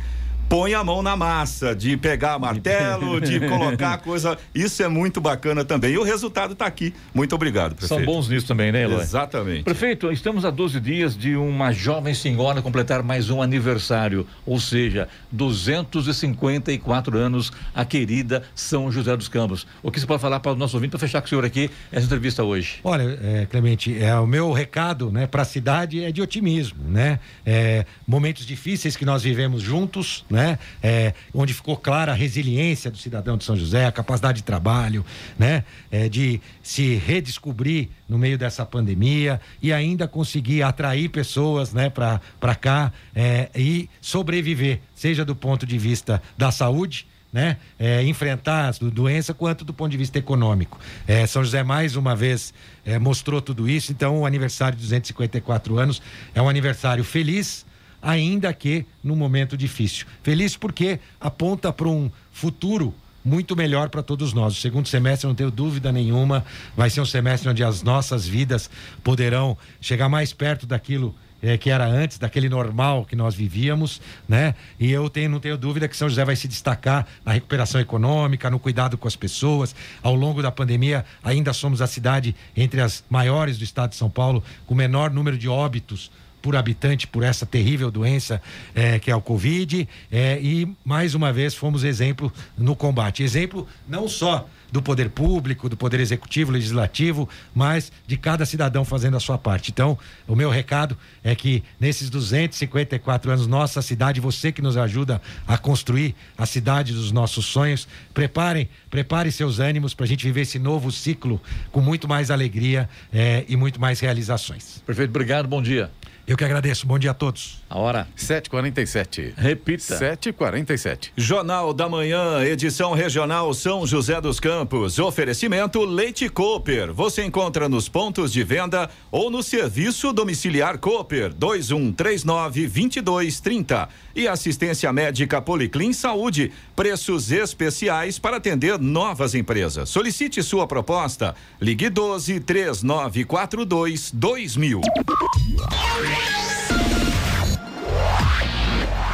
põe 0.49 0.73
a 0.73 0.83
mão 0.83 1.01
na 1.01 1.15
massa, 1.15 1.75
de 1.75 1.97
pegar 1.97 2.37
martelo, 2.39 3.19
de 3.21 3.39
colocar 3.39 3.97
coisa. 3.97 4.37
Isso 4.53 4.83
é 4.83 4.87
muito 4.87 5.19
bacana 5.19 5.65
também. 5.65 5.93
E 5.93 5.97
o 5.97 6.03
resultado 6.03 6.53
está 6.53 6.65
aqui. 6.65 6.93
Muito 7.13 7.33
obrigado, 7.35 7.75
prefeito. 7.75 8.03
São 8.03 8.05
bons 8.05 8.27
nisso 8.27 8.47
também, 8.47 8.71
né, 8.71 8.83
Eloy? 8.83 9.01
Exatamente. 9.01 9.63
Prefeito, 9.63 10.11
estamos 10.11 10.45
a 10.45 10.49
12 10.49 10.79
dias 10.79 11.17
de 11.17 11.35
uma 11.35 11.71
jovem 11.71 12.13
senhora 12.13 12.61
completar 12.61 13.03
mais 13.03 13.29
um 13.29 13.41
aniversário, 13.41 14.27
ou 14.45 14.59
seja, 14.59 15.07
254 15.31 17.17
anos, 17.17 17.51
a 17.73 17.83
querida 17.85 18.43
São 18.55 18.91
José 18.91 19.15
dos 19.17 19.27
Campos. 19.27 19.65
O 19.81 19.91
que 19.91 19.99
você 19.99 20.05
pode 20.05 20.21
falar 20.21 20.39
para 20.39 20.51
o 20.51 20.55
nosso 20.55 20.75
ouvinte 20.75 20.91
para 20.91 20.99
fechar 20.99 21.21
com 21.21 21.25
o 21.25 21.29
senhor 21.29 21.45
aqui 21.45 21.69
essa 21.91 22.05
entrevista 22.05 22.43
hoje? 22.43 22.79
Olha, 22.83 23.19
é, 23.21 23.47
Clemente, 23.49 23.97
é, 24.01 24.15
o 24.15 24.27
meu 24.27 24.51
recado 24.51 25.11
né, 25.11 25.27
para 25.27 25.41
a 25.41 25.45
cidade 25.45 26.03
é 26.03 26.11
de 26.11 26.21
otimismo, 26.21 26.83
né? 26.87 27.19
É, 27.45 27.85
momentos 28.07 28.45
difíceis 28.45 28.95
que 28.95 29.05
nós 29.05 29.23
vivemos 29.23 29.61
juntos, 29.61 30.25
né? 30.33 30.57
É, 30.81 31.13
onde 31.31 31.53
ficou 31.53 31.77
clara 31.77 32.11
a 32.11 32.15
resiliência 32.15 32.89
do 32.89 32.97
cidadão 32.97 33.37
de 33.37 33.43
São 33.43 33.55
José, 33.55 33.85
a 33.85 33.91
capacidade 33.91 34.37
de 34.37 34.43
trabalho, 34.43 35.05
né? 35.37 35.63
É, 35.91 36.09
de 36.09 36.41
se 36.63 36.95
redescobrir 36.95 37.89
no 38.09 38.17
meio 38.17 38.35
dessa 38.35 38.65
pandemia 38.65 39.39
e 39.61 39.71
ainda 39.71 40.07
conseguir 40.07 40.63
atrair 40.63 41.07
pessoas, 41.09 41.71
né, 41.71 41.89
para 41.89 42.55
cá 42.59 42.91
é, 43.15 43.49
e 43.55 43.87
sobreviver, 44.01 44.79
seja 44.95 45.23
do 45.23 45.35
ponto 45.35 45.67
de 45.67 45.77
vista 45.77 46.21
da 46.35 46.51
saúde, 46.51 47.05
né? 47.31 47.57
É, 47.77 48.03
enfrentar 48.03 48.69
a 48.69 48.89
doença 48.89 49.33
quanto 49.33 49.63
do 49.63 49.73
ponto 49.73 49.91
de 49.91 49.97
vista 49.97 50.17
econômico. 50.17 50.79
É, 51.07 51.27
São 51.27 51.43
José 51.43 51.63
mais 51.63 51.95
uma 51.95 52.15
vez 52.15 52.53
é, 52.83 52.97
mostrou 52.97 53.39
tudo 53.39 53.69
isso, 53.69 53.91
então 53.91 54.21
o 54.21 54.25
aniversário 54.25 54.75
de 54.75 54.83
254 54.83 55.77
anos 55.77 56.01
é 56.33 56.41
um 56.41 56.49
aniversário 56.49 57.03
feliz, 57.03 57.65
ainda 58.03 58.53
que 58.53 58.85
num 59.01 59.15
momento 59.15 59.55
difícil. 59.55 60.05
Feliz 60.21 60.57
porque 60.57 60.99
aponta 61.19 61.71
para 61.71 61.87
um 61.87 62.11
futuro 62.31 62.93
muito 63.23 63.55
melhor 63.55 63.89
para 63.89 64.03
todos 64.03 64.33
nós. 64.33 64.57
O 64.57 64.59
segundo 64.59 64.87
semestre, 64.89 65.25
não 65.25 65.33
tenho 65.33 65.49
dúvida 65.49 65.91
nenhuma, 65.91 66.43
vai 66.75 66.89
ser 66.89 66.99
um 66.99 67.05
semestre 67.05 67.49
onde 67.49 67.63
as 67.63 67.81
nossas 67.81 68.27
vidas 68.27 68.69
poderão 69.01 69.57
chegar 69.79 70.09
mais 70.09 70.33
perto 70.33 70.67
daquilo 70.67 71.15
é, 71.41 71.57
que 71.57 71.69
era 71.69 71.85
antes, 71.85 72.17
daquele 72.17 72.47
normal 72.47 73.05
que 73.05 73.15
nós 73.15 73.35
vivíamos, 73.35 74.01
né? 74.27 74.55
E 74.79 74.91
eu 74.91 75.09
tenho, 75.09 75.29
não 75.29 75.39
tenho 75.39 75.57
dúvida 75.57 75.89
que 75.89 75.95
São 75.95 76.07
José 76.07 76.23
vai 76.23 76.37
se 76.37 76.47
destacar 76.47 77.05
na 77.25 77.33
recuperação 77.33 77.81
econômica, 77.81 78.49
no 78.49 78.59
cuidado 78.59 78.97
com 78.97 79.07
as 79.07 79.15
pessoas. 79.15 79.75
Ao 80.01 80.15
longo 80.15 80.41
da 80.41 80.51
pandemia, 80.51 81.05
ainda 81.21 81.51
somos 81.51 81.81
a 81.81 81.87
cidade 81.87 82.33
entre 82.55 82.79
as 82.79 83.03
maiores 83.09 83.57
do 83.57 83.63
estado 83.63 83.91
de 83.91 83.97
São 83.97 84.09
Paulo, 84.09 84.41
com 84.65 84.73
o 84.73 84.77
menor 84.77 85.11
número 85.11 85.37
de 85.37 85.49
óbitos 85.49 86.09
por 86.43 86.57
habitante 86.57 87.07
por 87.07 87.23
essa 87.23 87.45
terrível 87.45 87.89
doença 87.89 88.41
é, 88.75 88.99
que 88.99 89.09
é 89.09 89.15
o 89.15 89.21
Covid. 89.21 89.87
É, 90.11 90.37
e 90.41 90.67
mais 90.83 91.15
uma 91.15 91.31
vez 91.31 91.55
fomos 91.55 91.85
exemplo 91.85 92.31
no 92.57 92.75
combate. 92.75 93.23
Exemplo 93.23 93.65
não 93.87 94.09
só 94.09 94.45
do 94.69 94.81
poder 94.81 95.09
público, 95.09 95.69
do 95.69 95.77
poder 95.77 95.99
executivo, 95.99 96.51
legislativo, 96.51 97.29
mas 97.53 97.91
de 98.07 98.17
cada 98.17 98.43
cidadão 98.43 98.83
fazendo 98.83 99.15
a 99.15 99.19
sua 99.19 99.37
parte. 99.37 99.69
Então, 99.71 99.97
o 100.27 100.35
meu 100.35 100.49
recado 100.49 100.97
é 101.23 101.35
que 101.35 101.63
nesses 101.79 102.09
254 102.09 103.31
anos, 103.31 103.47
nossa 103.47 103.83
cidade, 103.83 104.19
você 104.19 104.51
que 104.51 104.63
nos 104.63 104.75
ajuda 104.75 105.21
a 105.47 105.59
construir 105.59 106.15
a 106.35 106.47
cidade 106.47 106.91
dos 106.91 107.11
nossos 107.11 107.45
sonhos, 107.45 107.87
preparem, 108.15 108.67
prepare 108.89 109.31
seus 109.31 109.59
ânimos 109.59 109.93
para 109.93 110.05
a 110.05 110.07
gente 110.07 110.25
viver 110.25 110.41
esse 110.41 110.57
novo 110.57 110.91
ciclo 110.91 111.39
com 111.71 111.79
muito 111.79 112.07
mais 112.07 112.31
alegria 112.31 112.89
é, 113.13 113.45
e 113.47 113.55
muito 113.55 113.79
mais 113.79 113.99
realizações. 113.99 114.81
Perfeito, 114.85 115.11
obrigado, 115.11 115.47
bom 115.47 115.61
dia. 115.61 115.91
Eu 116.25 116.37
que 116.37 116.45
agradeço. 116.45 116.87
Bom 116.87 116.97
dia 116.97 117.11
a 117.11 117.13
todos. 117.13 117.61
A 117.69 117.77
hora? 117.77 118.07
7h47. 118.17 119.33
Repita. 119.35 119.99
7h47. 119.99 121.11
Jornal 121.17 121.73
da 121.73 121.89
Manhã, 121.89 122.41
edição 122.45 122.93
regional 122.93 123.53
São 123.53 123.85
José 123.85 124.21
dos 124.21 124.39
Campos. 124.39 124.99
Oferecimento 124.99 125.83
Leite 125.83 126.29
Cooper. 126.29 126.93
Você 126.93 127.25
encontra 127.25 127.67
nos 127.67 127.89
pontos 127.89 128.31
de 128.31 128.41
venda 128.41 128.89
ou 129.11 129.29
no 129.29 129.43
serviço 129.43 130.13
domiciliar 130.13 130.77
Cooper 130.77 131.33
2139 131.33 132.67
2230. 132.67 133.89
E 134.15 134.25
assistência 134.25 134.93
médica 134.93 135.41
Policlin 135.41 135.91
Saúde. 135.91 136.53
Preços 136.73 137.31
especiais 137.31 138.17
para 138.17 138.37
atender 138.37 138.79
novas 138.79 139.35
empresas. 139.35 139.89
Solicite 139.89 140.41
sua 140.41 140.65
proposta. 140.67 141.35
Ligue 141.59 141.89
12 141.89 142.39
3942 142.39 144.11
2000. 144.11 144.79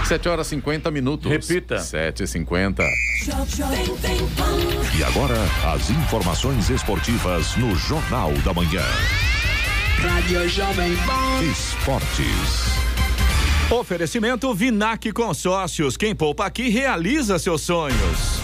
Sete 0.10 0.28
horas 0.28 0.47
50 0.47 0.89
minutos. 0.89 1.32
Repita. 1.32 1.78
Sete 1.80 2.24
e 2.24 2.28
cinquenta. 2.28 2.84
E 4.97 5.04
agora, 5.04 5.38
as 5.72 5.91
informações 5.91 6.70
esportivas 6.72 7.56
no 7.58 7.76
Jornal 7.76 8.32
da 8.43 8.52
Manhã. 8.52 8.84
Rádio 10.02 10.50
Jovem 10.50 10.95
Pan. 10.95 11.43
Esportes. 11.43 12.80
Oferecimento 13.70 14.52
Vinac 14.56 15.12
Consórcios. 15.12 15.95
Quem 15.95 16.16
poupa 16.16 16.47
aqui 16.47 16.70
realiza 16.70 17.38
seus 17.38 17.62
sonhos. 17.62 18.41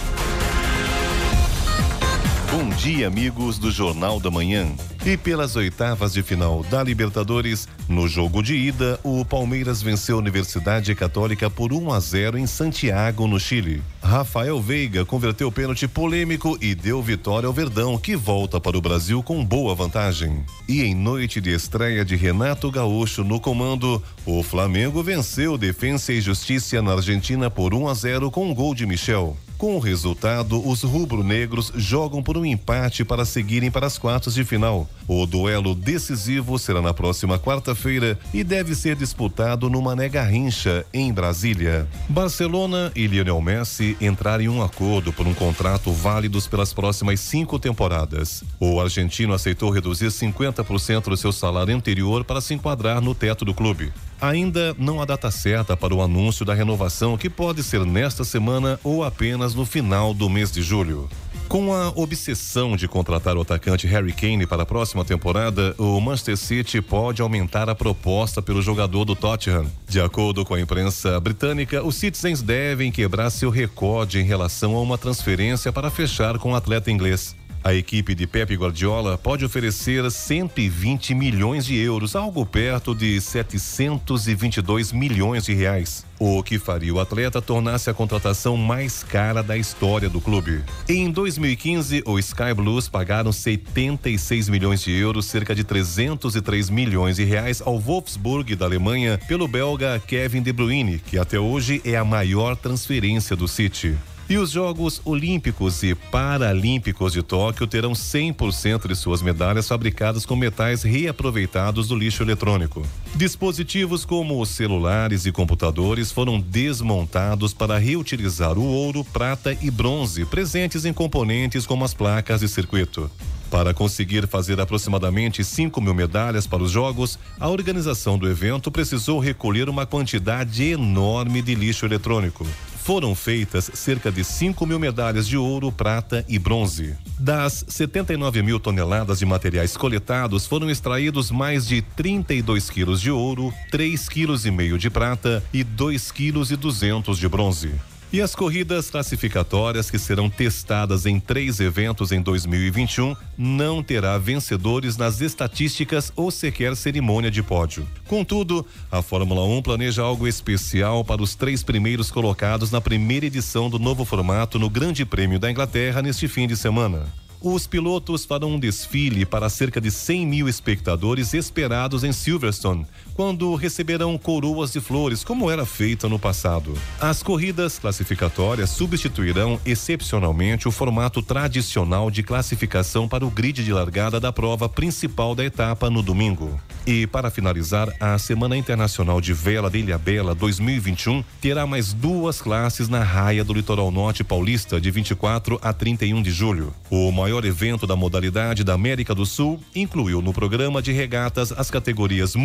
Bom 2.56 2.70
dia, 2.70 3.06
amigos 3.06 3.58
do 3.58 3.70
Jornal 3.70 4.18
da 4.18 4.30
Manhã. 4.30 4.66
E 5.04 5.14
pelas 5.14 5.56
oitavas 5.56 6.14
de 6.14 6.22
final 6.22 6.64
da 6.70 6.82
Libertadores, 6.82 7.68
no 7.86 8.08
jogo 8.08 8.42
de 8.42 8.54
ida, 8.56 8.98
o 9.04 9.26
Palmeiras 9.26 9.82
venceu 9.82 10.16
a 10.16 10.20
Universidade 10.20 10.94
Católica 10.94 11.50
por 11.50 11.70
1 11.70 11.92
a 11.92 12.00
0 12.00 12.38
em 12.38 12.46
Santiago, 12.46 13.26
no 13.26 13.38
Chile. 13.38 13.82
Rafael 14.02 14.58
Veiga 14.58 15.04
converteu 15.04 15.48
o 15.48 15.52
pênalti 15.52 15.86
polêmico 15.86 16.56
e 16.58 16.74
deu 16.74 17.02
vitória 17.02 17.46
ao 17.46 17.52
Verdão, 17.52 17.98
que 17.98 18.16
volta 18.16 18.58
para 18.58 18.78
o 18.78 18.80
Brasil 18.80 19.22
com 19.22 19.44
boa 19.44 19.74
vantagem. 19.74 20.42
E 20.66 20.82
em 20.82 20.94
noite 20.94 21.42
de 21.42 21.50
estreia 21.50 22.06
de 22.06 22.16
Renato 22.16 22.70
Gaúcho 22.70 23.22
no 23.22 23.38
comando, 23.38 24.02
o 24.24 24.42
Flamengo 24.42 25.02
venceu 25.02 25.58
Defensa 25.58 26.10
e 26.10 26.22
Justiça 26.22 26.80
na 26.80 26.94
Argentina 26.94 27.50
por 27.50 27.74
1 27.74 27.86
a 27.86 27.92
0 27.92 28.30
com 28.30 28.50
um 28.50 28.54
gol 28.54 28.74
de 28.74 28.86
Michel. 28.86 29.36
Com 29.58 29.74
o 29.74 29.78
resultado, 29.78 30.66
os 30.68 30.82
rubro-negros 30.82 31.72
jogam 31.74 32.22
por 32.22 32.36
um 32.36 32.44
empate 32.44 33.06
para 33.06 33.24
seguirem 33.24 33.70
para 33.70 33.86
as 33.86 33.96
quartas 33.96 34.34
de 34.34 34.44
final. 34.44 34.86
O 35.08 35.24
duelo 35.24 35.74
decisivo 35.74 36.58
será 36.58 36.82
na 36.82 36.92
próxima 36.92 37.38
quarta-feira 37.38 38.18
e 38.34 38.44
deve 38.44 38.74
ser 38.74 38.96
disputado 38.96 39.70
no 39.70 39.80
Mané 39.80 40.10
Garrincha, 40.10 40.84
em 40.92 41.10
Brasília. 41.10 41.88
Barcelona 42.06 42.92
e 42.94 43.06
Lionel 43.06 43.40
Messi 43.40 43.96
entraram 43.98 44.44
em 44.44 44.48
um 44.48 44.62
acordo 44.62 45.10
por 45.10 45.26
um 45.26 45.32
contrato 45.32 45.90
válidos 45.90 46.46
pelas 46.46 46.74
próximas 46.74 47.20
cinco 47.20 47.58
temporadas. 47.58 48.44
O 48.60 48.78
argentino 48.78 49.32
aceitou 49.32 49.70
reduzir 49.70 50.08
50% 50.08 51.04
do 51.04 51.16
seu 51.16 51.32
salário 51.32 51.74
anterior 51.74 52.24
para 52.24 52.42
se 52.42 52.52
enquadrar 52.52 53.00
no 53.00 53.14
teto 53.14 53.44
do 53.44 53.54
clube. 53.54 53.90
Ainda 54.20 54.74
não 54.78 55.00
há 55.00 55.04
data 55.04 55.30
certa 55.30 55.76
para 55.76 55.94
o 55.94 56.02
anúncio 56.02 56.44
da 56.44 56.54
renovação, 56.54 57.18
que 57.18 57.28
pode 57.28 57.62
ser 57.62 57.84
nesta 57.84 58.24
semana 58.24 58.80
ou 58.82 59.04
apenas 59.04 59.45
no 59.54 59.64
final 59.64 60.12
do 60.12 60.28
mês 60.28 60.50
de 60.50 60.62
julho. 60.62 61.08
Com 61.48 61.72
a 61.72 61.90
obsessão 61.94 62.76
de 62.76 62.88
contratar 62.88 63.36
o 63.36 63.42
atacante 63.42 63.86
Harry 63.86 64.12
Kane 64.12 64.46
para 64.46 64.64
a 64.64 64.66
próxima 64.66 65.04
temporada, 65.04 65.74
o 65.78 66.00
Manchester 66.00 66.36
City 66.36 66.82
pode 66.82 67.22
aumentar 67.22 67.70
a 67.70 67.74
proposta 67.74 68.42
pelo 68.42 68.60
jogador 68.60 69.04
do 69.04 69.14
Tottenham. 69.14 69.70
De 69.88 70.00
acordo 70.00 70.44
com 70.44 70.54
a 70.54 70.60
imprensa 70.60 71.20
britânica, 71.20 71.84
os 71.84 71.94
Citizens 71.94 72.42
devem 72.42 72.90
quebrar 72.90 73.30
seu 73.30 73.48
recorde 73.48 74.18
em 74.18 74.24
relação 74.24 74.74
a 74.74 74.82
uma 74.82 74.98
transferência 74.98 75.72
para 75.72 75.88
fechar 75.88 76.36
com 76.38 76.50
o 76.50 76.56
atleta 76.56 76.90
inglês. 76.90 77.36
A 77.66 77.74
equipe 77.74 78.14
de 78.14 78.28
Pep 78.28 78.54
Guardiola 78.54 79.18
pode 79.18 79.44
oferecer 79.44 80.08
120 80.08 81.12
milhões 81.16 81.66
de 81.66 81.76
euros, 81.76 82.14
algo 82.14 82.46
perto 82.46 82.94
de 82.94 83.20
722 83.20 84.92
milhões 84.92 85.46
de 85.46 85.52
reais, 85.52 86.06
o 86.16 86.44
que 86.44 86.60
faria 86.60 86.94
o 86.94 87.00
atleta 87.00 87.42
tornar-se 87.42 87.90
a 87.90 87.92
contratação 87.92 88.56
mais 88.56 89.02
cara 89.02 89.42
da 89.42 89.56
história 89.56 90.08
do 90.08 90.20
clube. 90.20 90.62
Em 90.88 91.10
2015, 91.10 92.04
o 92.06 92.20
Sky 92.20 92.54
Blues 92.54 92.88
pagaram 92.88 93.32
76 93.32 94.48
milhões 94.48 94.80
de 94.80 94.92
euros, 94.92 95.26
cerca 95.26 95.52
de 95.52 95.64
303 95.64 96.70
milhões 96.70 97.16
de 97.16 97.24
reais 97.24 97.60
ao 97.60 97.80
Wolfsburg 97.80 98.54
da 98.54 98.66
Alemanha 98.66 99.18
pelo 99.26 99.48
belga 99.48 100.00
Kevin 100.06 100.40
De 100.40 100.52
Bruyne, 100.52 101.00
que 101.00 101.18
até 101.18 101.40
hoje 101.40 101.82
é 101.84 101.96
a 101.96 102.04
maior 102.04 102.54
transferência 102.54 103.34
do 103.34 103.48
City. 103.48 103.96
E 104.28 104.36
os 104.38 104.50
Jogos 104.50 105.00
Olímpicos 105.04 105.84
e 105.84 105.94
Paralímpicos 105.94 107.12
de 107.12 107.22
Tóquio 107.22 107.64
terão 107.64 107.92
100% 107.92 108.88
de 108.88 108.96
suas 108.96 109.22
medalhas 109.22 109.68
fabricadas 109.68 110.26
com 110.26 110.34
metais 110.34 110.82
reaproveitados 110.82 111.86
do 111.86 111.94
lixo 111.94 112.24
eletrônico. 112.24 112.84
Dispositivos 113.14 114.04
como 114.04 114.44
celulares 114.44 115.26
e 115.26 115.32
computadores 115.32 116.10
foram 116.10 116.40
desmontados 116.40 117.54
para 117.54 117.78
reutilizar 117.78 118.58
o 118.58 118.64
ouro, 118.64 119.04
prata 119.04 119.56
e 119.62 119.70
bronze 119.70 120.24
presentes 120.24 120.84
em 120.84 120.92
componentes 120.92 121.64
como 121.64 121.84
as 121.84 121.94
placas 121.94 122.40
de 122.40 122.48
circuito. 122.48 123.08
Para 123.48 123.72
conseguir 123.72 124.26
fazer 124.26 124.60
aproximadamente 124.60 125.44
5 125.44 125.80
mil 125.80 125.94
medalhas 125.94 126.48
para 126.48 126.64
os 126.64 126.72
Jogos, 126.72 127.16
a 127.38 127.48
organização 127.48 128.18
do 128.18 128.28
evento 128.28 128.72
precisou 128.72 129.20
recolher 129.20 129.68
uma 129.68 129.86
quantidade 129.86 130.64
enorme 130.64 131.40
de 131.40 131.54
lixo 131.54 131.86
eletrônico. 131.86 132.44
Foram 132.86 133.16
feitas 133.16 133.68
cerca 133.74 134.12
de 134.12 134.22
5 134.22 134.64
mil 134.64 134.78
medalhas 134.78 135.26
de 135.26 135.36
ouro, 135.36 135.72
prata 135.72 136.24
e 136.28 136.38
bronze. 136.38 136.94
Das 137.18 137.64
79 137.66 138.44
mil 138.44 138.60
toneladas 138.60 139.18
de 139.18 139.26
materiais 139.26 139.76
coletados, 139.76 140.46
foram 140.46 140.70
extraídos 140.70 141.32
mais 141.32 141.66
de 141.66 141.82
32 141.82 142.70
quilos 142.70 143.00
de 143.00 143.10
ouro, 143.10 143.52
3 143.72 144.08
quilos 144.08 144.46
de 144.78 144.88
prata 144.88 145.42
e 145.52 145.64
2 145.64 146.12
quilos 146.12 146.52
200 146.56 147.18
de 147.18 147.28
bronze. 147.28 147.72
E 148.12 148.22
as 148.22 148.36
corridas 148.36 148.88
classificatórias 148.88 149.90
que 149.90 149.98
serão 149.98 150.30
testadas 150.30 151.06
em 151.06 151.18
três 151.18 151.58
eventos 151.58 152.12
em 152.12 152.22
2021 152.22 153.16
não 153.36 153.82
terá 153.82 154.16
vencedores 154.16 154.96
nas 154.96 155.20
estatísticas 155.20 156.12
ou 156.14 156.30
sequer 156.30 156.76
cerimônia 156.76 157.32
de 157.32 157.42
pódio. 157.42 157.86
Contudo, 158.06 158.64
a 158.92 159.02
Fórmula 159.02 159.44
1 159.44 159.60
planeja 159.60 160.02
algo 160.02 160.26
especial 160.26 161.04
para 161.04 161.22
os 161.22 161.34
três 161.34 161.64
primeiros 161.64 162.10
colocados 162.10 162.70
na 162.70 162.80
primeira 162.80 163.26
edição 163.26 163.68
do 163.68 163.78
novo 163.78 164.04
formato 164.04 164.56
no 164.56 164.70
Grande 164.70 165.04
Prêmio 165.04 165.40
da 165.40 165.50
Inglaterra 165.50 166.00
neste 166.00 166.28
fim 166.28 166.46
de 166.46 166.56
semana. 166.56 167.06
Os 167.40 167.66
pilotos 167.66 168.24
farão 168.24 168.52
um 168.52 168.58
desfile 168.58 169.26
para 169.26 169.50
cerca 169.50 169.80
de 169.80 169.90
100 169.90 170.26
mil 170.26 170.48
espectadores 170.48 171.34
esperados 171.34 172.02
em 172.02 172.10
Silverstone, 172.12 172.86
quando 173.16 173.54
receberão 173.54 174.18
coroas 174.18 174.72
de 174.72 174.80
flores, 174.80 175.24
como 175.24 175.50
era 175.50 175.64
feito 175.64 176.06
no 176.06 176.18
passado. 176.18 176.74
As 177.00 177.22
corridas 177.22 177.78
classificatórias 177.78 178.68
substituirão 178.70 179.58
excepcionalmente 179.64 180.68
o 180.68 180.70
formato 180.70 181.22
tradicional 181.22 182.10
de 182.10 182.22
classificação 182.22 183.08
para 183.08 183.24
o 183.24 183.30
grid 183.30 183.64
de 183.64 183.72
largada 183.72 184.20
da 184.20 184.30
prova 184.30 184.68
principal 184.68 185.34
da 185.34 185.44
etapa 185.44 185.88
no 185.88 186.02
domingo. 186.02 186.60
E 186.86 187.06
para 187.06 187.30
finalizar, 187.30 187.92
a 187.98 188.16
Semana 188.18 188.56
Internacional 188.56 189.20
de 189.20 189.32
Vela 189.32 189.68
de 189.68 189.78
Ilhabela 189.78 190.34
2021 190.34 191.24
terá 191.40 191.66
mais 191.66 191.92
duas 191.92 192.40
classes 192.40 192.88
na 192.88 193.02
raia 193.02 193.42
do 193.42 193.52
litoral 193.52 193.90
norte 193.90 194.22
paulista 194.22 194.80
de 194.80 194.90
24 194.90 195.58
a 195.62 195.72
31 195.72 196.22
de 196.22 196.30
julho. 196.30 196.72
O 196.90 197.10
maior 197.10 197.44
evento 197.44 197.86
da 197.86 197.96
modalidade 197.96 198.62
da 198.62 198.74
América 198.74 199.14
do 199.14 199.26
Sul 199.26 199.58
incluiu 199.74 200.20
no 200.22 200.32
programa 200.32 200.80
de 200.80 200.92
regatas 200.92 201.50
as 201.50 201.70
categorias 201.70 202.36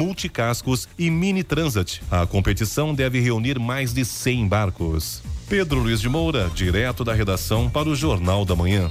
e 0.98 1.10
mini 1.10 1.44
transat. 1.44 2.02
A 2.10 2.26
competição 2.26 2.94
deve 2.94 3.20
reunir 3.20 3.60
mais 3.60 3.94
de 3.94 4.06
100 4.06 4.48
barcos. 4.48 5.22
Pedro 5.48 5.80
Luiz 5.80 6.00
de 6.00 6.08
Moura, 6.08 6.50
direto 6.54 7.04
da 7.04 7.14
redação 7.14 7.70
para 7.70 7.90
o 7.90 7.96
Jornal 7.96 8.46
da 8.46 8.56
Manhã. 8.56 8.90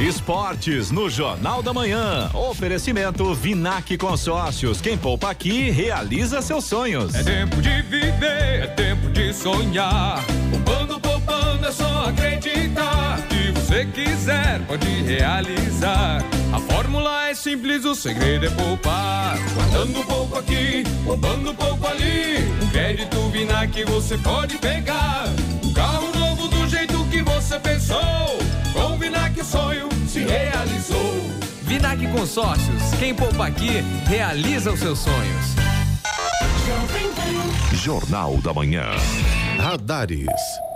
Esportes 0.00 0.90
no 0.90 1.10
Jornal 1.10 1.62
da 1.62 1.74
Manhã. 1.74 2.30
Oferecimento 2.32 3.34
Vinac 3.34 3.98
Consórcios. 3.98 4.80
Quem 4.80 4.96
poupa 4.96 5.30
aqui 5.30 5.70
realiza 5.70 6.40
seus 6.40 6.64
sonhos. 6.64 7.14
É 7.14 7.22
tempo 7.22 7.60
de 7.60 7.82
viver, 7.82 8.62
é 8.62 8.66
tempo 8.68 9.10
de 9.10 9.32
sonhar. 9.34 10.24
Poupando, 10.50 10.98
poupando, 11.00 11.66
é 11.66 11.72
só 11.72 12.06
acreditar. 12.08 13.18
Você 13.80 13.86
quiser, 13.86 14.60
pode 14.66 14.86
realizar. 15.04 16.22
A 16.52 16.60
fórmula 16.60 17.28
é 17.30 17.34
simples, 17.34 17.82
o 17.86 17.94
segredo 17.94 18.44
é 18.44 18.50
poupar. 18.50 19.38
Guardando 19.54 20.04
pouco 20.04 20.38
aqui, 20.38 20.84
poupando 21.02 21.54
pouco 21.54 21.86
ali. 21.86 22.46
Um 22.62 22.68
crédito 22.68 23.16
Vinac 23.30 23.82
você 23.84 24.18
pode 24.18 24.58
pegar. 24.58 25.24
Um 25.64 25.72
carro 25.72 26.14
novo 26.14 26.48
do 26.48 26.68
jeito 26.68 27.02
que 27.06 27.22
você 27.22 27.58
pensou. 27.58 28.38
Com 28.74 28.96
o 28.96 28.98
Vinac 28.98 29.40
o 29.40 29.44
sonho 29.44 29.88
se 30.06 30.26
realizou. 30.26 31.30
Vinac 31.62 32.06
Consórcios. 32.08 32.82
Quem 32.98 33.14
poupa 33.14 33.46
aqui, 33.46 33.82
realiza 34.06 34.72
os 34.72 34.80
seus 34.80 34.98
sonhos. 34.98 35.46
Jornal 37.72 38.36
da 38.42 38.52
Manhã. 38.52 38.84
Radares. 39.56 40.28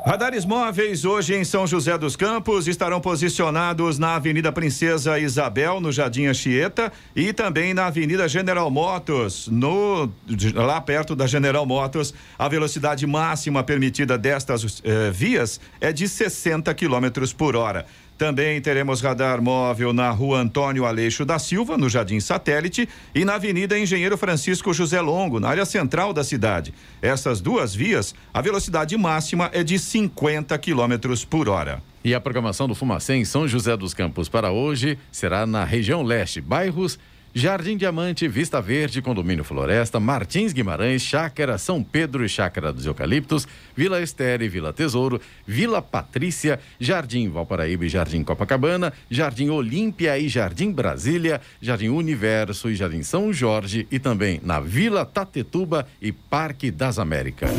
Radares 0.04 0.44
móveis 0.44 1.06
hoje 1.06 1.34
em 1.34 1.44
São 1.44 1.66
José 1.66 1.96
dos 1.96 2.14
Campos 2.14 2.68
estarão 2.68 3.00
posicionados 3.00 3.98
na 3.98 4.16
Avenida 4.16 4.52
Princesa 4.52 5.18
Isabel, 5.18 5.80
no 5.80 5.90
Jardim 5.90 6.26
Anchieta, 6.26 6.92
e 7.16 7.32
também 7.32 7.72
na 7.72 7.86
Avenida 7.86 8.28
General 8.28 8.70
Motors, 8.70 9.48
no 9.48 10.12
lá 10.54 10.78
perto 10.78 11.16
da 11.16 11.26
General 11.26 11.64
Motors. 11.64 12.12
A 12.38 12.46
velocidade 12.48 13.06
máxima 13.06 13.64
permitida 13.64 14.18
destas 14.18 14.82
eh, 14.84 15.10
vias 15.10 15.58
é 15.80 15.90
de 15.90 16.06
60 16.06 16.74
km 16.74 17.32
por 17.34 17.56
hora. 17.56 17.86
Também 18.16 18.60
teremos 18.60 19.00
radar 19.00 19.42
móvel 19.42 19.92
na 19.92 20.08
rua 20.10 20.38
Antônio 20.38 20.86
Aleixo 20.86 21.24
da 21.24 21.36
Silva, 21.36 21.76
no 21.76 21.88
Jardim 21.88 22.20
Satélite, 22.20 22.88
e 23.12 23.24
na 23.24 23.34
Avenida 23.34 23.76
Engenheiro 23.76 24.16
Francisco 24.16 24.72
José 24.72 25.00
Longo, 25.00 25.40
na 25.40 25.48
área 25.48 25.64
central 25.64 26.12
da 26.12 26.22
cidade. 26.22 26.72
Essas 27.02 27.40
duas 27.40 27.74
vias, 27.74 28.14
a 28.32 28.40
velocidade 28.40 28.96
máxima 28.96 29.50
é 29.52 29.64
de 29.64 29.80
50 29.94 30.58
km 30.58 31.24
por 31.30 31.48
hora. 31.48 31.80
E 32.02 32.16
a 32.16 32.20
programação 32.20 32.66
do 32.66 32.74
Fumacê 32.74 33.14
em 33.14 33.24
São 33.24 33.46
José 33.46 33.76
dos 33.76 33.94
Campos 33.94 34.28
para 34.28 34.50
hoje 34.50 34.98
será 35.12 35.46
na 35.46 35.62
região 35.62 36.02
leste, 36.02 36.40
bairros 36.40 36.98
Jardim 37.32 37.76
Diamante, 37.76 38.26
Vista 38.26 38.60
Verde, 38.60 39.00
Condomínio 39.00 39.44
Floresta, 39.44 40.00
Martins 40.00 40.52
Guimarães, 40.52 41.00
Chácara 41.00 41.58
São 41.58 41.80
Pedro 41.80 42.24
e 42.24 42.28
Chácara 42.28 42.72
dos 42.72 42.86
Eucaliptos, 42.86 43.46
Vila 43.76 44.02
Estere, 44.02 44.48
Vila 44.48 44.72
Tesouro, 44.72 45.20
Vila 45.46 45.80
Patrícia, 45.80 46.58
Jardim 46.80 47.28
Valparaíba 47.28 47.86
e 47.86 47.88
Jardim 47.88 48.24
Copacabana, 48.24 48.92
Jardim 49.08 49.50
Olímpia 49.50 50.18
e 50.18 50.28
Jardim 50.28 50.72
Brasília, 50.72 51.40
Jardim 51.60 51.90
Universo 51.90 52.68
e 52.68 52.74
Jardim 52.74 53.04
São 53.04 53.32
Jorge 53.32 53.86
e 53.92 54.00
também 54.00 54.40
na 54.42 54.58
Vila 54.58 55.04
Tatetuba 55.04 55.86
e 56.02 56.10
Parque 56.10 56.72
das 56.72 56.98
Américas. 56.98 57.52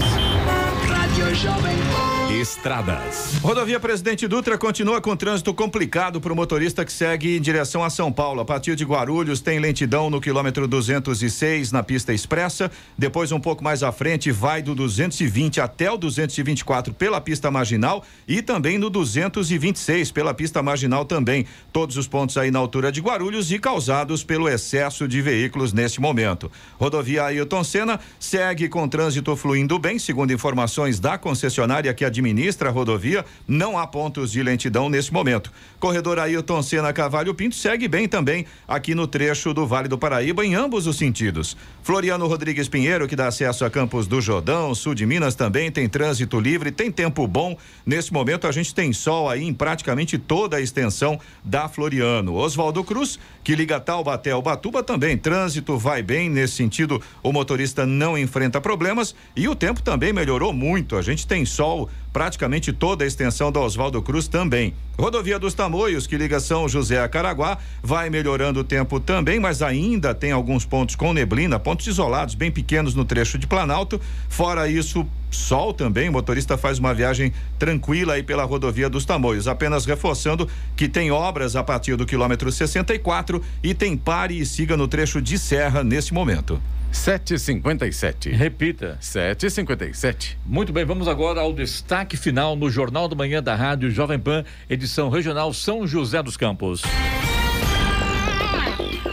Estradas. 2.32 3.36
Rodovia 3.41 3.80
Presidente 3.80 4.28
Dutra 4.28 4.57
continua 4.57 4.99
com 4.99 5.15
trânsito 5.15 5.53
complicado 5.53 6.19
para 6.19 6.34
o 6.34 6.36
motorista 6.36 6.84
que 6.84 6.91
segue 6.91 7.38
em 7.38 7.41
direção 7.41 7.84
a 7.84 7.89
São 7.89 8.11
Paulo. 8.11 8.41
A 8.41 8.45
partir 8.45 8.76
de 8.76 8.84
Guarulhos 8.84 9.41
tem 9.41 9.59
lentidão 9.59 10.09
no 10.09 10.19
quilômetro 10.19 10.67
206 10.67 11.71
na 11.71 11.84
pista 11.84 12.13
expressa. 12.13 12.71
Depois, 12.97 13.32
um 13.32 13.39
pouco 13.39 13.63
mais 13.63 13.84
à 13.84 13.91
frente, 13.91 14.32
vai 14.32 14.63
do 14.63 14.73
220 14.73 15.61
até 15.61 15.91
o 15.91 15.97
224 15.97 16.93
pela 16.95 17.21
pista 17.21 17.51
marginal 17.51 18.03
e 18.28 18.41
também 18.41 18.80
no 18.80 18.89
226 18.89 20.11
pela 20.11 20.34
pista 20.34 20.63
marginal 20.63 21.05
também. 21.05 21.45
Todos 21.71 21.95
os 21.95 22.07
pontos 22.07 22.38
aí 22.38 22.49
na 22.49 22.57
altura 22.57 22.91
de 22.91 23.01
Guarulhos 23.01 23.51
e 23.51 23.59
causados 23.59 24.23
pelo 24.23 24.49
excesso 24.49 25.07
de 25.07 25.21
veículos 25.21 25.73
neste 25.73 26.01
momento. 26.01 26.51
Rodovia 26.80 27.26
Ailton 27.26 27.63
Senna 27.63 27.99
segue 28.19 28.67
com 28.67 28.88
trânsito 28.88 29.36
fluindo 29.36 29.78
bem, 29.78 29.99
segundo 29.99 30.34
informações 30.34 30.99
da 30.99 31.17
concessionária 31.17 31.93
que 31.93 32.14
administra 32.20 32.70
a 32.70 32.72
rodovia, 32.72 33.26
não 33.47 33.78
há 33.78 33.86
pontos 33.86 34.32
de 34.32 34.41
lentidão 34.41 34.89
nesse 34.89 35.11
momento. 35.11 35.51
Corredor 35.80 36.20
Ailton 36.20 36.61
Senna 36.61 36.93
Cavalho 36.93 37.34
Pinto 37.34 37.55
segue 37.55 37.88
bem 37.88 38.07
também 38.07 38.45
aqui 38.68 38.95
no 38.95 39.07
trecho 39.07 39.53
do 39.53 39.68
Vale 39.68 39.88
do 39.88 39.97
Paraíba 39.97 40.45
em 40.45 40.55
ambos 40.55 40.88
os 40.88 40.97
sentidos. 40.97 41.55
Floriano 41.84 42.28
Rodrigues 42.28 42.68
Pinheiro, 42.68 43.07
que 43.07 43.16
dá 43.16 43.28
acesso 43.28 43.66
a 43.66 43.70
Campos 43.70 44.07
do 44.07 44.20
Jordão, 44.20 44.74
sul 44.74 44.95
de 44.95 45.05
Minas 45.05 45.36
também 45.36 45.72
tem 45.72 45.88
trânsito 45.88 46.39
livre, 46.39 46.72
tem 46.72 46.91
tempo 46.91 47.28
bom. 47.28 47.57
Nesse 47.86 48.11
momento 48.11 48.47
a 48.47 48.51
gente 48.51 48.74
tem 48.74 48.91
sol 48.93 49.30
aí 49.30 49.43
em 49.43 49.53
praticamente 49.53 50.18
toda 50.18 50.57
a 50.57 50.61
extensão 50.61 51.20
da 51.43 51.68
Floriano. 51.68 52.34
Oswaldo 52.36 52.84
Cruz, 52.84 53.20
que 53.43 53.55
liga 53.55 53.80
Taubaté 53.80 54.32
ao 54.32 54.41
Batuba 54.41 54.82
também, 54.82 55.18
trânsito 55.18 55.78
vai 55.78 56.01
bem 56.01 56.30
nesse 56.30 56.55
sentido, 56.55 57.01
o 57.22 57.32
motorista 57.32 57.86
não 57.86 58.18
enfrenta 58.18 58.59
problemas 58.59 59.16
e 59.36 59.47
o 59.47 59.55
tempo 59.55 59.82
também 59.82 60.11
melhorou 60.11 60.53
muito. 60.53 60.95
A 60.95 61.01
gente 61.01 61.28
tem 61.28 61.45
sol 61.45 61.89
praticamente 62.16 62.72
toda 62.72 63.03
a 63.03 63.07
extensão 63.07 63.51
da 63.51 63.59
Oswaldo 63.59 64.01
Cruz 64.01 64.26
também. 64.26 64.74
Rodovia 64.97 65.38
dos 65.38 65.53
Tamoios, 65.53 66.07
que 66.07 66.16
liga 66.16 66.39
São 66.39 66.66
José 66.66 66.97
a 67.03 67.09
Caraguá, 67.09 67.57
vai 67.84 68.09
melhorando 68.09 68.61
o 68.61 68.63
tempo 68.63 69.01
também, 69.01 69.38
mas 69.38 69.61
ainda 69.61 70.16
tem 70.16 70.32
alguns 70.32 70.63
pontos 70.63 70.95
com 70.95 71.11
neblina, 71.11 71.59
pontos 71.59 71.86
isolados, 71.88 72.34
bem 72.34 72.49
pequenos 72.49 72.95
no 72.95 73.03
trecho 73.03 73.38
de 73.38 73.45
Planalto. 73.45 73.99
Fora 74.30 74.66
isso, 74.70 75.05
sol 75.30 75.74
também. 75.74 76.07
O 76.07 76.13
motorista 76.13 76.57
faz 76.57 76.80
uma 76.80 76.93
viagem 76.93 77.34
tranquila 77.59 78.13
aí 78.13 78.24
pela 78.24 78.45
rodovia 78.45 78.89
dos 78.89 79.03
Tamoios. 79.03 79.45
Apenas 79.45 79.86
reforçando 79.86 80.47
que 80.74 80.88
tem 80.88 81.11
obras 81.11 81.57
a 81.57 81.66
partir 81.66 81.97
do 81.97 82.05
quilômetro 82.05 82.49
64 82.49 83.41
e 83.61 83.74
tem 83.74 83.97
pare 83.97 84.39
e 84.39 84.45
siga 84.45 84.78
no 84.78 84.88
trecho 84.88 85.22
de 85.22 85.38
serra 85.38 85.84
nesse 85.84 86.13
momento. 86.13 86.61
757. 86.96 88.30
Repita. 88.32 88.98
757. 89.02 90.39
Muito 90.46 90.72
bem, 90.72 90.86
vamos 90.86 91.08
agora 91.08 91.41
ao 91.41 91.54
destaque 91.54 92.16
final 92.16 92.56
no 92.56 92.70
Jornal 92.70 93.08
da 93.08 93.16
Manhã 93.16 93.43
da 93.43 93.54
Rádio 93.54 93.91
Jovem 93.91 94.18
Pan, 94.18 94.43
edição 94.70 95.10
regional 95.10 95.54
São 95.54 95.86
José 95.86 96.24
dos 96.24 96.38
Campos. 96.38 96.82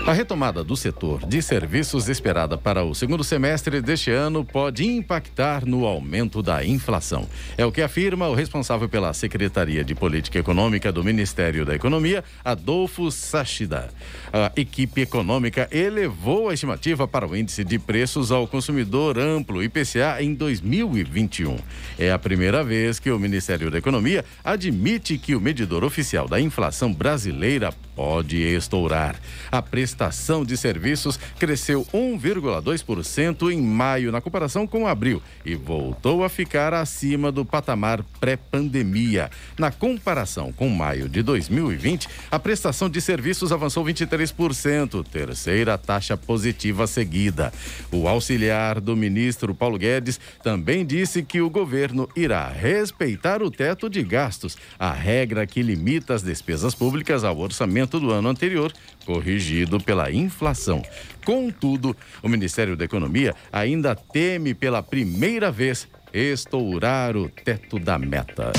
A 0.05 0.13
retomada 0.13 0.65
do 0.65 0.77
setor 0.77 1.25
de 1.25 1.41
serviços 1.41 2.09
esperada 2.09 2.59
para 2.59 2.83
o 2.83 2.93
segundo 2.93 3.23
semestre 3.23 3.81
deste 3.81 4.11
ano 4.11 4.45
pode 4.45 4.85
impactar 4.85 5.65
no 5.65 5.87
aumento 5.87 6.43
da 6.43 6.65
inflação. 6.65 7.29
É 7.57 7.65
o 7.65 7.71
que 7.71 7.81
afirma 7.81 8.29
o 8.29 8.35
responsável 8.35 8.89
pela 8.89 9.13
Secretaria 9.13 9.85
de 9.85 9.95
Política 9.95 10.41
Econômica 10.41 10.91
do 10.91 11.05
Ministério 11.05 11.65
da 11.65 11.77
Economia, 11.77 12.25
Adolfo 12.45 13.13
Sachida. 13.13 13.91
A 14.33 14.51
equipe 14.57 15.03
econômica 15.03 15.69
elevou 15.71 16.49
a 16.49 16.55
estimativa 16.55 17.07
para 17.07 17.29
o 17.29 17.37
índice 17.37 17.63
de 17.63 17.79
preços 17.79 18.33
ao 18.33 18.49
consumidor 18.49 19.17
amplo 19.21 19.63
IPCA 19.63 20.21
em 20.21 20.35
2021. 20.35 21.59
É 21.97 22.11
a 22.11 22.19
primeira 22.19 22.65
vez 22.65 22.99
que 22.99 23.11
o 23.13 23.21
Ministério 23.21 23.71
da 23.71 23.79
Economia 23.79 24.25
admite 24.43 25.17
que 25.17 25.37
o 25.37 25.41
medidor 25.41 25.85
oficial 25.85 26.27
da 26.27 26.41
inflação 26.41 26.93
brasileira 26.93 27.73
pode 27.95 28.37
estourar. 28.37 29.17
A 29.51 29.63
prestação 29.93 30.43
de 30.43 30.57
serviços 30.57 31.19
cresceu 31.39 31.87
1,2% 31.93 33.53
em 33.53 33.61
maio 33.61 34.11
na 34.11 34.23
comparação 34.23 34.67
com 34.67 34.87
abril 34.87 35.23
e 35.45 35.55
voltou 35.55 36.25
a 36.25 36.31
ficar 36.31 36.73
acima 36.73 37.31
do 37.31 37.45
patamar 37.45 38.03
pré-pandemia. 38.19 39.31
Na 39.59 39.71
comparação 39.71 40.51
com 40.51 40.71
maio 40.71 41.11
de 41.11 41.23
2020, 41.23 42.09
a 42.31 42.39
prestação 42.39 42.89
de 42.89 43.03
serviços 43.03 43.53
avançou 43.53 43.85
23%, 43.85 45.05
terceira 45.07 45.77
taxa 45.77 46.17
positiva 46.17 46.87
seguida. 46.87 47.53
O 47.91 48.09
auxiliar 48.09 48.81
do 48.81 48.97
ministro 48.97 49.55
Paulo 49.55 49.77
Guedes 49.77 50.19
também 50.43 50.87
disse 50.87 51.23
que 51.23 51.43
o 51.43 51.51
governo 51.51 52.09
irá 52.17 52.49
respeitar 52.49 53.43
o 53.43 53.51
teto 53.51 53.91
de 53.91 54.03
gastos, 54.03 54.57
a 54.79 54.91
regra 54.91 55.47
que 55.47 55.63
limita 55.63 56.15
as 56.15 56.23
despesas 56.23 56.75
públicas 56.75 57.25
ao 57.25 57.39
orçamento 57.39 58.01
do 58.01 58.11
ano 58.11 58.31
anterior, 58.31 58.73
corrigido 59.03 59.79
pela 59.81 60.11
inflação. 60.11 60.83
Contudo, 61.25 61.97
o 62.23 62.29
Ministério 62.29 62.77
da 62.77 62.85
Economia 62.85 63.35
ainda 63.53 63.95
teme 63.95 64.55
pela 64.55 64.83
primeira 64.83 65.51
vez 65.51 65.89
estourar 66.13 67.17
o 67.17 67.29
teto 67.29 67.79
da 67.79 67.99
meta. 67.99 68.53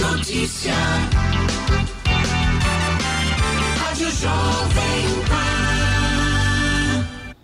Notícia. 0.00 0.72
Rádio 3.78 4.10
Jovem 4.10 5.24
Pan. 5.28 5.58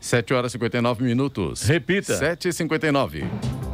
7 0.00 0.34
horas 0.34 0.52
e 0.52 0.54
59 0.54 1.02
minutos. 1.02 1.62
Repita. 1.62 2.16
7 2.16 2.48
e 2.48 2.52
59 2.52 3.24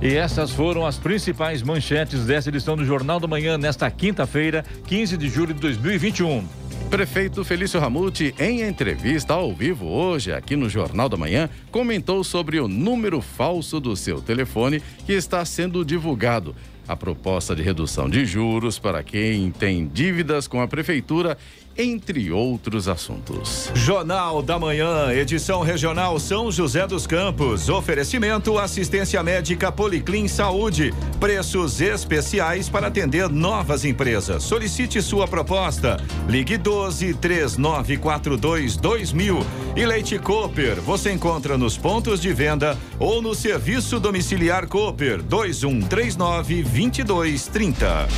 E 0.01 0.15
essas 0.15 0.51
foram 0.51 0.87
as 0.87 0.97
principais 0.97 1.61
manchetes 1.63 2.25
dessa 2.25 2.49
edição 2.49 2.77
do 2.77 2.85
Jornal 2.85 3.21
da 3.21 3.27
Manhã 3.27 3.59
nesta 3.59 3.91
quinta-feira, 3.91 4.65
15 4.87 5.17
de 5.17 5.29
julho 5.29 5.53
de 5.53 5.61
2021. 5.61 6.47
Prefeito 6.91 7.45
Felício 7.45 7.79
Ramute, 7.79 8.35
em 8.37 8.63
entrevista 8.63 9.35
ao 9.35 9.55
vivo 9.55 9.87
hoje 9.87 10.33
aqui 10.33 10.57
no 10.57 10.69
Jornal 10.69 11.09
da 11.09 11.17
Manhã, 11.17 11.49
comentou 11.71 12.25
sobre 12.25 12.59
o 12.59 12.67
número 12.67 13.21
falso 13.21 13.79
do 13.79 13.95
seu 13.95 14.21
telefone 14.21 14.83
que 15.07 15.13
está 15.13 15.45
sendo 15.45 15.85
divulgado. 15.85 16.53
A 16.89 16.97
proposta 16.97 17.55
de 17.55 17.63
redução 17.63 18.11
de 18.11 18.27
juros 18.27 18.77
para 18.77 19.05
quem 19.05 19.53
tem 19.53 19.87
dívidas 19.87 20.49
com 20.49 20.61
a 20.61 20.67
prefeitura, 20.67 21.39
entre 21.81 22.31
outros 22.31 22.89
assuntos. 22.89 23.71
Jornal 23.75 24.43
da 24.43 24.59
Manhã, 24.59 25.11
edição 25.13 25.63
regional 25.63 26.19
São 26.21 26.53
José 26.53 26.87
dos 26.87 27.07
Campos. 27.07 27.71
Oferecimento 27.71 28.59
assistência 28.59 29.23
médica 29.23 29.73
Policlin 29.73 30.29
Saúde. 30.29 30.93
Preços 31.19 31.81
especiais 31.81 32.69
para 32.69 32.89
atender 32.89 33.31
novas 33.31 33.85
empresas. 33.87 34.43
Solicite 34.43 35.01
sua 35.01 35.27
proposta. 35.27 35.97
Ligue 36.29 36.59
12 36.59 37.15
3942 37.15 38.77
2000. 38.77 39.47
E 39.75 39.87
Leite 39.87 40.19
Cooper, 40.19 40.83
você 40.83 41.13
encontra 41.13 41.57
nos 41.57 41.79
pontos 41.79 42.21
de 42.21 42.33
venda 42.35 42.77
ou 42.99 43.23
no 43.23 43.35
serviço 43.35 43.99
domiciliar 43.99 44.67
Cooper 44.67 45.23
2139 45.23 46.63
2230. 46.63 48.09